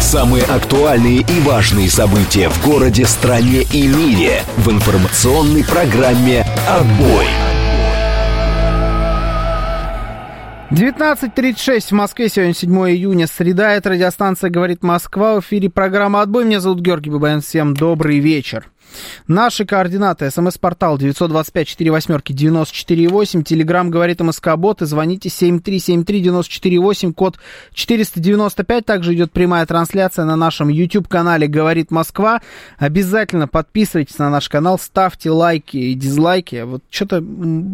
[0.00, 7.49] Самые актуальные и важные события в городе, стране и мире в информационной программе «Отбой».
[10.70, 16.44] 19.36 в Москве, сегодня 7 июня, среда, это радиостанция «Говорит Москва», в эфире программа «Отбой»,
[16.44, 18.70] меня зовут Георгий Бабаян, всем добрый вечер.
[19.26, 20.30] Наши координаты.
[20.30, 23.42] СМС-портал 925-48-94-8.
[23.42, 24.82] Телеграмм говорит МСК-бот.
[24.82, 27.38] И звоните 7373-94-8, код
[27.74, 28.84] 495.
[28.84, 32.40] Также идет прямая трансляция на нашем YouTube-канале «Говорит Москва».
[32.78, 36.62] Обязательно подписывайтесь на наш канал, ставьте лайки и дизлайки.
[36.62, 37.22] Вот что-то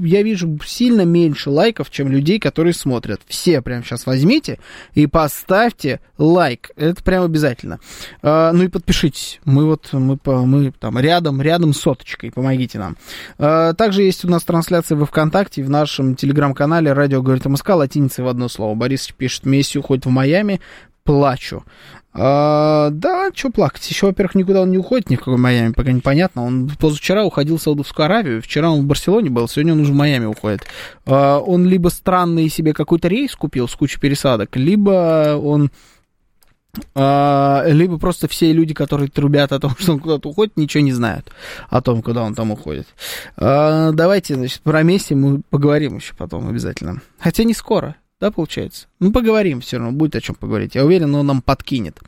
[0.02, 3.20] я вижу сильно меньше лайков, чем людей, которые смотрят.
[3.26, 4.59] Все прямо сейчас возьмите
[4.94, 6.70] и поставьте лайк.
[6.76, 7.78] Это прям обязательно.
[8.22, 9.40] А, ну и подпишитесь.
[9.44, 12.31] Мы вот, мы, мы там рядом, рядом соточкой.
[12.33, 12.97] Помогите нам.
[13.39, 18.24] А, также есть у нас трансляция во ВКонтакте, в нашем телеграм-канале «Радио говорит МСК», латиницей
[18.24, 18.74] в одно слово.
[18.74, 20.61] Борис пишет, Месси уходит в Майами,
[21.05, 21.65] плачу.
[22.19, 23.89] А, да, что плакать?
[23.91, 26.45] Еще, во-первых, никуда он не уходит, ни в какой Майами, пока непонятно.
[26.45, 29.97] Он позавчера уходил в Саудовскую Аравию, вчера он в Барселоне был, сегодня он уже в
[29.97, 30.62] Майами уходит.
[31.05, 35.70] А, он либо странный себе какой-то рейс купил с кучей пересадок, либо он
[36.94, 41.31] либо просто все люди, которые трубят о том, что он куда-то уходит, ничего не знают
[41.69, 42.86] о том, куда он там уходит.
[43.36, 47.01] А, давайте, значит, про Месси мы поговорим еще потом обязательно.
[47.19, 47.97] Хотя не скоро.
[48.18, 48.86] Да, получается?
[48.98, 50.74] Ну, поговорим все равно, будет о чем поговорить.
[50.74, 52.01] Я уверен, он нам подкинет.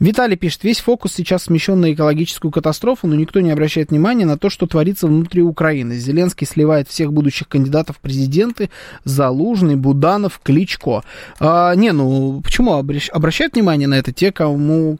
[0.00, 4.36] Виталий пишет, весь фокус сейчас смещен на экологическую катастрофу, но никто не обращает внимания на
[4.36, 5.94] то, что творится внутри Украины.
[5.94, 8.68] Зеленский сливает всех будущих кандидатов в президенты,
[9.04, 11.04] Залужный, Буданов, Кличко.
[11.38, 14.98] А, не, ну, почему обращают внимание на это те, кому,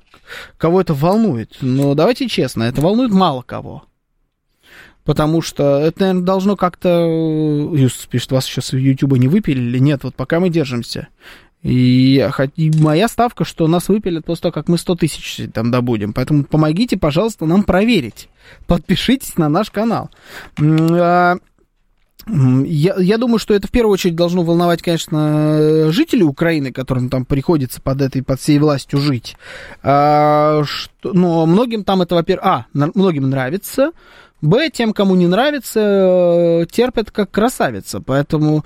[0.56, 1.56] кого это волнует?
[1.62, 3.86] Но давайте честно, это волнует мало кого.
[5.04, 6.88] Потому что это, наверное, должно как-то...
[7.74, 9.78] Юст пишет, вас сейчас в Ютуба не выпилили.
[9.78, 11.08] Нет, вот пока мы держимся.
[11.62, 12.26] И,
[12.56, 16.12] и моя ставка, что нас выпилят после того, как мы 100 тысяч там добудем.
[16.12, 18.28] Поэтому помогите, пожалуйста, нам проверить.
[18.66, 20.10] Подпишитесь на наш канал.
[20.60, 21.36] А,
[22.26, 27.24] я, я думаю, что это в первую очередь должно волновать, конечно, жителей Украины, которым там
[27.24, 29.36] приходится под этой, под всей властью жить.
[29.82, 33.92] А, что, но многим там это, во-первых, а, многим нравится,
[34.44, 38.00] Б, тем, кому не нравится, э, терпят как красавица.
[38.00, 38.58] Поэтому,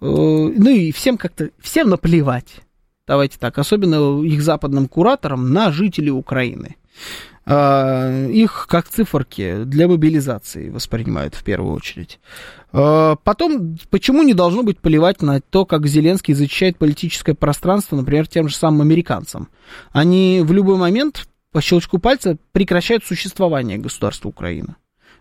[0.00, 2.60] э, ну и всем как-то, всем наплевать.
[3.06, 6.76] Давайте так, особенно их западным кураторам на жителей Украины.
[7.46, 12.20] А, их как циферки для мобилизации воспринимают в первую очередь.
[12.72, 18.28] А, потом, почему не должно быть плевать на то, как Зеленский защищает политическое пространство, например,
[18.28, 19.48] тем же самым американцам?
[19.90, 24.76] Они в любой момент по щелчку пальца прекращают существование государства Украина.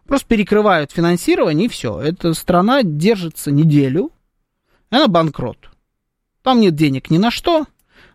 [0.07, 1.99] Просто перекрывают финансирование, и все.
[1.99, 4.11] Эта страна держится неделю,
[4.89, 5.57] она банкрот.
[6.43, 7.65] Там нет денег ни на что.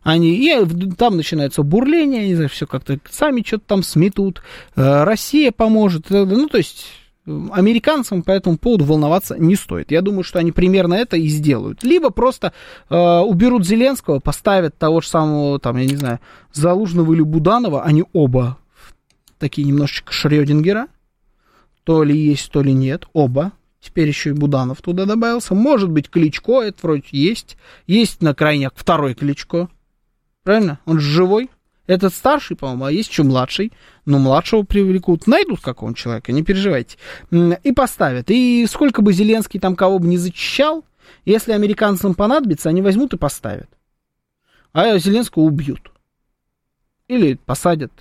[0.02, 4.42] Они, и там начинается бурление, знаю, все как-то сами что-то там сметут.
[4.76, 6.10] Э, Россия поможет.
[6.10, 6.86] Э, ну, то есть
[7.52, 9.90] американцам по этому поводу волноваться не стоит.
[9.90, 11.82] Я думаю, что они примерно это и сделают.
[11.82, 12.52] Либо просто
[12.88, 16.20] э, уберут Зеленского, поставят того же самого, там, я не знаю,
[16.52, 18.58] Залужного или Буданова, они оба
[19.38, 20.88] такие немножечко Шрёдингера,
[21.88, 23.52] то ли есть, то ли нет, оба.
[23.80, 25.54] Теперь еще и Буданов туда добавился.
[25.54, 27.56] Может быть, Кличко, это вроде есть.
[27.86, 29.70] Есть на крайняк второй Кличко.
[30.42, 30.80] Правильно?
[30.84, 31.48] Он живой.
[31.86, 33.72] Этот старший, по-моему, а есть еще младший.
[34.04, 35.26] Но младшего привлекут.
[35.26, 36.98] Найдут какого-нибудь человека, не переживайте.
[37.30, 38.26] И поставят.
[38.28, 40.84] И сколько бы Зеленский там кого бы не зачищал,
[41.24, 43.70] если американцам понадобится, они возьмут и поставят.
[44.74, 45.90] А Зеленского убьют.
[47.06, 47.92] Или посадят,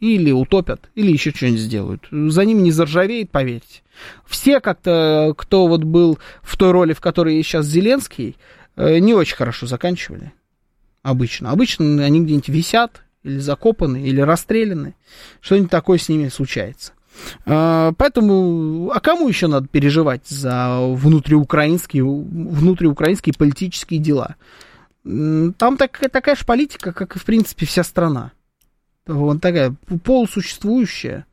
[0.00, 2.08] или утопят, или еще что-нибудь сделают.
[2.10, 3.82] За ним не заржавеет, поверьте.
[4.26, 8.36] Все как-то, кто вот был в той роли, в которой сейчас Зеленский,
[8.76, 10.32] э, не очень хорошо заканчивали.
[11.02, 11.50] Обычно.
[11.50, 14.94] Обычно они где-нибудь висят, или закопаны, или расстреляны.
[15.40, 16.92] Что-нибудь такое с ними случается.
[17.46, 24.36] Э, поэтому, а кому еще надо переживать за внутриукраинские, внутриукраинские политические дела?
[25.04, 28.32] Там так, такая же политика, как и, в принципе, вся страна.
[29.06, 29.74] Вот такая
[30.04, 31.26] полусуществующая.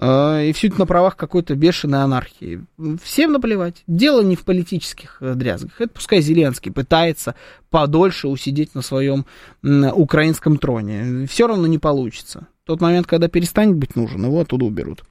[0.00, 2.64] А, и все это на правах какой-то бешеной анархии.
[3.02, 3.82] Всем наплевать.
[3.88, 5.80] Дело не в политических э, дрязгах.
[5.80, 7.34] Это пускай Зеленский пытается
[7.70, 9.26] подольше усидеть на своем
[9.62, 11.26] украинском троне.
[11.26, 12.46] Все равно не получится.
[12.68, 15.02] Тот момент, когда перестанет быть нужен, его оттуда уберут.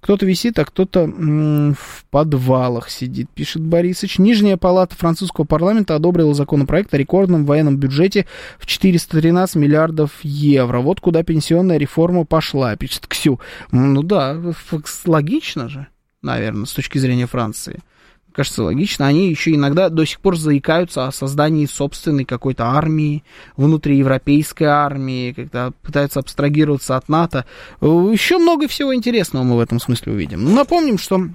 [0.00, 4.18] Кто-то висит, а кто-то в подвалах сидит, пишет Борисович.
[4.18, 8.26] Нижняя палата французского парламента одобрила законопроект о рекордном военном бюджете
[8.58, 10.80] в 413 миллиардов евро.
[10.80, 13.40] Вот куда пенсионная реформа пошла, пишет Ксю.
[13.72, 14.38] Ну да,
[15.06, 15.86] логично же,
[16.20, 17.80] наверное, с точки зрения Франции
[18.36, 19.06] кажется, логично.
[19.06, 23.24] Они еще иногда до сих пор заикаются о создании собственной какой-то армии,
[23.56, 27.46] внутриевропейской армии, когда пытаются абстрагироваться от НАТО.
[27.80, 30.44] Еще много всего интересного мы в этом смысле увидим.
[30.44, 31.28] Ну, напомним, что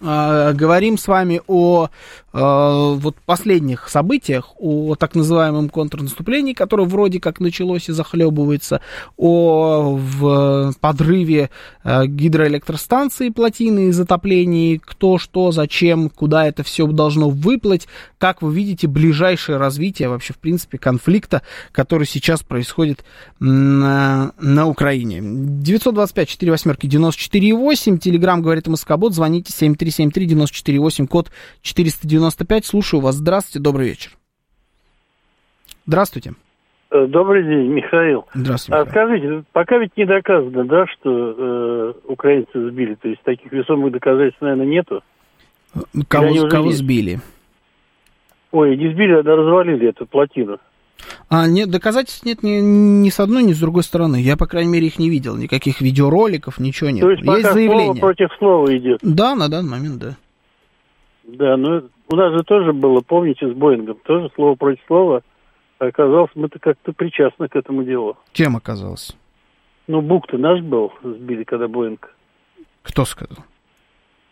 [0.00, 1.88] э, говорим с вами о
[2.32, 8.80] вот последних событиях, о так называемом контрнаступлении, которое вроде как началось и захлебывается,
[9.16, 11.50] о в подрыве
[11.84, 17.86] э, гидроэлектростанции плотины и затоплении, кто, что, зачем, куда это все должно выплыть,
[18.18, 21.42] как вы видите, ближайшее развитие вообще, в принципе, конфликта,
[21.72, 23.04] который сейчас происходит
[23.40, 25.20] на, на Украине.
[25.22, 31.30] 925 4 восьмерки 94,8, Телеграм говорит Москобот, звоните 7373-94,8, код
[32.30, 34.12] 495, слушаю вас, здравствуйте, добрый вечер.
[35.86, 36.34] Здравствуйте.
[36.90, 38.26] Э, добрый день, Михаил.
[38.34, 38.80] Здравствуйте.
[38.80, 43.92] А скажите, пока ведь не доказано, да, что э, украинцы сбили, то есть таких весомых
[43.92, 45.02] доказательств, наверное, нету?
[46.06, 47.20] Кого, кого сбили?
[48.52, 50.58] Ой, не сбили, а развалили эту плотину.
[51.28, 54.16] А, нет, доказательств нет ни, ни с одной, ни с другой стороны.
[54.16, 55.36] Я, по крайней мере, их не видел.
[55.36, 57.00] Никаких видеороликов, ничего нет.
[57.00, 57.86] То есть, есть пока заявление.
[57.86, 58.98] слово против слова идет?
[59.02, 60.16] Да, на данный момент, да.
[61.24, 61.82] Да, ну
[62.12, 65.22] у нас же тоже было, помните, с Боингом, тоже слово против слова.
[65.78, 68.16] Оказалось, мы-то как-то причастны к этому делу.
[68.32, 69.16] Чем оказалось?
[69.88, 72.14] Ну, Бук-то наш был, сбили, когда Боинг.
[72.82, 73.44] Кто сказал?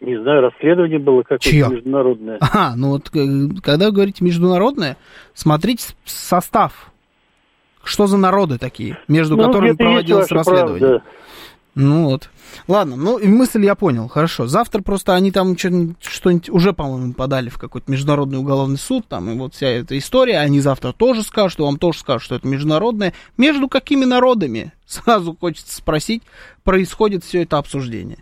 [0.01, 2.39] Не знаю, расследование было какое-то международное.
[2.41, 4.97] А, ну вот э, когда вы говорите международное,
[5.35, 6.91] смотрите состав.
[7.83, 10.79] Что за народы такие, между ну, которыми проводилось расследование?
[10.79, 11.03] Правда.
[11.81, 12.29] Ну вот.
[12.69, 14.47] Ладно, ну и мысль я понял, хорошо.
[14.47, 19.37] Завтра просто они там что-нибудь уже, по-моему, подали в какой-то международный уголовный суд, там, и
[19.37, 23.15] вот вся эта история, они завтра тоже скажут, вам тоже скажут, что это международное.
[23.39, 26.23] Между какими народами, сразу хочется спросить,
[26.65, 28.19] происходит все это обсуждение?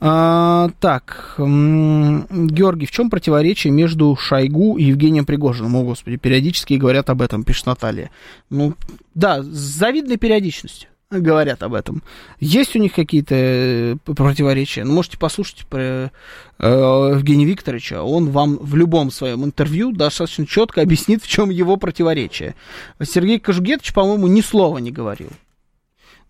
[0.00, 5.76] А, так, Георгий, в чем противоречие между Шойгу и Евгением Пригожиным?
[5.76, 8.10] О, Господи, периодически говорят об этом, пишет Наталья.
[8.50, 8.74] Ну,
[9.14, 12.02] да, с завидной периодичностью говорят об этом.
[12.40, 14.84] Есть у них какие-то э, противоречия?
[14.84, 16.10] Ну, можете послушать про э,
[16.58, 18.02] Евгения Викторовича.
[18.02, 22.56] Он вам в любом своем интервью достаточно четко объяснит, в чем его противоречие.
[23.02, 25.30] Сергей Кожугетович, по-моему, ни слова не говорил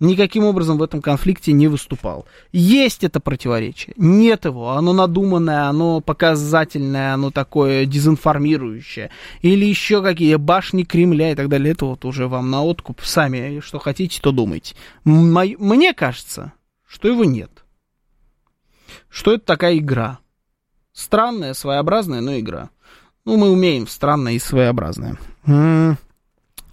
[0.01, 2.27] никаким образом в этом конфликте не выступал.
[2.53, 9.11] Есть это противоречие, нет его, оно надуманное, оно показательное, оно такое дезинформирующее,
[9.43, 13.61] или еще какие башни Кремля и так далее, это вот уже вам на откуп, сами
[13.61, 14.75] что хотите, то думайте.
[15.05, 16.53] Мне кажется,
[16.87, 17.65] что его нет.
[19.09, 20.19] Что это такая игра.
[20.93, 22.71] Странная, своеобразная, но игра.
[23.25, 25.19] Ну, мы умеем странное и своеобразное.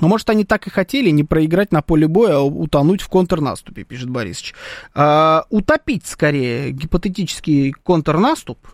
[0.04, 3.86] Но, может, они так и хотели не проиграть на поле боя, а утонуть в контрнаступе,
[3.86, 4.54] пишет Борисович.
[4.94, 8.68] А, утопить, скорее, гипотетический контрнаступ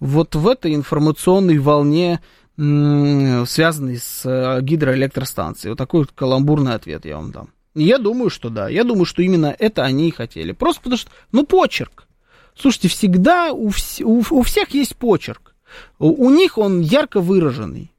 [0.00, 2.20] вот в этой информационной волне,
[2.58, 5.70] связанной с э, гидроэлектростанцией.
[5.70, 7.48] Вот такой вот каламбурный ответ я вам дам.
[7.74, 8.68] Я думаю, что да.
[8.68, 10.52] Я думаю, что именно это они и хотели.
[10.52, 12.06] Просто потому что, ну, почерк.
[12.54, 15.54] Слушайте, всегда у, вс- у, у всех есть почерк.
[15.98, 17.94] У, у них он ярко выраженный.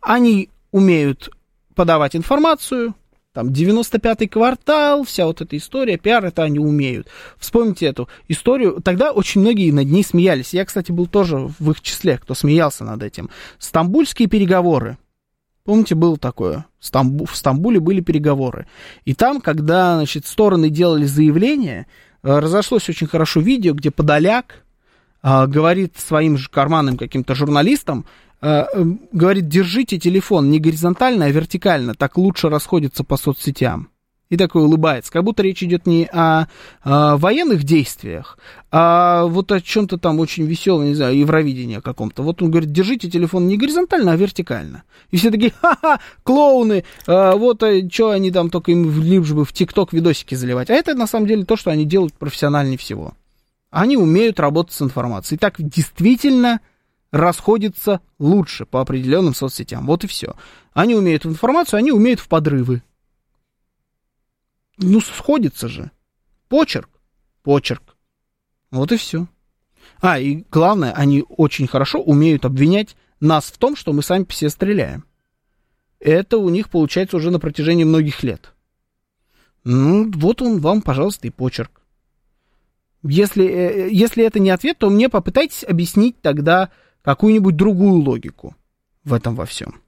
[0.00, 1.30] Они умеют
[1.76, 2.94] подавать информацию,
[3.36, 7.06] там 95-й квартал, вся вот эта история, пиар, это они умеют.
[7.38, 10.54] Вспомните эту историю, тогда очень многие над ней смеялись.
[10.54, 13.28] Я, кстати, был тоже в их числе, кто смеялся над этим.
[13.58, 14.96] Стамбульские переговоры.
[15.64, 16.64] Помните, было такое?
[16.80, 18.66] Стамбу, в Стамбуле были переговоры.
[19.04, 21.88] И там, когда, значит, стороны делали заявление,
[22.22, 24.64] э, разошлось очень хорошо видео, где Подоляк
[25.22, 28.06] э, говорит своим же карманным каким-то журналистам,
[28.40, 33.90] говорит, держите телефон не горизонтально, а вертикально, так лучше расходится по соцсетям.
[34.28, 36.48] И такой улыбается, как будто речь идет не о,
[36.82, 38.38] о военных действиях,
[38.72, 42.24] а вот о чем-то там очень веселом, не знаю, Евровидении каком-то.
[42.24, 44.82] Вот он говорит, держите телефон не горизонтально, а вертикально.
[45.12, 49.44] И все такие, ха-ха, клоуны, а, вот а, что они там только им лишь бы
[49.44, 50.70] в ТикТок видосики заливать.
[50.70, 53.14] А это на самом деле то, что они делают профессиональнее всего.
[53.70, 55.36] Они умеют работать с информацией.
[55.36, 56.60] И так действительно
[57.10, 59.86] расходится лучше по определенным соцсетям.
[59.86, 60.36] Вот и все.
[60.72, 62.82] Они умеют информацию, они умеют в подрывы.
[64.78, 65.90] Ну, сходится же.
[66.48, 66.90] Почерк.
[67.42, 67.96] Почерк.
[68.70, 69.26] Вот и все.
[70.00, 74.50] А, и главное, они очень хорошо умеют обвинять нас в том, что мы сами все
[74.50, 75.04] стреляем.
[75.98, 78.52] Это у них получается уже на протяжении многих лет.
[79.64, 81.80] Ну, вот он вам, пожалуйста, и почерк.
[83.02, 86.70] Если, э, если это не ответ, то мне попытайтесь объяснить тогда,
[87.06, 88.56] какую-нибудь другую логику
[89.04, 89.80] в этом во всем.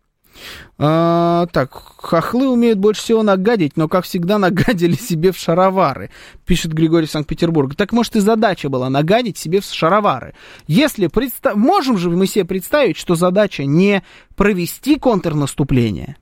[0.79, 6.11] А, так, хохлы умеют больше всего нагадить, но, как всегда, нагадили себе в шаровары,
[6.47, 7.75] пишет Григорий Санкт-Петербург.
[7.75, 10.35] Так, может, и задача была нагадить себе в шаровары.
[10.69, 11.57] Если представ...
[11.57, 14.05] Можем же мы себе представить, что задача не
[14.37, 16.19] провести контрнаступление,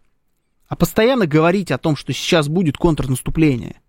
[0.66, 3.82] а постоянно говорить о том, что сейчас будет контрнаступление.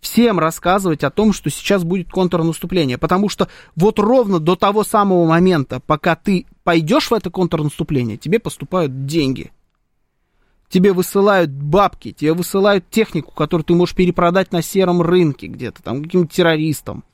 [0.00, 2.98] Всем рассказывать о том, что сейчас будет контрнаступление.
[2.98, 8.38] Потому что вот ровно до того самого момента, пока ты пойдешь в это контрнаступление, тебе
[8.38, 9.52] поступают деньги.
[10.68, 16.02] Тебе высылают бабки, тебе высылают технику, которую ты можешь перепродать на сером рынке где-то, там,
[16.04, 17.04] каким-то террористам.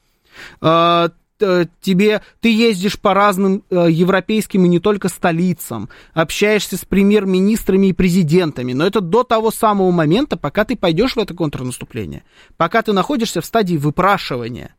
[1.38, 7.88] Э, тебе, ты ездишь по разным э, европейским и не только столицам, общаешься с премьер-министрами
[7.88, 12.24] и президентами, но это до того самого момента, пока ты пойдешь в это контрнаступление,
[12.56, 14.76] пока ты находишься в стадии выпрашивания.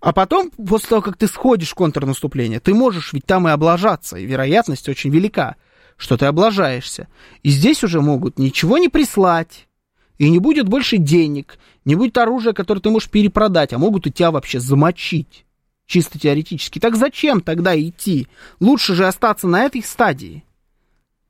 [0.00, 4.16] А потом, после того, как ты сходишь в контрнаступление, ты можешь ведь там и облажаться,
[4.16, 5.56] и вероятность очень велика,
[5.98, 7.08] что ты облажаешься.
[7.42, 9.68] И здесь уже могут ничего не прислать,
[10.16, 11.58] и не будет больше денег,
[11.88, 15.46] не будет оружия, которое ты можешь перепродать, а могут и тебя вообще замочить.
[15.86, 16.78] Чисто теоретически.
[16.78, 18.28] Так зачем тогда идти?
[18.60, 20.44] Лучше же остаться на этой стадии.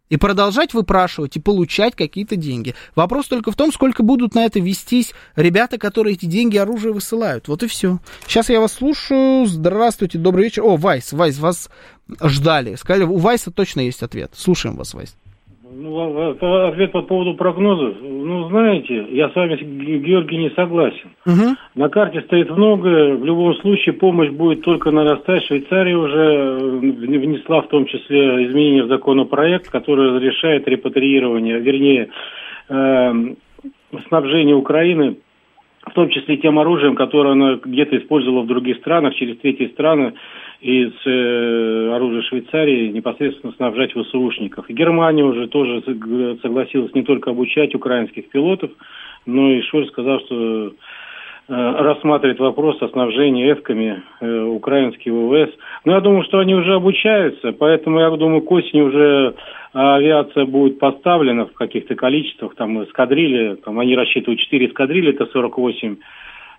[0.09, 2.75] И продолжать выпрашивать и получать какие-то деньги.
[2.97, 7.47] Вопрос только в том, сколько будут на это вестись ребята, которые эти деньги, оружие высылают.
[7.47, 8.01] Вот и все.
[8.27, 9.47] Сейчас я вас слушаю.
[9.47, 10.65] Здравствуйте, добрый вечер.
[10.65, 11.71] О, Вайс, Вайс, вас
[12.21, 12.75] ждали.
[12.75, 14.33] Сказали, у Вайса точно есть ответ.
[14.35, 15.15] Слушаем вас, Вайс.
[15.71, 16.31] Ну,
[16.69, 17.97] ответ по поводу прогнозов.
[18.01, 19.57] Ну, знаете, я с вами,
[19.99, 21.11] Георгий, не согласен.
[21.27, 21.57] Угу.
[21.75, 23.17] На карте стоит многое.
[23.17, 25.45] В любом случае помощь будет только нарастать.
[25.45, 32.09] Швейцария уже э, внесла в том числе изменения в законопроект, который разрешает репатриирование, вернее,
[32.69, 33.13] э,
[34.09, 35.17] снабжение Украины
[35.87, 40.15] в том числе тем оружием, которое она где-то использовала в других странах, через третьи страны,
[40.61, 44.69] из э, оружия Швейцарии непосредственно снабжать ВСУшников.
[44.69, 45.83] И Германия уже тоже
[46.43, 48.71] согласилась не только обучать украинских пилотов,
[49.25, 50.71] но и Шольц сказал, что э,
[51.49, 55.55] рассматривает вопрос о снабжении эвками э, украинских ВВС.
[55.85, 59.35] Но я думаю, что они уже обучаются, поэтому я думаю, к осени уже
[59.73, 65.97] авиация будет поставлена в каких-то количествах, там эскадрили, там они рассчитывают 4 эскадрили, это 48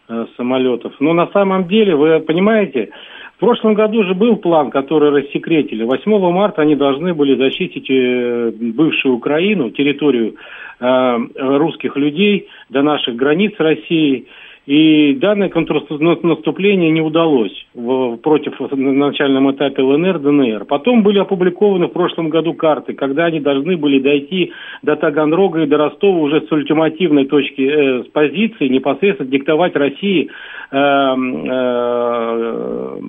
[0.10, 0.94] э, самолетов.
[0.99, 2.90] Но на самом деле, вы понимаете,
[3.36, 5.84] в прошлом году же был план, который рассекретили.
[5.84, 10.36] 8 марта они должны были защитить э, бывшую Украину, территорию
[10.80, 14.26] э, русских людей до наших границ России.
[14.70, 20.66] И данное контрнаступление не удалось в, против на начальном этапе ЛНР, ДНР.
[20.66, 25.66] Потом были опубликованы в прошлом году карты, когда они должны были дойти до Таганрога и
[25.66, 30.30] до Ростова уже с ультимативной точки, э, с позиции непосредственно диктовать России
[30.70, 33.00] э, э,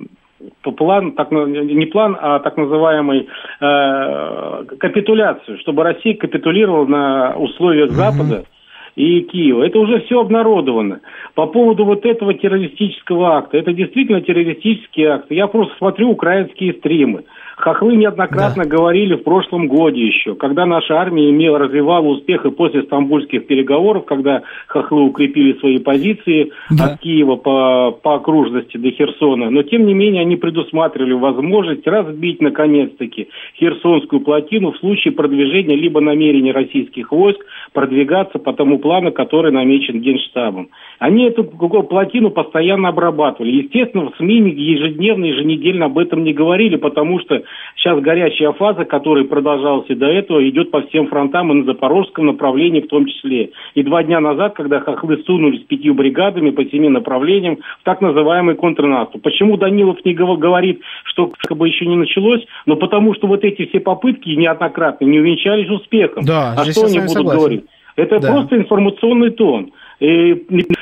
[0.75, 3.27] план, так, не план, а так называемый
[3.59, 8.45] э, капитуляцию, чтобы Россия капитулировала на условиях Запада
[8.95, 9.63] и Киева.
[9.63, 11.01] Это уже все обнародовано.
[11.35, 13.57] По поводу вот этого террористического акта.
[13.57, 15.27] Это действительно террористический акт.
[15.29, 17.23] Я просто смотрю украинские стримы.
[17.61, 18.69] Хохлы неоднократно да.
[18.69, 24.41] говорили в прошлом годе еще, когда наша армия имела, развивала успехи после стамбульских переговоров, когда
[24.65, 26.85] хохлы укрепили свои позиции да.
[26.85, 29.51] от Киева по, по окружности до Херсона.
[29.51, 33.29] Но, тем не менее, они предусматривали возможность разбить, наконец-таки,
[33.59, 40.01] Херсонскую плотину в случае продвижения либо намерения российских войск продвигаться по тому плану, который намечен
[40.01, 40.69] Генштабом.
[40.97, 43.51] Они эту плотину постоянно обрабатывали.
[43.51, 47.43] Естественно, в СМИ ежедневно, еженедельно об этом не говорили, потому что
[47.75, 52.27] сейчас горячая фаза, которая продолжалась и до этого, идет по всем фронтам и на запорожском
[52.27, 53.51] направлении в том числе.
[53.73, 58.55] И два дня назад, когда хохлы сунулись пятью бригадами по семи направлениям в так называемый
[58.55, 59.21] контрнаступ.
[59.21, 62.41] Почему Данилов не говорит, что как бы еще не началось?
[62.65, 66.23] Но потому что вот эти все попытки неоднократно не увенчались успехом.
[66.23, 67.39] Да, а что они будут согласен.
[67.39, 67.65] говорить?
[67.95, 68.31] Это да.
[68.31, 69.71] просто информационный тон.
[70.01, 70.31] И,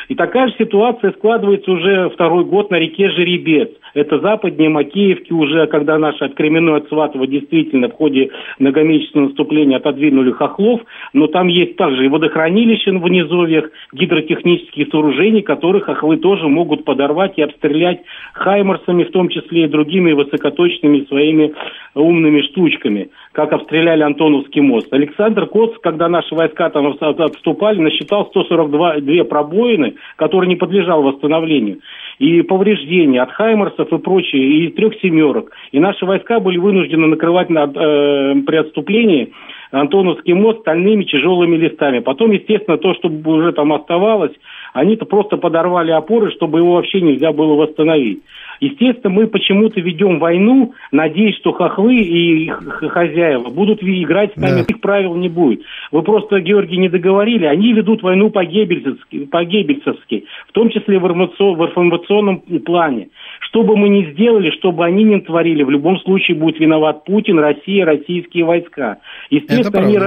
[0.08, 3.70] и такая же ситуация складывается уже второй год на реке Жеребец.
[3.94, 8.30] Это западнее Макеевки уже, когда наши от Кременной, от Сватова действительно в ходе
[8.60, 10.82] многомесячного наступления отодвинули хохлов,
[11.12, 17.34] но там есть также и водохранилища в низовьях, гидротехнические сооружения, которых хохлы тоже могут подорвать
[17.38, 18.02] и обстрелять
[18.34, 21.54] хаймарсами, в том числе и другими высокоточными своими
[21.94, 23.10] умными штучками,
[23.40, 24.92] как обстреляли Антоновский мост.
[24.92, 31.80] Александр Коц, когда наши войска там отступали, насчитал 142 две пробоины, которые не подлежал восстановлению,
[32.18, 35.52] и повреждения от Хаймерсов и прочее, и трех семерок.
[35.72, 39.32] И наши войска были вынуждены накрывать над, э, при отступлении
[39.72, 42.00] Антоновский мост стальными тяжелыми листами.
[42.00, 44.34] Потом, естественно, то, что уже там оставалось,
[44.74, 48.22] они-то просто подорвали опоры, чтобы его вообще нельзя было восстановить.
[48.60, 52.60] Естественно, мы почему-то ведем войну, надеясь, что хохлы и их
[52.90, 54.66] хозяева будут играть с нами, да.
[54.68, 55.62] их правил не будет.
[55.92, 62.42] Вы просто, Георгий, не договорили, они ведут войну по-геббельцевски, по-геббельцевски в том числе в информационном
[62.66, 63.10] плане.
[63.40, 67.06] Что бы мы ни сделали, что бы они ни творили, в любом случае будет виноват
[67.06, 68.98] Путин, Россия, российские войска.
[69.30, 69.98] Естественно, они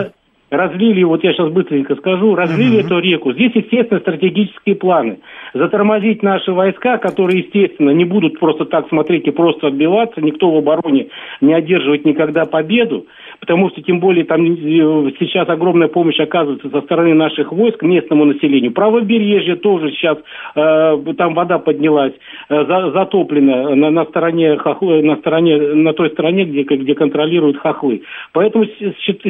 [0.53, 2.85] разлили, вот я сейчас быстренько скажу, разлили uh-huh.
[2.85, 3.33] эту реку.
[3.33, 5.19] Здесь, естественно, стратегические планы.
[5.55, 10.59] Затормозить наши войска, которые, естественно, не будут просто так смотреть и просто отбиваться, никто в
[10.59, 11.09] обороне
[11.41, 13.07] не одерживает никогда победу,
[13.43, 18.25] потому что, тем более, там э, сейчас огромная помощь оказывается со стороны наших войск местному
[18.25, 18.71] населению.
[18.71, 20.17] Правобережье тоже сейчас,
[20.55, 22.13] э, там вода поднялась,
[22.49, 27.57] э, за, затоплена на, на стороне хохлы, на стороне, на той стороне, где, где контролируют
[27.57, 28.03] хохлы.
[28.33, 28.65] Поэтому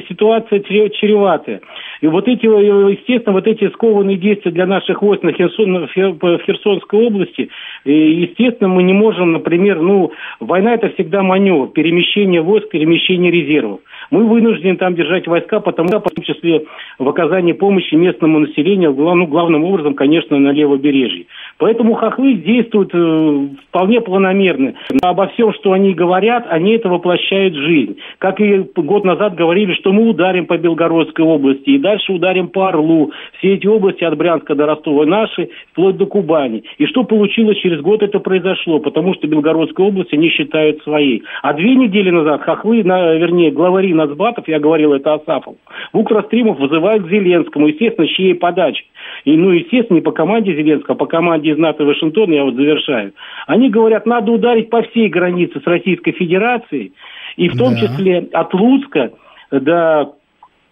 [0.07, 1.63] ситуация чреватая.
[2.03, 7.07] И вот эти, естественно, вот эти скованные действия для наших войск на Херсон, в Херсонской
[7.07, 7.49] области,
[7.87, 13.81] естественно, мы не можем, например, ну, война это всегда маневр, перемещение войск, перемещение резервов.
[14.13, 16.67] Мы вынуждены там держать войска, потому что, в том числе,
[16.99, 21.25] в оказании помощи местному населению, ну, главным образом, конечно, на левобережье.
[21.63, 24.75] Поэтому хохлы действуют э, вполне планомерно.
[24.91, 27.99] Но обо всем, что они говорят, они это воплощают в жизнь.
[28.19, 32.69] Как и год назад говорили, что мы ударим по Белгородской области, и дальше ударим по
[32.69, 33.13] Орлу.
[33.39, 36.65] Все эти области от Брянска до Ростова наши, вплоть до Кубани.
[36.79, 41.23] И что получилось через год, это произошло, потому что Белгородская область они считают своей.
[41.43, 45.55] А две недели назад хохлы, на, вернее, главари Нацбатов, я говорил это Асафов,
[45.93, 48.85] Укростримов вызывают к Зеленскому, естественно, чьей подачи.
[49.25, 52.55] И, ну, естественно, не по команде Зеленского, а по команде из НАТО Вашингтона, я вот
[52.55, 53.13] завершаю.
[53.47, 56.93] Они говорят, надо ударить по всей границе с Российской Федерацией,
[57.37, 57.81] и в том да.
[57.81, 59.13] числе от Луцка
[59.51, 60.15] до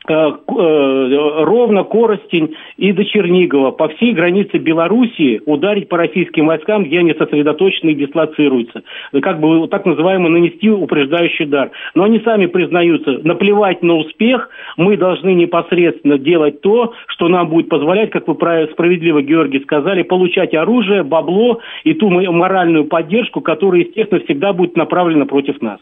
[0.06, 7.14] ровно Коростень и до Чернигова, по всей границе Белоруссии ударить по российским войскам, где они
[7.14, 8.82] сосредоточены и дислоцируются.
[9.20, 11.70] Как бы так называемый нанести упреждающий удар.
[11.94, 17.68] Но они сами признаются, наплевать на успех, мы должны непосредственно делать то, что нам будет
[17.68, 18.34] позволять, как вы
[18.72, 25.26] справедливо, Георгий, сказали, получать оружие, бабло и ту моральную поддержку, которая, естественно, всегда будет направлена
[25.26, 25.78] против нас.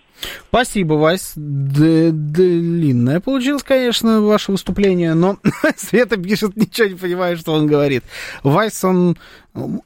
[0.51, 1.35] Спасибо, Вась.
[1.37, 5.39] Длинное получилось, конечно, ваше выступление, но
[5.77, 8.05] Света пишет, ничего не понимаю, что он говорит.
[8.43, 9.17] Вайс, он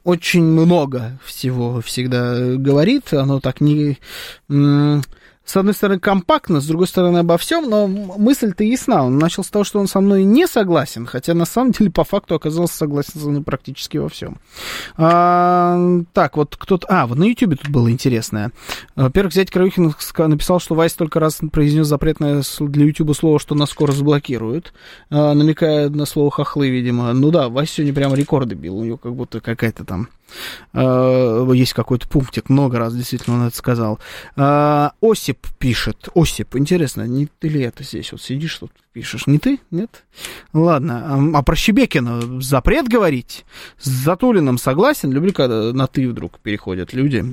[0.03, 3.97] очень много всего всегда говорит, оно так не
[5.45, 9.03] с одной стороны, компактно, с другой стороны, обо всем, но мысль-то ясна.
[9.03, 12.05] Он начал с того, что он со мной не согласен, хотя на самом деле по
[12.05, 14.37] факту оказался согласен со мной практически во всем.
[14.95, 16.87] А, так, вот кто-то...
[16.89, 18.51] А, вот на YouTube тут было интересное.
[18.95, 23.69] Во-первых, зять Краюхин написал, что Вайс только раз произнес запретное для YouTube слово, что нас
[23.69, 24.73] скоро заблокируют,
[25.09, 27.11] а, намекая на слово хохлы, видимо.
[27.11, 30.07] Ну да, Вайс сегодня прямо рекорды бил, у него как будто какая-то там
[30.73, 33.99] есть какой-то пунктик, много раз действительно он это сказал.
[34.35, 36.09] Э, Осип пишет.
[36.15, 39.27] Осип, интересно, не ты ли это здесь вот сидишь тут пишешь?
[39.27, 39.59] Не ты?
[39.71, 40.05] Нет?
[40.53, 41.19] Ладно.
[41.37, 43.43] А про Щебекина запрет говорить?
[43.79, 45.11] С Затулиным согласен.
[45.11, 47.25] Люблю, когда на ты вдруг переходят люди,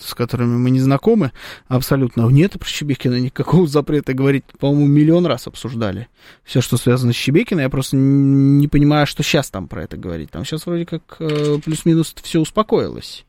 [0.00, 1.32] с которыми мы не знакомы.
[1.66, 2.22] Абсолютно.
[2.28, 6.08] Нет, про Щебекина никакого запрета говорить, по-моему, миллион раз обсуждали.
[6.44, 7.64] Все, что связано с Щебекиной.
[7.64, 10.30] Я просто не понимаю, что сейчас там про это говорить.
[10.30, 13.24] Там сейчас вроде как э, плюс-минус все успокоилось.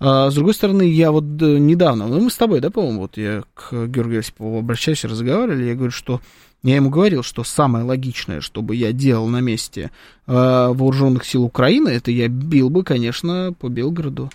[0.00, 3.16] А, с другой стороны, я вот э, недавно, ну, мы с тобой, да, по-моему, вот
[3.16, 6.20] я к Георгию Осипову обращаюсь, разговаривали, я говорю, что
[6.62, 9.90] я ему говорил, что самое логичное, что бы я делал на месте
[10.26, 14.30] э, вооруженных сил Украины, это я бил бы, конечно, по Белгороду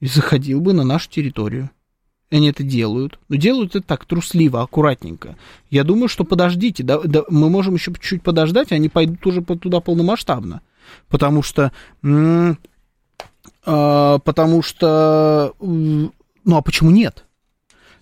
[0.00, 1.70] и заходил бы на нашу территорию.
[2.30, 3.18] Они это делают.
[3.28, 5.36] Но делают это так, трусливо, аккуратненько.
[5.68, 9.80] Я думаю, что подождите, да, да, мы можем еще чуть подождать, они пойдут уже туда
[9.80, 10.62] полномасштабно.
[11.08, 11.72] Потому что
[13.64, 16.12] потому что, ну
[16.56, 17.24] а почему нет?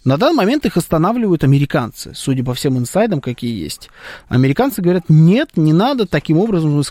[0.04, 3.90] На данный момент их останавливают американцы, судя по всем инсайдам, какие есть.
[4.28, 6.82] Американцы говорят, нет, не надо, таким образом вы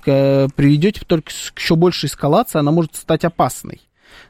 [0.55, 3.81] приведете только к еще большей эскалации, она может стать опасной.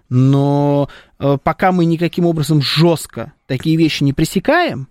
[0.10, 0.90] Но
[1.20, 4.88] э, пока мы никаким образом жестко такие вещи не пресекаем,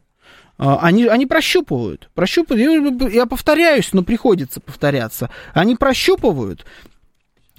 [0.59, 2.11] э, они, они прощупывают.
[2.15, 5.31] Прощупывают, я повторяюсь, но приходится повторяться.
[5.55, 6.67] Они прощупывают,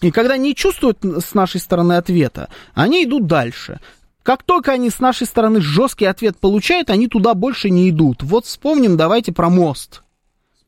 [0.01, 3.79] и когда не чувствуют с нашей стороны ответа, они идут дальше.
[4.23, 8.23] Как только они с нашей стороны жесткий ответ получают, они туда больше не идут.
[8.23, 10.03] Вот вспомним, давайте про мост.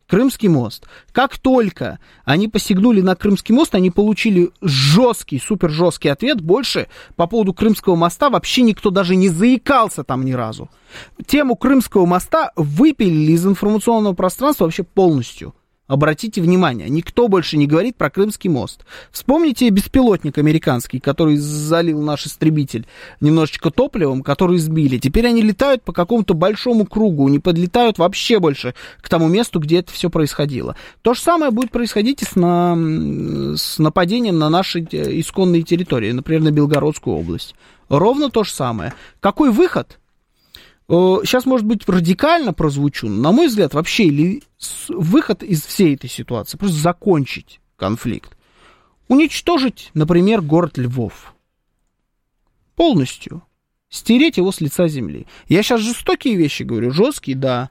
[0.08, 0.88] Крымский мост.
[1.12, 6.42] Как только они посягнули на Крымский мост, они получили жесткий, супер жесткий ответ.
[6.42, 10.70] Больше по поводу Крымского моста вообще никто даже не заикался там ни разу.
[11.28, 15.54] Тему Крымского моста выпилили из информационного пространства вообще полностью.
[15.90, 18.86] Обратите внимание, никто больше не говорит про Крымский мост.
[19.12, 22.86] Вспомните беспилотник американский, который залил наш истребитель
[23.22, 25.00] немножечко топливом, который сбили.
[25.00, 29.80] Теперь они летают по какому-то большому кругу, не подлетают вообще больше к тому месту, где
[29.80, 30.76] это все происходило.
[31.02, 32.78] То же самое будет происходить и с, на...
[33.58, 37.56] с нападением на наши э, исконные территории, например, на Белгородскую область.
[37.90, 38.94] Ровно то же самое.
[39.20, 39.99] Какой выход?
[40.90, 44.42] Сейчас, может быть, радикально прозвучу, но, на мой взгляд, вообще или
[44.88, 48.36] выход из всей этой ситуации, просто закончить конфликт.
[49.08, 51.36] Уничтожить, например, город Львов.
[52.76, 53.44] Полностью.
[53.90, 55.28] Стереть его с лица земли.
[55.48, 57.70] Я сейчас жестокие вещи говорю, жесткие, да.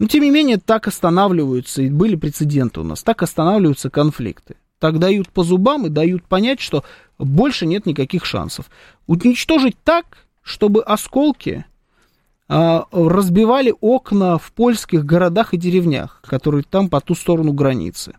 [0.00, 4.56] Но, тем не менее, так останавливаются, и были прецеденты у нас, так останавливаются конфликты.
[4.80, 6.84] Так дают по зубам и дают понять, что
[7.16, 8.70] больше нет никаких шансов.
[9.06, 11.64] Уничтожить так, чтобы осколки
[12.50, 18.16] разбивали окна в польских городах и деревнях, которые там по ту сторону границы.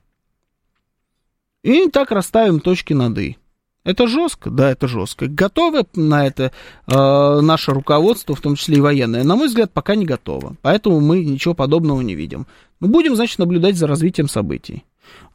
[1.63, 3.37] И так расставим точки над «и».
[3.83, 4.51] Это жестко?
[4.51, 5.27] Да, это жестко.
[5.27, 6.51] Готовы на это
[6.87, 9.23] э, наше руководство, в том числе и военное?
[9.23, 10.55] На мой взгляд, пока не готово.
[10.61, 12.45] Поэтому мы ничего подобного не видим.
[12.79, 14.85] Мы будем, значит, наблюдать за развитием событий.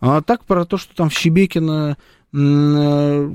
[0.01, 1.97] А так про то, что там в Щебекино
[2.32, 3.31] э,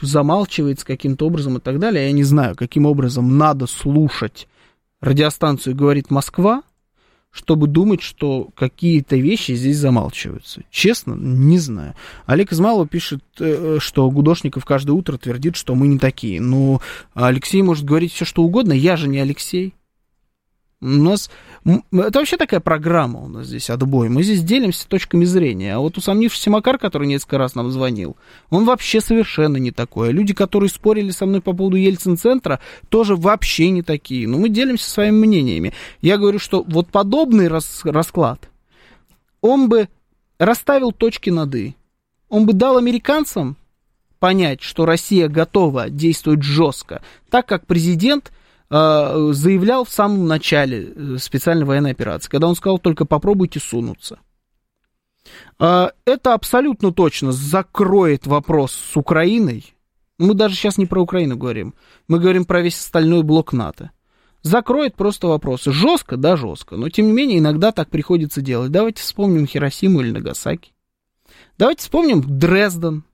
[0.00, 4.48] замалчивается каким-то образом и так далее, я не знаю, каким образом надо слушать
[5.00, 6.62] радиостанцию «Говорит Москва»,
[7.30, 10.62] чтобы думать, что какие-то вещи здесь замалчиваются.
[10.70, 11.94] Честно, не знаю.
[12.26, 16.40] Олег Измайлов пишет, э, что Гудошников каждое утро твердит, что мы не такие.
[16.40, 16.80] Но
[17.14, 18.72] Алексей может говорить все, что угодно.
[18.72, 19.74] Я же не Алексей.
[20.80, 21.28] У нас...
[21.64, 24.08] Это вообще такая программа у нас здесь, отбой.
[24.08, 25.74] Мы здесь делимся точками зрения.
[25.74, 28.16] А вот усомнившийся Макар, который несколько раз нам звонил,
[28.48, 30.10] он вообще совершенно не такой.
[30.10, 32.60] А люди, которые спорили со мной по поводу Ельцин-центра,
[32.90, 34.28] тоже вообще не такие.
[34.28, 35.74] Но мы делимся своими мнениями.
[36.00, 37.80] Я говорю, что вот подобный рас...
[37.82, 38.48] расклад,
[39.40, 39.88] он бы
[40.38, 41.74] расставил точки над «и».
[42.28, 43.56] Он бы дал американцам
[44.18, 48.32] понять, что Россия готова действовать жестко, так как президент
[48.70, 54.18] заявлял в самом начале э, специальной военной операции, когда он сказал только попробуйте сунуться.
[55.58, 59.74] Э, это абсолютно точно закроет вопрос с Украиной.
[60.18, 61.74] Мы даже сейчас не про Украину говорим.
[62.08, 63.90] Мы говорим про весь остальной блок НАТО.
[64.42, 65.72] Закроет просто вопросы.
[65.72, 66.76] Жестко, да, жестко.
[66.76, 68.70] Но, тем не менее, иногда так приходится делать.
[68.70, 70.72] Давайте вспомним Хиросиму или Нагасаки.
[71.56, 73.04] Давайте вспомним Дрезден.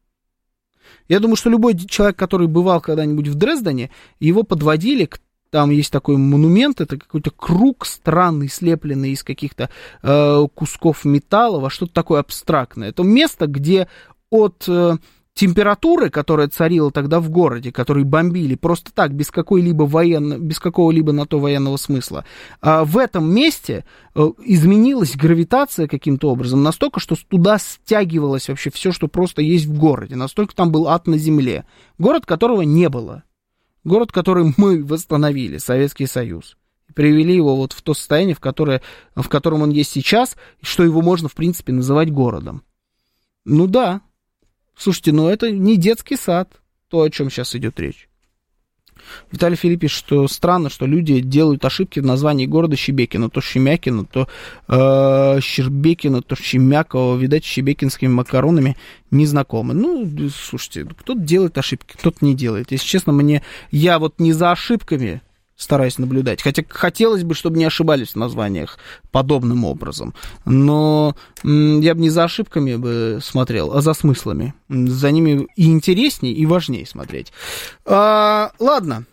[1.09, 3.91] Я думаю, что любой человек, который бывал когда-нибудь в Дрездене,
[4.21, 5.21] его подводили к
[5.55, 9.71] там есть такой монумент, это какой-то круг странный, слепленный из каких-то
[10.03, 12.89] э, кусков металла, во что-то такое абстрактное.
[12.89, 13.87] Это место, где
[14.31, 14.97] от э,
[15.33, 21.13] температуры, которая царила тогда в городе, которые бомбили просто так, без какой-либо военно, без какого-либо
[21.13, 22.25] на то военного смысла,
[22.61, 23.85] э, в этом месте
[24.17, 29.79] э, изменилась гравитация каким-то образом настолько, что туда стягивалось вообще все, что просто есть в
[29.79, 30.17] городе.
[30.17, 31.65] Настолько там был ад на земле.
[31.97, 33.23] Город, которого не было.
[33.85, 36.57] Город, который мы восстановили, Советский Союз.
[36.95, 38.83] Привели его вот в то состояние, в, которое,
[39.15, 42.63] в котором он есть сейчас, что его можно, в принципе, называть городом.
[43.45, 44.01] Ну да.
[44.77, 48.09] Слушайте, ну это не детский сад, то, о чем сейчас идет речь.
[49.31, 53.31] Виталий Филипп пишет, что странно, что люди делают ошибки в названии города Щебекино.
[53.31, 54.29] То Щемякино, то
[54.69, 57.17] э, Щербекино, то Щемяково.
[57.17, 58.77] Видать, щебекинскими макаронами
[59.11, 59.75] не знакомы.
[59.75, 62.73] Ну, слушайте, кто-то делает ошибки, кто-то не делает.
[62.73, 63.43] Если честно, мне...
[63.71, 65.23] Я вот не за ошибками
[65.57, 66.43] стараюсь наблюдать.
[66.43, 68.79] Хотя хотелось бы, чтобы не ошибались в названиях
[69.11, 70.15] подобным образом.
[70.45, 74.55] Но я бы не за ошибками бы смотрел, а за смыслами.
[74.69, 77.33] За ними и интереснее, и важнее смотреть.
[77.85, 79.05] А, ладно.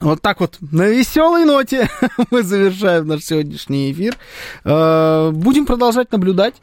[0.00, 1.88] Вот так вот, на веселой ноте
[2.30, 4.16] мы завершаем наш сегодняшний эфир.
[4.64, 6.54] А, будем продолжать наблюдать.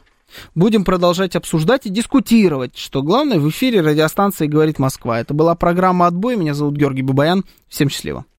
[0.54, 5.20] Будем продолжать обсуждать и дискутировать, что главное в эфире радиостанции «Говорит Москва».
[5.20, 6.36] Это была программа «Отбой».
[6.36, 7.44] Меня зовут Георгий Бабаян.
[7.68, 8.24] Всем счастливо.